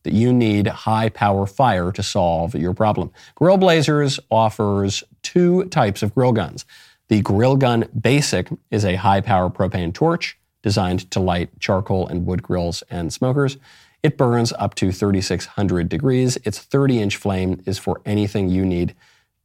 that 0.03 0.13
you 0.13 0.31
need 0.33 0.67
high 0.67 1.09
power 1.09 1.45
fire 1.45 1.91
to 1.91 2.03
solve 2.03 2.55
your 2.55 2.73
problem. 2.73 3.11
Grill 3.35 3.57
Blazers 3.57 4.19
offers 4.29 5.03
two 5.21 5.65
types 5.65 6.03
of 6.03 6.13
grill 6.13 6.31
guns. 6.31 6.65
The 7.09 7.21
Grill 7.21 7.55
Gun 7.55 7.85
Basic 7.99 8.49
is 8.71 8.85
a 8.85 8.95
high 8.95 9.21
power 9.21 9.49
propane 9.49 9.93
torch 9.93 10.37
designed 10.61 11.11
to 11.11 11.19
light 11.19 11.49
charcoal 11.59 12.07
and 12.07 12.25
wood 12.25 12.41
grills 12.41 12.83
and 12.89 13.11
smokers. 13.11 13.57
It 14.01 14.17
burns 14.17 14.51
up 14.53 14.75
to 14.75 14.91
3600 14.91 15.87
degrees. 15.89 16.37
Its 16.43 16.59
30 16.59 16.99
inch 16.99 17.15
flame 17.17 17.61
is 17.65 17.77
for 17.77 18.01
anything 18.05 18.49
you 18.49 18.65
need 18.65 18.95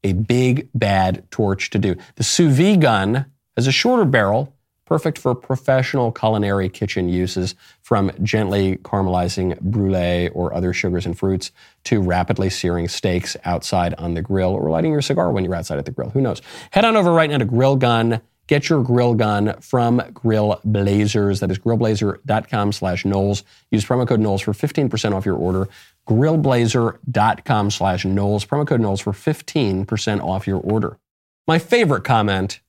a 0.05 0.13
big 0.13 0.69
bad 0.75 1.29
torch 1.31 1.71
to 1.71 1.79
do. 1.79 1.97
The 2.17 2.25
Su-VGun 2.25 3.27
has 3.57 3.67
a 3.67 3.73
shorter 3.73 4.05
barrel 4.05 4.55
perfect 4.89 5.19
for 5.19 5.35
professional 5.35 6.11
culinary 6.11 6.71
kitchen 6.71 7.11
uses, 7.11 7.55
from 7.83 8.11
gently 8.23 8.77
caramelizing 8.79 9.61
brulee 9.61 10.29
or 10.31 10.55
other 10.55 10.73
sugars 10.73 11.05
and 11.05 11.19
fruits 11.19 11.53
to 11.85 12.01
rapidly 12.01 12.49
searing 12.49 12.89
steaks 12.89 13.37
outside 13.45 13.93
on 13.95 14.15
the 14.15 14.23
grill 14.23 14.51
or 14.51 14.71
lighting 14.71 14.93
your 14.93 15.03
cigar 15.03 15.31
when 15.31 15.45
you're 15.45 15.55
outside 15.55 15.79
at 15.79 15.85
the 15.85 15.91
grill. 15.91 16.09
Who 16.11 16.23
knows? 16.23 16.41
Head 16.71 16.87
on 16.87 16.97
over 16.97 17.13
right 17.13 17.29
now 17.29 17.39
to 17.39 17.45
Grill 17.45 17.77
Gun. 17.77 18.23
Get 18.47 18.71
your 18.71 18.83
grill 18.83 19.13
gun 19.13 19.61
from 19.61 20.03
Grill 20.15 20.59
Blazers. 20.65 21.41
That 21.41 21.51
is 21.51 21.59
grillblazer.com 21.59 22.73
slash 22.73 23.05
Knowles. 23.05 23.45
Use 23.71 23.85
promo 23.85 24.09
code 24.09 24.21
Knowles 24.21 24.41
for 24.41 24.55
15% 24.55 25.13
off 25.15 25.27
your 25.27 25.37
order. 25.37 25.69
Grillblazer.com 26.09 27.71
slash 27.71 28.07
Knowles. 28.07 28.47
Promo 28.47 28.67
code 28.67 28.81
Knowles 28.81 29.03
for 29.03 29.13
15% 29.13 30.25
off 30.25 30.47
your 30.47 30.61
order. 30.61 30.99
My 31.47 31.59
favorite 31.59 32.05
comment 32.05 32.61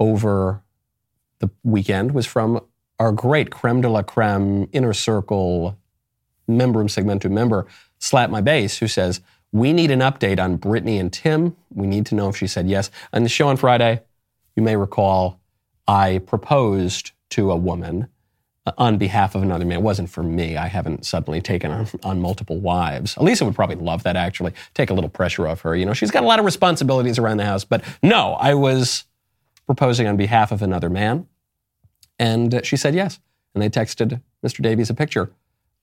over 0.00 0.64
the 1.40 1.50
weekend 1.64 2.12
was 2.12 2.26
from 2.26 2.60
our 2.98 3.12
great 3.12 3.50
creme 3.50 3.80
de 3.80 3.88
la 3.88 4.02
creme 4.02 4.68
inner 4.72 4.92
circle 4.92 5.76
member 6.46 6.84
segmentum 6.84 7.30
member, 7.30 7.66
Slap 7.98 8.30
My 8.30 8.40
Bass, 8.40 8.78
who 8.78 8.88
says, 8.88 9.20
We 9.52 9.72
need 9.72 9.90
an 9.90 10.00
update 10.00 10.38
on 10.38 10.56
Brittany 10.56 10.98
and 10.98 11.12
Tim. 11.12 11.56
We 11.70 11.86
need 11.86 12.06
to 12.06 12.14
know 12.14 12.28
if 12.28 12.36
she 12.36 12.46
said 12.46 12.68
yes. 12.68 12.90
On 13.12 13.22
the 13.22 13.28
show 13.28 13.48
on 13.48 13.56
Friday, 13.56 14.02
you 14.56 14.62
may 14.62 14.76
recall 14.76 15.40
I 15.88 16.18
proposed 16.18 17.12
to 17.30 17.50
a 17.50 17.56
woman 17.56 18.08
uh, 18.66 18.72
on 18.76 18.98
behalf 18.98 19.34
of 19.34 19.42
another 19.42 19.64
man. 19.64 19.78
It 19.78 19.82
wasn't 19.82 20.10
for 20.10 20.22
me. 20.22 20.56
I 20.56 20.66
haven't 20.66 21.06
suddenly 21.06 21.40
taken 21.40 21.70
on, 21.70 21.88
on, 22.02 22.20
multiple 22.20 22.58
wives. 22.58 23.16
Elisa 23.16 23.44
would 23.44 23.54
probably 23.54 23.76
love 23.76 24.02
that, 24.02 24.16
actually. 24.16 24.52
Take 24.74 24.90
a 24.90 24.94
little 24.94 25.08
pressure 25.08 25.48
off 25.48 25.62
her. 25.62 25.74
You 25.74 25.86
know, 25.86 25.94
she's 25.94 26.10
got 26.10 26.22
a 26.22 26.26
lot 26.26 26.38
of 26.38 26.44
responsibilities 26.44 27.18
around 27.18 27.38
the 27.38 27.44
house. 27.44 27.64
But 27.64 27.82
no, 28.02 28.34
I 28.34 28.54
was 28.54 29.04
proposing 29.66 30.06
on 30.06 30.16
behalf 30.16 30.52
of 30.52 30.62
another 30.62 30.90
man. 30.90 31.26
And 32.20 32.60
she 32.64 32.76
said 32.76 32.94
yes. 32.94 33.18
And 33.54 33.62
they 33.62 33.70
texted 33.70 34.20
Mr. 34.44 34.62
Davies 34.62 34.90
a 34.90 34.94
picture 34.94 35.32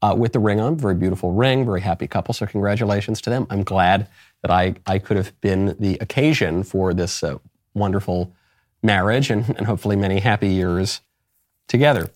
uh, 0.03 0.15
with 0.17 0.33
the 0.33 0.39
ring 0.39 0.61
on. 0.61 0.77
Very 0.77 0.93
beautiful 0.93 1.33
ring, 1.33 1.65
very 1.65 1.81
happy 1.81 2.07
couple. 2.07 2.33
So 2.33 2.45
congratulations 2.45 3.19
to 3.21 3.31
them. 3.31 3.47
I'm 3.49 3.63
glad 3.63 4.07
that 4.43 4.51
I, 4.51 4.75
I 4.85 4.99
could 4.99 5.17
have 5.17 5.39
been 5.41 5.75
the 5.79 5.97
occasion 5.99 6.63
for 6.63 6.93
this 6.93 7.23
uh, 7.23 7.39
wonderful 7.73 8.31
marriage 8.83 9.31
and, 9.31 9.49
and 9.57 9.65
hopefully 9.65 9.95
many 9.95 10.19
happy 10.19 10.49
years 10.49 11.01
together. 11.67 12.11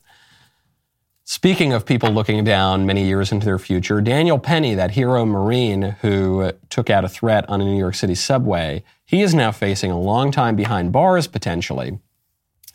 Speaking 1.23 1.73
of 1.73 1.85
people 1.85 2.11
looking 2.11 2.43
down 2.43 2.85
many 2.85 3.05
years 3.05 3.31
into 3.31 3.45
their 3.45 3.57
future, 3.57 4.01
Daniel 4.01 4.37
Penny, 4.37 4.75
that 4.75 4.91
hero 4.91 5.25
Marine 5.25 5.95
who 6.01 6.51
took 6.69 6.91
out 6.91 7.05
a 7.05 7.09
threat 7.09 7.49
on 7.49 7.59
a 7.59 7.65
New 7.65 7.77
York 7.77 7.95
City 7.95 8.15
subway, 8.15 8.83
he 9.03 9.23
is 9.23 9.33
now 9.33 9.51
facing 9.51 9.89
a 9.89 9.99
long 9.99 10.31
time 10.31 10.55
behind 10.55 10.91
bars 10.91 11.25
potentially 11.25 11.99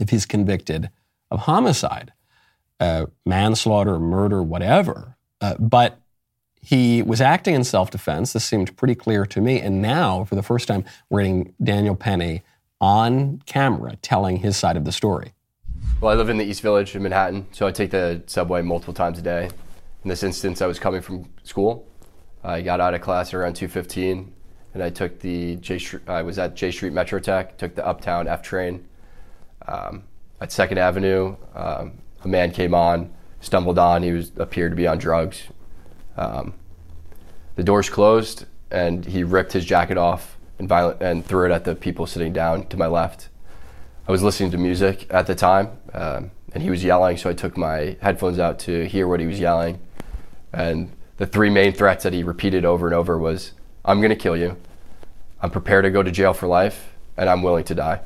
if 0.00 0.10
he's 0.10 0.26
convicted 0.26 0.90
of 1.30 1.40
homicide, 1.40 2.12
uh, 2.80 3.06
manslaughter, 3.24 3.98
murder, 3.98 4.42
whatever. 4.42 5.16
Uh, 5.40 5.54
but 5.58 6.00
he 6.60 7.02
was 7.02 7.20
acting 7.20 7.54
in 7.54 7.64
self 7.64 7.90
defense. 7.90 8.32
This 8.32 8.44
seemed 8.44 8.76
pretty 8.76 8.94
clear 8.94 9.24
to 9.26 9.40
me. 9.40 9.60
And 9.60 9.80
now, 9.80 10.24
for 10.24 10.34
the 10.34 10.42
first 10.42 10.66
time, 10.66 10.84
we're 11.10 11.20
getting 11.20 11.54
Daniel 11.62 11.94
Penny 11.94 12.42
on 12.80 13.40
camera 13.46 13.96
telling 14.02 14.38
his 14.38 14.56
side 14.56 14.76
of 14.76 14.84
the 14.84 14.92
story. 14.92 15.32
Well, 16.00 16.12
I 16.12 16.16
live 16.16 16.28
in 16.28 16.36
the 16.36 16.44
East 16.44 16.60
Village 16.60 16.94
in 16.94 17.02
Manhattan, 17.02 17.46
so 17.52 17.66
I 17.66 17.70
take 17.70 17.90
the 17.90 18.22
subway 18.26 18.62
multiple 18.62 18.92
times 18.92 19.18
a 19.18 19.22
day. 19.22 19.48
In 20.02 20.08
this 20.08 20.22
instance, 20.22 20.60
I 20.60 20.66
was 20.66 20.78
coming 20.78 21.00
from 21.00 21.28
school. 21.42 21.86
I 22.44 22.62
got 22.62 22.80
out 22.80 22.94
of 22.94 23.00
class 23.00 23.32
around 23.32 23.54
2:15, 23.54 24.32
and 24.74 24.82
I 24.82 24.90
took 24.90 25.20
the 25.20 25.56
J. 25.56 25.80
I 26.06 26.22
was 26.22 26.38
at 26.38 26.54
Jay 26.54 26.70
Street 26.70 26.92
Metro 26.92 27.18
Tech, 27.18 27.56
took 27.58 27.74
the 27.74 27.86
Uptown 27.86 28.28
F 28.28 28.42
train. 28.42 28.86
Um, 29.66 30.02
at 30.40 30.52
Second 30.52 30.78
Avenue, 30.78 31.36
um, 31.54 31.92
a 32.22 32.28
man 32.28 32.50
came 32.50 32.74
on, 32.74 33.10
stumbled 33.40 33.78
on. 33.78 34.02
He 34.02 34.12
was 34.12 34.32
appeared 34.36 34.72
to 34.72 34.76
be 34.76 34.86
on 34.86 34.98
drugs. 34.98 35.44
Um, 36.16 36.54
the 37.54 37.62
doors 37.62 37.88
closed, 37.88 38.46
and 38.70 39.04
he 39.04 39.24
ripped 39.24 39.52
his 39.52 39.64
jacket 39.64 39.96
off 39.96 40.36
and 40.58 40.68
violent 40.68 41.00
and 41.00 41.24
threw 41.24 41.46
it 41.46 41.52
at 41.52 41.64
the 41.64 41.74
people 41.74 42.06
sitting 42.06 42.32
down 42.32 42.66
to 42.66 42.76
my 42.76 42.86
left. 42.86 43.28
I 44.08 44.12
was 44.12 44.22
listening 44.22 44.50
to 44.52 44.58
music 44.58 45.06
at 45.10 45.26
the 45.26 45.34
time, 45.34 45.70
um, 45.92 46.30
and 46.52 46.62
he 46.62 46.70
was 46.70 46.84
yelling, 46.84 47.16
so 47.16 47.28
I 47.30 47.32
took 47.32 47.56
my 47.56 47.96
headphones 48.00 48.38
out 48.38 48.58
to 48.60 48.86
hear 48.86 49.08
what 49.08 49.20
he 49.20 49.26
was 49.26 49.40
yelling. 49.40 49.80
And 50.52 50.92
the 51.16 51.26
three 51.26 51.50
main 51.50 51.72
threats 51.72 52.04
that 52.04 52.12
he 52.12 52.22
repeated 52.22 52.64
over 52.64 52.86
and 52.86 52.94
over 52.94 53.18
was, 53.18 53.52
"I'm 53.84 54.00
going 54.00 54.10
to 54.10 54.16
kill 54.16 54.36
you. 54.36 54.56
I'm 55.40 55.50
prepared 55.50 55.84
to 55.84 55.90
go 55.90 56.02
to 56.02 56.10
jail 56.10 56.32
for 56.32 56.46
life, 56.46 56.92
and 57.16 57.28
I'm 57.28 57.42
willing 57.42 57.64
to 57.64 57.74
die." 57.74 58.00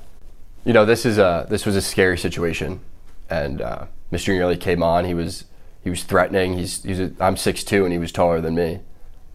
You 0.65 0.75
know, 0.75 0.85
this 0.85 1.07
is 1.07 1.17
a 1.19 1.47
this 1.49 1.65
was 1.65 1.75
a 1.75 1.81
scary 1.81 2.19
situation, 2.19 2.81
and 3.31 3.63
uh, 3.63 3.87
Mr. 4.13 4.37
Neely 4.37 4.59
came 4.59 4.83
on. 4.83 5.07
He 5.07 5.15
was 5.15 5.45
he 5.83 5.89
was 5.89 6.03
threatening. 6.03 6.59
He's 6.59 6.83
he's 6.83 7.01
a, 7.01 7.13
I'm 7.19 7.37
6'2", 7.37 7.85
and 7.85 7.93
he 7.93 7.99
was 7.99 8.13
taller 8.13 8.41
than 8.41 8.55
me, 8.55 8.81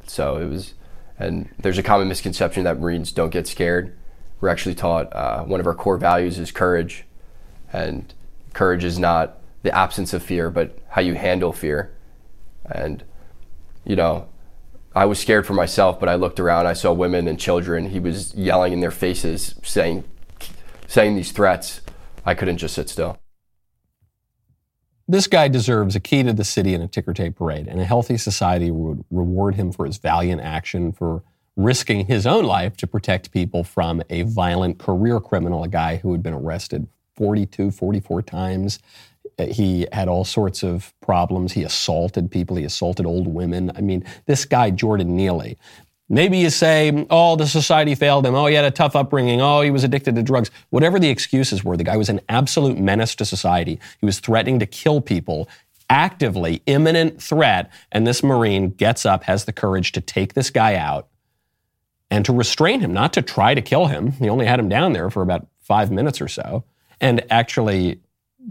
so 0.05 0.37
it 0.37 0.45
was. 0.45 0.73
And 1.17 1.49
there's 1.57 1.77
a 1.77 1.83
common 1.83 2.09
misconception 2.09 2.65
that 2.65 2.79
Marines 2.79 3.11
don't 3.11 3.29
get 3.29 3.47
scared. 3.47 3.95
We're 4.41 4.49
actually 4.49 4.75
taught 4.75 5.15
uh, 5.15 5.43
one 5.45 5.61
of 5.61 5.65
our 5.65 5.73
core 5.73 5.97
values 5.97 6.37
is 6.37 6.51
courage, 6.51 7.05
and 7.71 8.13
courage 8.53 8.83
is 8.83 8.99
not 8.99 9.37
the 9.63 9.75
absence 9.75 10.13
of 10.13 10.21
fear, 10.21 10.51
but 10.51 10.77
how 10.89 11.01
you 11.01 11.15
handle 11.15 11.53
fear. 11.53 11.91
And 12.65 13.03
you 13.83 13.95
know, 13.95 14.27
I 14.95 15.05
was 15.05 15.19
scared 15.19 15.47
for 15.47 15.53
myself, 15.53 15.99
but 15.99 16.07
I 16.07 16.15
looked 16.15 16.39
around. 16.39 16.67
I 16.67 16.73
saw 16.73 16.93
women 16.93 17.27
and 17.27 17.39
children. 17.39 17.89
He 17.89 17.99
was 17.99 18.35
yelling 18.35 18.73
in 18.73 18.81
their 18.81 18.91
faces, 18.91 19.55
saying, 19.63 20.03
saying 20.87 21.15
these 21.15 21.31
threats. 21.31 21.81
I 22.25 22.33
couldn't 22.33 22.57
just 22.57 22.75
sit 22.75 22.89
still. 22.89 23.17
This 25.07 25.27
guy 25.27 25.47
deserves 25.47 25.95
a 25.95 25.99
key 25.99 26.23
to 26.23 26.33
the 26.33 26.43
city 26.43 26.73
and 26.73 26.83
a 26.83 26.87
ticker 26.87 27.13
tape 27.13 27.35
parade, 27.35 27.67
and 27.67 27.79
a 27.79 27.85
healthy 27.85 28.17
society 28.17 28.71
would 28.71 29.05
reward 29.11 29.53
him 29.55 29.71
for 29.71 29.85
his 29.85 29.97
valiant 29.97 30.41
action, 30.41 30.91
for 30.91 31.21
risking 31.55 32.07
his 32.07 32.25
own 32.25 32.43
life 32.43 32.75
to 32.77 32.87
protect 32.87 33.31
people 33.31 33.63
from 33.63 34.01
a 34.09 34.23
violent 34.23 34.79
career 34.79 35.19
criminal, 35.19 35.63
a 35.63 35.67
guy 35.67 35.97
who 35.97 36.11
had 36.11 36.23
been 36.23 36.33
arrested 36.33 36.87
42, 37.15 37.71
44 37.71 38.21
times. 38.23 38.79
He 39.37 39.85
had 39.91 40.07
all 40.07 40.23
sorts 40.25 40.63
of 40.63 40.93
problems. 41.01 41.53
He 41.53 41.63
assaulted 41.63 42.31
people. 42.31 42.55
He 42.55 42.63
assaulted 42.63 43.05
old 43.05 43.27
women. 43.27 43.71
I 43.75 43.81
mean, 43.81 44.03
this 44.25 44.45
guy, 44.45 44.71
Jordan 44.71 45.15
Neely, 45.15 45.57
Maybe 46.07 46.37
you 46.37 46.51
say, 46.51 47.07
oh, 47.09 47.35
the 47.35 47.47
society 47.47 47.95
failed 47.95 48.25
him. 48.25 48.35
Oh, 48.35 48.45
he 48.45 48.53
had 48.53 48.65
a 48.65 48.71
tough 48.71 48.95
upbringing. 48.95 49.41
Oh, 49.41 49.61
he 49.61 49.71
was 49.71 49.83
addicted 49.83 50.15
to 50.15 50.23
drugs. 50.23 50.51
Whatever 50.69 50.99
the 50.99 51.09
excuses 51.09 51.63
were, 51.63 51.75
the 51.75 51.83
guy 51.83 51.97
was 51.97 52.09
an 52.09 52.21
absolute 52.29 52.77
menace 52.77 53.15
to 53.15 53.25
society. 53.25 53.79
He 53.99 54.05
was 54.05 54.19
threatening 54.19 54.59
to 54.59 54.67
kill 54.67 55.01
people, 55.01 55.49
actively, 55.89 56.61
imminent 56.67 57.21
threat. 57.21 57.71
And 57.91 58.05
this 58.05 58.21
Marine 58.21 58.69
gets 58.69 59.03
up, 59.05 59.23
has 59.23 59.45
the 59.45 59.53
courage 59.53 59.93
to 59.93 60.01
take 60.01 60.35
this 60.35 60.51
guy 60.51 60.75
out 60.75 61.07
and 62.11 62.23
to 62.25 62.33
restrain 62.33 62.81
him, 62.81 62.93
not 62.93 63.11
to 63.13 63.23
try 63.23 63.55
to 63.55 63.61
kill 63.61 63.87
him. 63.87 64.11
He 64.11 64.29
only 64.29 64.45
had 64.45 64.59
him 64.59 64.69
down 64.69 64.93
there 64.93 65.09
for 65.09 65.23
about 65.23 65.47
five 65.59 65.89
minutes 65.89 66.21
or 66.21 66.27
so. 66.27 66.65
And 67.01 67.25
actually 67.31 67.99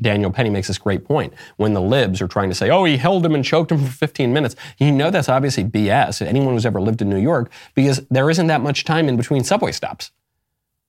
Daniel 0.00 0.30
Penny 0.30 0.50
makes 0.50 0.68
this 0.68 0.78
great 0.78 1.04
point. 1.04 1.32
When 1.56 1.74
the 1.74 1.80
libs 1.80 2.20
are 2.20 2.28
trying 2.28 2.48
to 2.48 2.54
say, 2.54 2.70
oh, 2.70 2.84
he 2.84 2.96
held 2.96 3.24
him 3.24 3.34
and 3.34 3.44
choked 3.44 3.72
him 3.72 3.78
for 3.78 3.90
15 3.90 4.32
minutes, 4.32 4.56
you 4.78 4.90
know 4.90 5.10
that's 5.10 5.28
obviously 5.28 5.64
BS. 5.64 6.26
Anyone 6.26 6.54
who's 6.54 6.66
ever 6.66 6.80
lived 6.80 7.02
in 7.02 7.08
New 7.08 7.20
York, 7.20 7.50
because 7.74 8.04
there 8.10 8.30
isn't 8.30 8.46
that 8.48 8.60
much 8.60 8.84
time 8.84 9.08
in 9.08 9.16
between 9.16 9.44
subway 9.44 9.72
stops. 9.72 10.10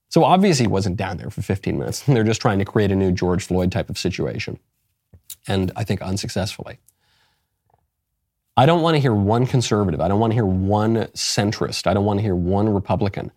So 0.09 0.23
obviously 0.23 0.63
he 0.63 0.67
wasn't 0.67 0.97
down 0.97 1.17
there 1.17 1.29
for 1.29 1.41
15 1.41 1.77
minutes. 1.77 2.01
They're 2.07 2.23
just 2.23 2.41
trying 2.41 2.59
to 2.59 2.65
create 2.65 2.91
a 2.91 2.95
new 2.95 3.11
George 3.11 3.45
Floyd 3.45 3.71
type 3.71 3.89
of 3.89 3.97
situation. 3.97 4.59
And 5.47 5.71
I 5.75 5.83
think 5.83 6.01
unsuccessfully. 6.01 6.79
I 8.57 8.65
don't 8.65 8.81
want 8.81 8.95
to 8.95 9.01
hear 9.01 9.13
one 9.13 9.45
conservative. 9.45 9.99
I 9.99 10.07
don't 10.07 10.19
want 10.19 10.31
to 10.31 10.35
hear 10.35 10.45
one 10.45 10.95
centrist. 11.13 11.87
I 11.87 11.93
don't 11.93 12.05
want 12.05 12.19
to 12.19 12.23
hear 12.23 12.35
one 12.35 12.69
Republican 12.69 13.31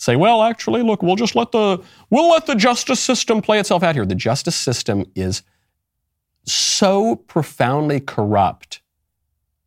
say, 0.00 0.16
well, 0.16 0.42
actually, 0.42 0.82
look, 0.82 1.02
we'll 1.02 1.16
just 1.16 1.36
let 1.36 1.52
the 1.52 1.82
we'll 2.08 2.30
let 2.30 2.46
the 2.46 2.54
justice 2.54 3.00
system 3.00 3.42
play 3.42 3.58
itself 3.58 3.82
out 3.82 3.94
here. 3.94 4.06
The 4.06 4.14
justice 4.14 4.56
system 4.56 5.04
is 5.14 5.42
so 6.44 7.16
profoundly 7.16 8.00
corrupt 8.00 8.80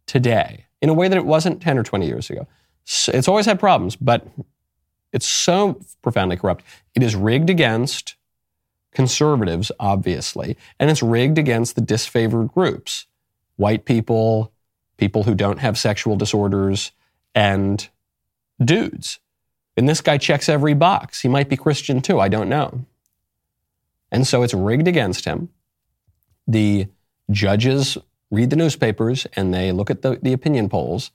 today 0.08 0.66
in 0.82 0.90
a 0.90 0.94
way 0.94 1.08
that 1.08 1.18
it 1.18 1.26
wasn't 1.26 1.62
10 1.62 1.78
or 1.78 1.84
20 1.84 2.08
years 2.08 2.30
ago. 2.30 2.48
It's 2.84 3.28
always 3.28 3.46
had 3.46 3.60
problems, 3.60 3.96
but 3.96 4.28
it's 5.14 5.28
so 5.28 5.80
profoundly 6.02 6.36
corrupt. 6.36 6.66
It 6.96 7.04
is 7.04 7.16
rigged 7.16 7.50
against 7.50 8.16
conservatives, 8.92 9.72
obviously, 9.80 10.58
and 10.80 10.90
it's 10.90 11.04
rigged 11.04 11.38
against 11.38 11.76
the 11.76 11.82
disfavored 11.82 12.54
groups 12.54 13.06
white 13.56 13.86
people, 13.86 14.52
people 14.98 15.24
who 15.24 15.36
don't 15.36 15.60
have 15.60 15.78
sexual 15.78 16.16
disorders, 16.16 16.92
and 17.36 17.88
dudes. 18.60 19.20
And 19.76 19.90
this 19.90 20.02
guy 20.02 20.18
checks 20.18 20.50
every 20.50 20.74
box. 20.74 21.22
He 21.22 21.28
might 21.28 21.50
be 21.50 21.58
Christian 21.58 22.02
too. 22.02 22.20
I 22.20 22.30
don't 22.30 22.50
know. 22.50 22.86
And 24.12 24.28
so 24.28 24.44
it's 24.44 24.54
rigged 24.54 24.88
against 24.88 25.26
him. 25.26 25.50
The 26.48 26.88
judges 27.32 27.98
read 28.30 28.50
the 28.50 28.56
newspapers 28.56 29.26
and 29.36 29.54
they 29.54 29.72
look 29.72 29.90
at 29.90 30.02
the, 30.02 30.20
the 30.22 30.34
opinion 30.34 30.70
polls. 30.70 31.12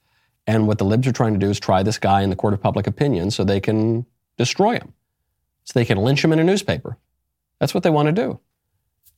And 0.47 0.67
what 0.67 0.79
the 0.79 0.85
libs 0.85 1.07
are 1.07 1.11
trying 1.11 1.33
to 1.33 1.39
do 1.39 1.49
is 1.49 1.59
try 1.59 1.83
this 1.83 1.99
guy 1.99 2.21
in 2.21 2.29
the 2.29 2.35
court 2.35 2.53
of 2.53 2.61
public 2.61 2.87
opinion 2.87 3.31
so 3.31 3.43
they 3.43 3.59
can 3.59 4.05
destroy 4.37 4.73
him, 4.73 4.93
so 5.63 5.77
they 5.77 5.85
can 5.85 5.97
lynch 5.97 6.23
him 6.23 6.33
in 6.33 6.39
a 6.39 6.43
newspaper. 6.43 6.97
That's 7.59 7.73
what 7.73 7.83
they 7.83 7.89
want 7.89 8.07
to 8.07 8.11
do. 8.11 8.39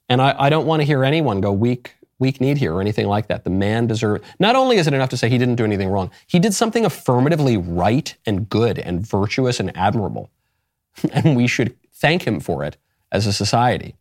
And 0.10 0.22
I, 0.22 0.36
I 0.38 0.50
don't 0.50 0.66
want 0.66 0.82
to 0.82 0.86
hear 0.86 1.04
anyone 1.04 1.40
go 1.40 1.54
weak 1.54 1.96
weak 2.22 2.40
need 2.40 2.58
here 2.58 2.74
or 2.74 2.80
anything 2.80 3.08
like 3.08 3.28
that. 3.28 3.44
The 3.44 3.50
man 3.50 3.88
deserves, 3.88 4.24
not 4.40 4.56
only 4.56 4.78
is 4.78 4.88
it 4.88 4.94
enough 4.94 5.10
to 5.10 5.18
say 5.18 5.28
he 5.28 5.38
didn't 5.38 5.56
do 5.56 5.66
anything 5.66 5.90
wrong, 5.90 6.12
he 6.28 6.40
did 6.40 6.54
something 6.54 6.86
affirmatively 6.86 7.58
right 7.58 8.16
and 8.26 8.48
good 8.48 8.80
and 8.80 9.06
virtuous 9.06 9.60
and 9.60 9.76
admirable. 9.76 10.30
and 11.12 11.36
we 11.36 11.48
should 11.48 11.76
thank 11.94 12.24
him 12.24 12.40
for 12.40 12.64
it 12.64 12.78
as 13.12 13.28
a 13.28 13.34
society. 13.34 13.96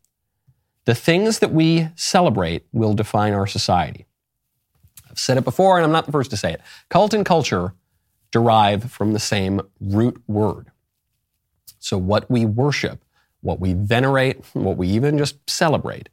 The 0.84 0.94
things 0.94 1.40
that 1.40 1.52
we 1.52 1.88
celebrate 1.96 2.66
will 2.72 2.94
define 2.94 3.32
our 3.32 3.46
society. 3.46 4.06
I've 5.10 5.18
said 5.18 5.36
it 5.36 5.44
before, 5.44 5.76
and 5.76 5.84
I'm 5.84 5.92
not 5.92 6.06
the 6.06 6.12
first 6.12 6.30
to 6.30 6.36
say 6.36 6.52
it. 6.52 6.60
Cult 6.88 7.14
and 7.14 7.26
culture 7.26 7.74
derive 8.30 8.90
from 8.90 9.12
the 9.12 9.18
same 9.18 9.60
root 9.80 10.22
word. 10.28 10.70
So, 11.78 11.98
what 11.98 12.30
we 12.30 12.44
worship, 12.44 13.04
what 13.40 13.60
we 13.60 13.72
venerate, 13.72 14.44
what 14.52 14.76
we 14.76 14.88
even 14.88 15.18
just 15.18 15.38
celebrate, 15.48 16.08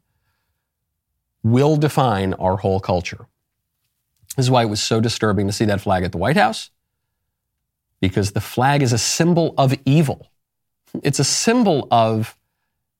will 1.51 1.77
define 1.77 2.33
our 2.35 2.57
whole 2.57 2.79
culture. 2.79 3.27
This 4.35 4.45
is 4.45 4.51
why 4.51 4.63
it 4.63 4.69
was 4.69 4.81
so 4.81 4.99
disturbing 5.01 5.47
to 5.47 5.53
see 5.53 5.65
that 5.65 5.81
flag 5.81 6.03
at 6.03 6.11
the 6.11 6.17
White 6.17 6.37
House, 6.37 6.69
because 7.99 8.31
the 8.31 8.41
flag 8.41 8.83
is 8.83 8.93
a 8.93 8.97
symbol 8.97 9.53
of 9.57 9.73
evil. 9.85 10.29
It's 11.03 11.19
a 11.19 11.23
symbol 11.23 11.87
of 11.91 12.37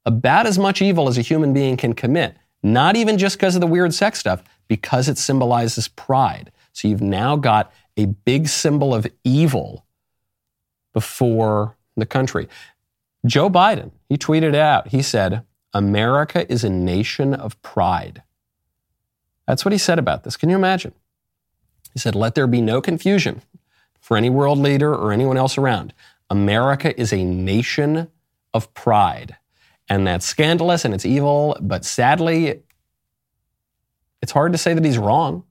about 0.06 0.48
as 0.48 0.58
much 0.58 0.82
evil 0.82 1.08
as 1.08 1.18
a 1.18 1.22
human 1.22 1.54
being 1.54 1.78
can 1.78 1.94
commit, 1.94 2.36
not 2.64 2.96
even 2.96 3.18
just 3.18 3.38
because 3.38 3.56
of 3.56 3.62
the 3.62 3.68
weird 3.68 3.94
sex 3.94 4.20
stuff, 4.20 4.44
because 4.68 5.10
it 5.10 5.18
symbolizes 5.18 5.88
pride. 5.88 6.52
So 6.74 6.88
you've 6.88 7.02
now 7.02 7.36
got 7.36 7.72
a 7.98 8.06
big 8.06 8.48
symbol 8.48 8.94
of 8.94 9.08
evil 9.24 9.86
before 10.94 11.76
the 11.96 12.06
country. 12.06 12.48
Joe 13.26 13.50
Biden, 13.50 13.92
he 14.10 14.18
tweeted 14.18 14.56
out, 14.56 14.90
he 14.90 15.02
said, 15.02 15.44
America 15.74 16.52
is 16.52 16.64
a 16.64 16.70
nation 16.70 17.34
of 17.34 17.62
pride. 17.62 18.24
That's 19.48 19.66
what 19.66 19.72
he 19.72 19.78
said 19.78 19.98
about 19.98 20.24
this. 20.24 20.38
Can 20.38 20.50
you 20.50 20.56
imagine? 20.56 20.94
He 21.94 22.00
said, 22.00 22.16
Let 22.16 22.36
there 22.36 22.48
be 22.48 22.62
no 22.62 22.82
confusion 22.82 23.42
for 24.00 24.18
any 24.18 24.30
world 24.30 24.60
leader 24.60 24.94
or 24.94 25.12
anyone 25.12 25.38
else 25.38 25.58
around. 25.58 25.94
America 26.30 27.00
is 27.00 27.14
a 27.14 27.24
nation 27.24 28.10
of 28.54 28.74
pride. 28.74 29.38
And 29.90 30.06
that's 30.06 30.26
scandalous 30.26 30.84
and 30.84 30.94
it's 30.94 31.06
evil, 31.06 31.58
but 31.62 31.86
sadly, 31.86 32.62
it's 34.22 34.32
hard 34.34 34.52
to 34.52 34.58
say 34.58 34.74
that 34.74 34.84
he's 34.84 34.98
wrong. 34.98 35.44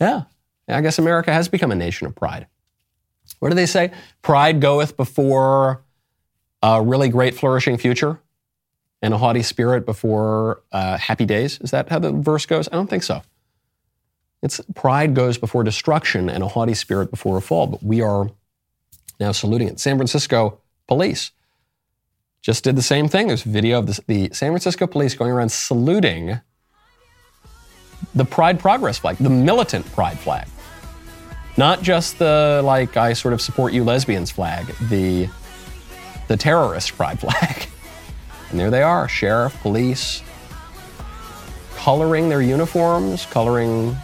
Yeah, 0.00 0.24
I 0.68 0.80
guess 0.82 0.98
America 0.98 1.32
has 1.32 1.48
become 1.48 1.70
a 1.70 1.76
nation 1.76 2.06
of 2.06 2.14
pride. 2.14 2.46
What 3.38 3.48
do 3.48 3.54
they 3.54 3.66
say? 3.66 3.92
Pride 4.20 4.60
goeth 4.60 4.96
before 4.96 5.82
a 6.62 6.82
really 6.82 7.08
great 7.08 7.34
flourishing 7.34 7.78
future 7.78 8.20
and 9.02 9.12
a 9.12 9.18
haughty 9.18 9.42
spirit 9.42 9.84
before 9.84 10.62
uh, 10.70 10.96
happy 10.96 11.26
days. 11.26 11.58
Is 11.60 11.72
that 11.72 11.88
how 11.88 11.98
the 11.98 12.12
verse 12.12 12.46
goes? 12.46 12.68
I 12.68 12.76
don't 12.76 12.88
think 12.88 13.02
so. 13.02 13.22
It's 14.42 14.60
pride 14.74 15.14
goes 15.14 15.38
before 15.38 15.64
destruction 15.64 16.30
and 16.30 16.42
a 16.42 16.48
haughty 16.48 16.74
spirit 16.74 17.10
before 17.10 17.36
a 17.36 17.42
fall. 17.42 17.66
But 17.66 17.82
we 17.82 18.00
are 18.00 18.30
now 19.20 19.32
saluting 19.32 19.68
it. 19.68 19.80
San 19.80 19.96
Francisco 19.96 20.58
police 20.86 21.32
just 22.42 22.64
did 22.64 22.76
the 22.76 22.82
same 22.82 23.08
thing. 23.08 23.28
There's 23.28 23.46
a 23.46 23.48
video 23.48 23.78
of 23.78 23.86
the, 23.86 24.02
the 24.06 24.34
San 24.34 24.50
Francisco 24.50 24.86
police 24.86 25.14
going 25.14 25.30
around 25.30 25.50
saluting 25.50 26.40
the 28.14 28.24
Pride 28.24 28.58
Progress 28.58 28.98
flag, 28.98 29.16
the 29.18 29.30
militant 29.30 29.86
Pride 29.92 30.18
flag. 30.18 30.48
Not 31.56 31.82
just 31.82 32.18
the, 32.18 32.62
like, 32.64 32.96
I 32.96 33.12
sort 33.12 33.34
of 33.34 33.40
support 33.40 33.72
you 33.72 33.84
lesbians 33.84 34.30
flag, 34.30 34.66
the, 34.88 35.28
the 36.26 36.36
terrorist 36.36 36.96
Pride 36.96 37.20
flag. 37.20 37.68
And 38.52 38.60
there 38.60 38.70
they 38.70 38.82
are 38.82 39.08
sheriff, 39.08 39.58
police, 39.62 40.22
coloring 41.74 42.28
their 42.28 42.42
uniforms, 42.42 43.26
coloring 43.26 43.96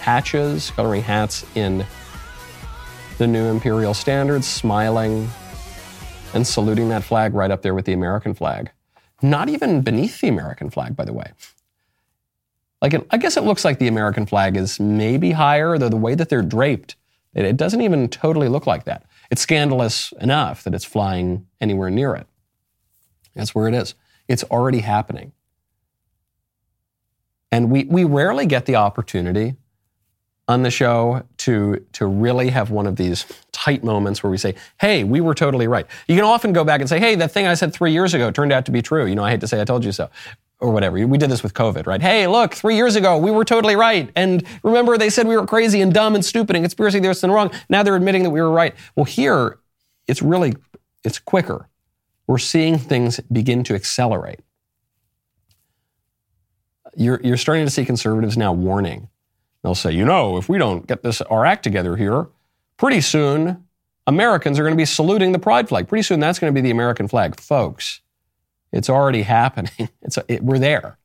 hatches, 0.00 0.70
coloring 0.72 1.02
hats 1.02 1.46
in 1.54 1.86
the 3.18 3.26
new 3.26 3.46
imperial 3.46 3.94
standards, 3.94 4.46
smiling 4.46 5.28
and 6.34 6.46
saluting 6.46 6.88
that 6.88 7.04
flag 7.04 7.32
right 7.32 7.50
up 7.50 7.62
there 7.62 7.74
with 7.74 7.84
the 7.84 7.92
American 7.92 8.34
flag. 8.34 8.70
Not 9.22 9.48
even 9.48 9.82
beneath 9.82 10.20
the 10.20 10.28
American 10.28 10.68
flag, 10.68 10.94
by 10.96 11.04
the 11.04 11.12
way. 11.12 11.30
Like, 12.82 12.94
it, 12.94 13.06
I 13.10 13.18
guess 13.18 13.36
it 13.36 13.44
looks 13.44 13.64
like 13.64 13.78
the 13.78 13.88
American 13.88 14.26
flag 14.26 14.56
is 14.56 14.78
maybe 14.78 15.32
higher, 15.32 15.78
though 15.78 15.88
the 15.88 15.96
way 15.96 16.14
that 16.14 16.28
they're 16.28 16.42
draped, 16.42 16.96
it, 17.34 17.44
it 17.44 17.56
doesn't 17.56 17.80
even 17.80 18.08
totally 18.08 18.48
look 18.48 18.66
like 18.66 18.84
that. 18.84 19.04
It's 19.30 19.42
scandalous 19.42 20.12
enough 20.20 20.64
that 20.64 20.74
it's 20.74 20.84
flying 20.84 21.46
anywhere 21.60 21.90
near 21.90 22.14
it. 22.14 22.26
That's 23.38 23.54
where 23.54 23.68
it 23.68 23.74
is. 23.74 23.94
It's 24.28 24.44
already 24.44 24.80
happening. 24.80 25.32
And 27.50 27.70
we, 27.70 27.84
we 27.84 28.04
rarely 28.04 28.44
get 28.44 28.66
the 28.66 28.76
opportunity 28.76 29.56
on 30.46 30.62
the 30.62 30.70
show 30.70 31.22
to, 31.36 31.84
to 31.92 32.06
really 32.06 32.48
have 32.48 32.70
one 32.70 32.86
of 32.86 32.96
these 32.96 33.26
tight 33.52 33.84
moments 33.84 34.22
where 34.22 34.30
we 34.30 34.38
say, 34.38 34.54
hey, 34.80 35.04
we 35.04 35.20
were 35.20 35.34
totally 35.34 35.68
right. 35.68 35.86
You 36.08 36.16
can 36.16 36.24
often 36.24 36.52
go 36.52 36.64
back 36.64 36.80
and 36.80 36.88
say, 36.88 36.98
hey, 36.98 37.14
that 37.16 37.32
thing 37.32 37.46
I 37.46 37.54
said 37.54 37.72
three 37.72 37.92
years 37.92 38.14
ago 38.14 38.30
turned 38.30 38.52
out 38.52 38.64
to 38.66 38.72
be 38.72 38.82
true. 38.82 39.06
You 39.06 39.14
know, 39.14 39.24
I 39.24 39.30
hate 39.30 39.40
to 39.40 39.48
say 39.48 39.60
I 39.60 39.64
told 39.64 39.84
you 39.84 39.92
so. 39.92 40.10
Or 40.60 40.72
whatever. 40.72 41.06
We 41.06 41.18
did 41.18 41.30
this 41.30 41.44
with 41.44 41.54
COVID, 41.54 41.86
right? 41.86 42.02
Hey, 42.02 42.26
look, 42.26 42.52
three 42.52 42.74
years 42.74 42.96
ago, 42.96 43.16
we 43.16 43.30
were 43.30 43.44
totally 43.44 43.76
right. 43.76 44.10
And 44.16 44.44
remember, 44.64 44.98
they 44.98 45.08
said 45.08 45.28
we 45.28 45.36
were 45.36 45.46
crazy 45.46 45.80
and 45.80 45.94
dumb 45.94 46.16
and 46.16 46.24
stupid 46.24 46.56
and 46.56 46.64
conspiracy 46.64 46.98
theorists 46.98 47.22
and 47.22 47.32
wrong. 47.32 47.52
Now 47.68 47.84
they're 47.84 47.94
admitting 47.94 48.24
that 48.24 48.30
we 48.30 48.40
were 48.40 48.50
right. 48.50 48.74
Well, 48.96 49.04
here, 49.04 49.58
it's 50.08 50.20
really, 50.20 50.56
it's 51.04 51.20
quicker. 51.20 51.68
We're 52.28 52.38
seeing 52.38 52.78
things 52.78 53.18
begin 53.32 53.64
to 53.64 53.74
accelerate. 53.74 54.40
You're, 56.94 57.20
you're 57.24 57.38
starting 57.38 57.64
to 57.64 57.70
see 57.70 57.84
conservatives 57.84 58.36
now 58.36 58.52
warning. 58.52 59.08
They'll 59.62 59.74
say, 59.74 59.92
you 59.92 60.04
know, 60.04 60.36
if 60.36 60.48
we 60.48 60.58
don't 60.58 60.86
get 60.86 61.02
this 61.02 61.20
our 61.22 61.44
act 61.44 61.64
together 61.64 61.96
here, 61.96 62.28
pretty 62.76 63.00
soon 63.00 63.64
Americans 64.06 64.58
are 64.58 64.62
going 64.62 64.74
to 64.74 64.80
be 64.80 64.84
saluting 64.84 65.32
the 65.32 65.38
pride 65.38 65.68
flag. 65.68 65.88
Pretty 65.88 66.02
soon 66.02 66.20
that's 66.20 66.38
going 66.38 66.52
to 66.52 66.54
be 66.54 66.62
the 66.62 66.70
American 66.70 67.08
flag, 67.08 67.40
folks. 67.40 68.02
It's 68.72 68.90
already 68.90 69.22
happening. 69.38 69.88
It's 70.02 70.18
it, 70.28 70.44
we're 70.44 70.58
there. 70.58 70.98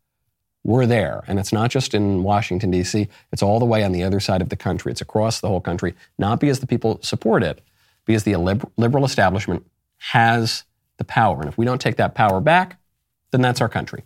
We're 0.66 0.86
there, 0.86 1.26
and 1.28 1.40
it's 1.40 1.52
not 1.52 1.72
just 1.72 1.94
in 1.94 2.24
Washington 2.24 2.72
D.C. 2.72 3.10
It's 3.34 3.44
all 3.44 3.60
the 3.60 3.66
way 3.66 3.84
on 3.84 3.92
the 3.92 4.04
other 4.04 4.22
side 4.22 4.42
of 4.42 4.48
the 4.48 4.56
country. 4.56 4.94
It's 4.94 5.02
across 5.02 5.42
the 5.42 5.50
whole 5.50 5.60
country. 5.60 5.94
Not 6.18 6.40
because 6.40 6.62
the 6.62 6.68
people 6.68 7.00
support 7.02 7.44
it, 7.44 7.60
because 8.06 8.24
the 8.24 8.38
liberal 8.78 9.04
establishment 9.04 9.66
has 9.98 10.64
the 10.98 11.04
power, 11.04 11.40
and 11.40 11.50
if 11.50 11.58
we 11.58 11.66
don't 11.66 11.82
take 11.82 11.98
that 11.98 12.16
power 12.16 12.40
back, 12.40 12.80
then 13.32 13.42
that's 13.42 13.62
our 13.62 13.70
country. 13.70 14.04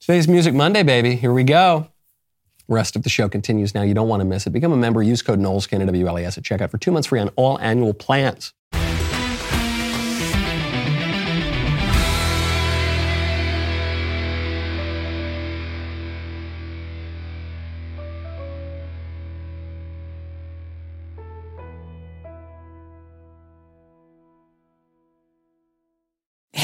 Today's 0.00 0.28
Music 0.28 0.54
Monday, 0.54 0.82
baby. 0.82 1.16
Here 1.16 1.32
we 1.32 1.44
go. 1.44 1.88
Rest 2.68 2.96
of 2.96 3.02
the 3.02 3.10
show 3.10 3.28
continues 3.28 3.74
now. 3.74 3.82
You 3.82 3.94
don't 3.94 4.08
want 4.08 4.20
to 4.20 4.24
miss 4.24 4.46
it. 4.46 4.50
Become 4.50 4.72
a 4.72 4.76
member. 4.76 5.02
Use 5.02 5.22
code 5.22 5.38
Knowles, 5.38 5.66
K-N-O-W-L-E-S 5.66 6.38
at 6.38 6.44
checkout 6.44 6.70
for 6.70 6.78
two 6.78 6.90
months 6.90 7.08
free 7.08 7.20
on 7.20 7.28
all 7.36 7.58
annual 7.60 7.92
plans. 7.92 8.54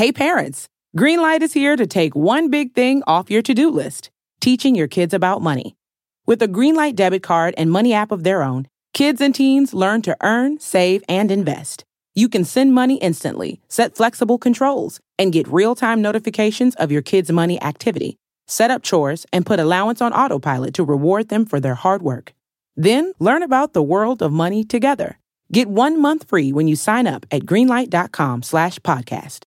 Hey 0.01 0.13
parents, 0.13 0.67
Greenlight 0.97 1.43
is 1.43 1.53
here 1.53 1.77
to 1.77 1.87
take 1.87 2.17
one 2.17 2.49
big 2.49 2.73
thing 2.73 3.03
off 3.07 3.31
your 3.31 3.43
to-do 3.43 3.69
list, 3.69 4.09
teaching 4.41 4.75
your 4.75 4.89
kids 4.89 5.13
about 5.13 5.43
money. 5.43 5.77
With 6.25 6.41
a 6.41 6.49
Greenlight 6.49 6.97
debit 6.97 7.23
card 7.23 7.53
and 7.59 7.71
money 7.71 7.93
app 7.93 8.11
of 8.11 8.25
their 8.25 8.43
own, 8.43 8.67
kids 8.95 9.21
and 9.21 9.35
teens 9.35 9.75
learn 9.75 10.01
to 10.01 10.17
earn, 10.23 10.59
save, 10.59 11.03
and 11.07 11.31
invest. 11.31 11.85
You 12.15 12.31
can 12.31 12.47
send 12.47 12.73
money 12.73 12.97
instantly, 12.97 13.61
set 13.69 13.95
flexible 13.95 14.39
controls, 14.39 15.01
and 15.19 15.35
get 15.35 15.47
real-time 15.47 16.01
notifications 16.01 16.75
of 16.77 16.91
your 16.91 17.03
kids' 17.03 17.31
money 17.31 17.61
activity. 17.61 18.17
Set 18.49 18.71
up 18.71 18.83
chores 18.83 19.27
and 19.35 19.45
put 19.45 19.61
allowance 19.61 20.01
on 20.01 20.15
autopilot 20.15 20.73
to 20.73 20.83
reward 20.83 21.29
them 21.29 21.45
for 21.45 21.61
their 21.61 21.75
hard 21.75 22.01
work. 22.01 22.33
Then 22.75 23.13
learn 23.19 23.43
about 23.43 23.75
the 23.75 23.83
world 23.83 24.23
of 24.23 24.33
money 24.33 24.65
together. 24.65 25.19
Get 25.53 25.69
one 25.69 26.01
month 26.01 26.27
free 26.27 26.55
when 26.55 26.69
you 26.69 26.75
sign 26.75 27.07
up 27.07 27.27
at 27.31 27.43
greenlight.com 27.43 28.41
slash 28.45 28.79
podcast. 28.79 29.41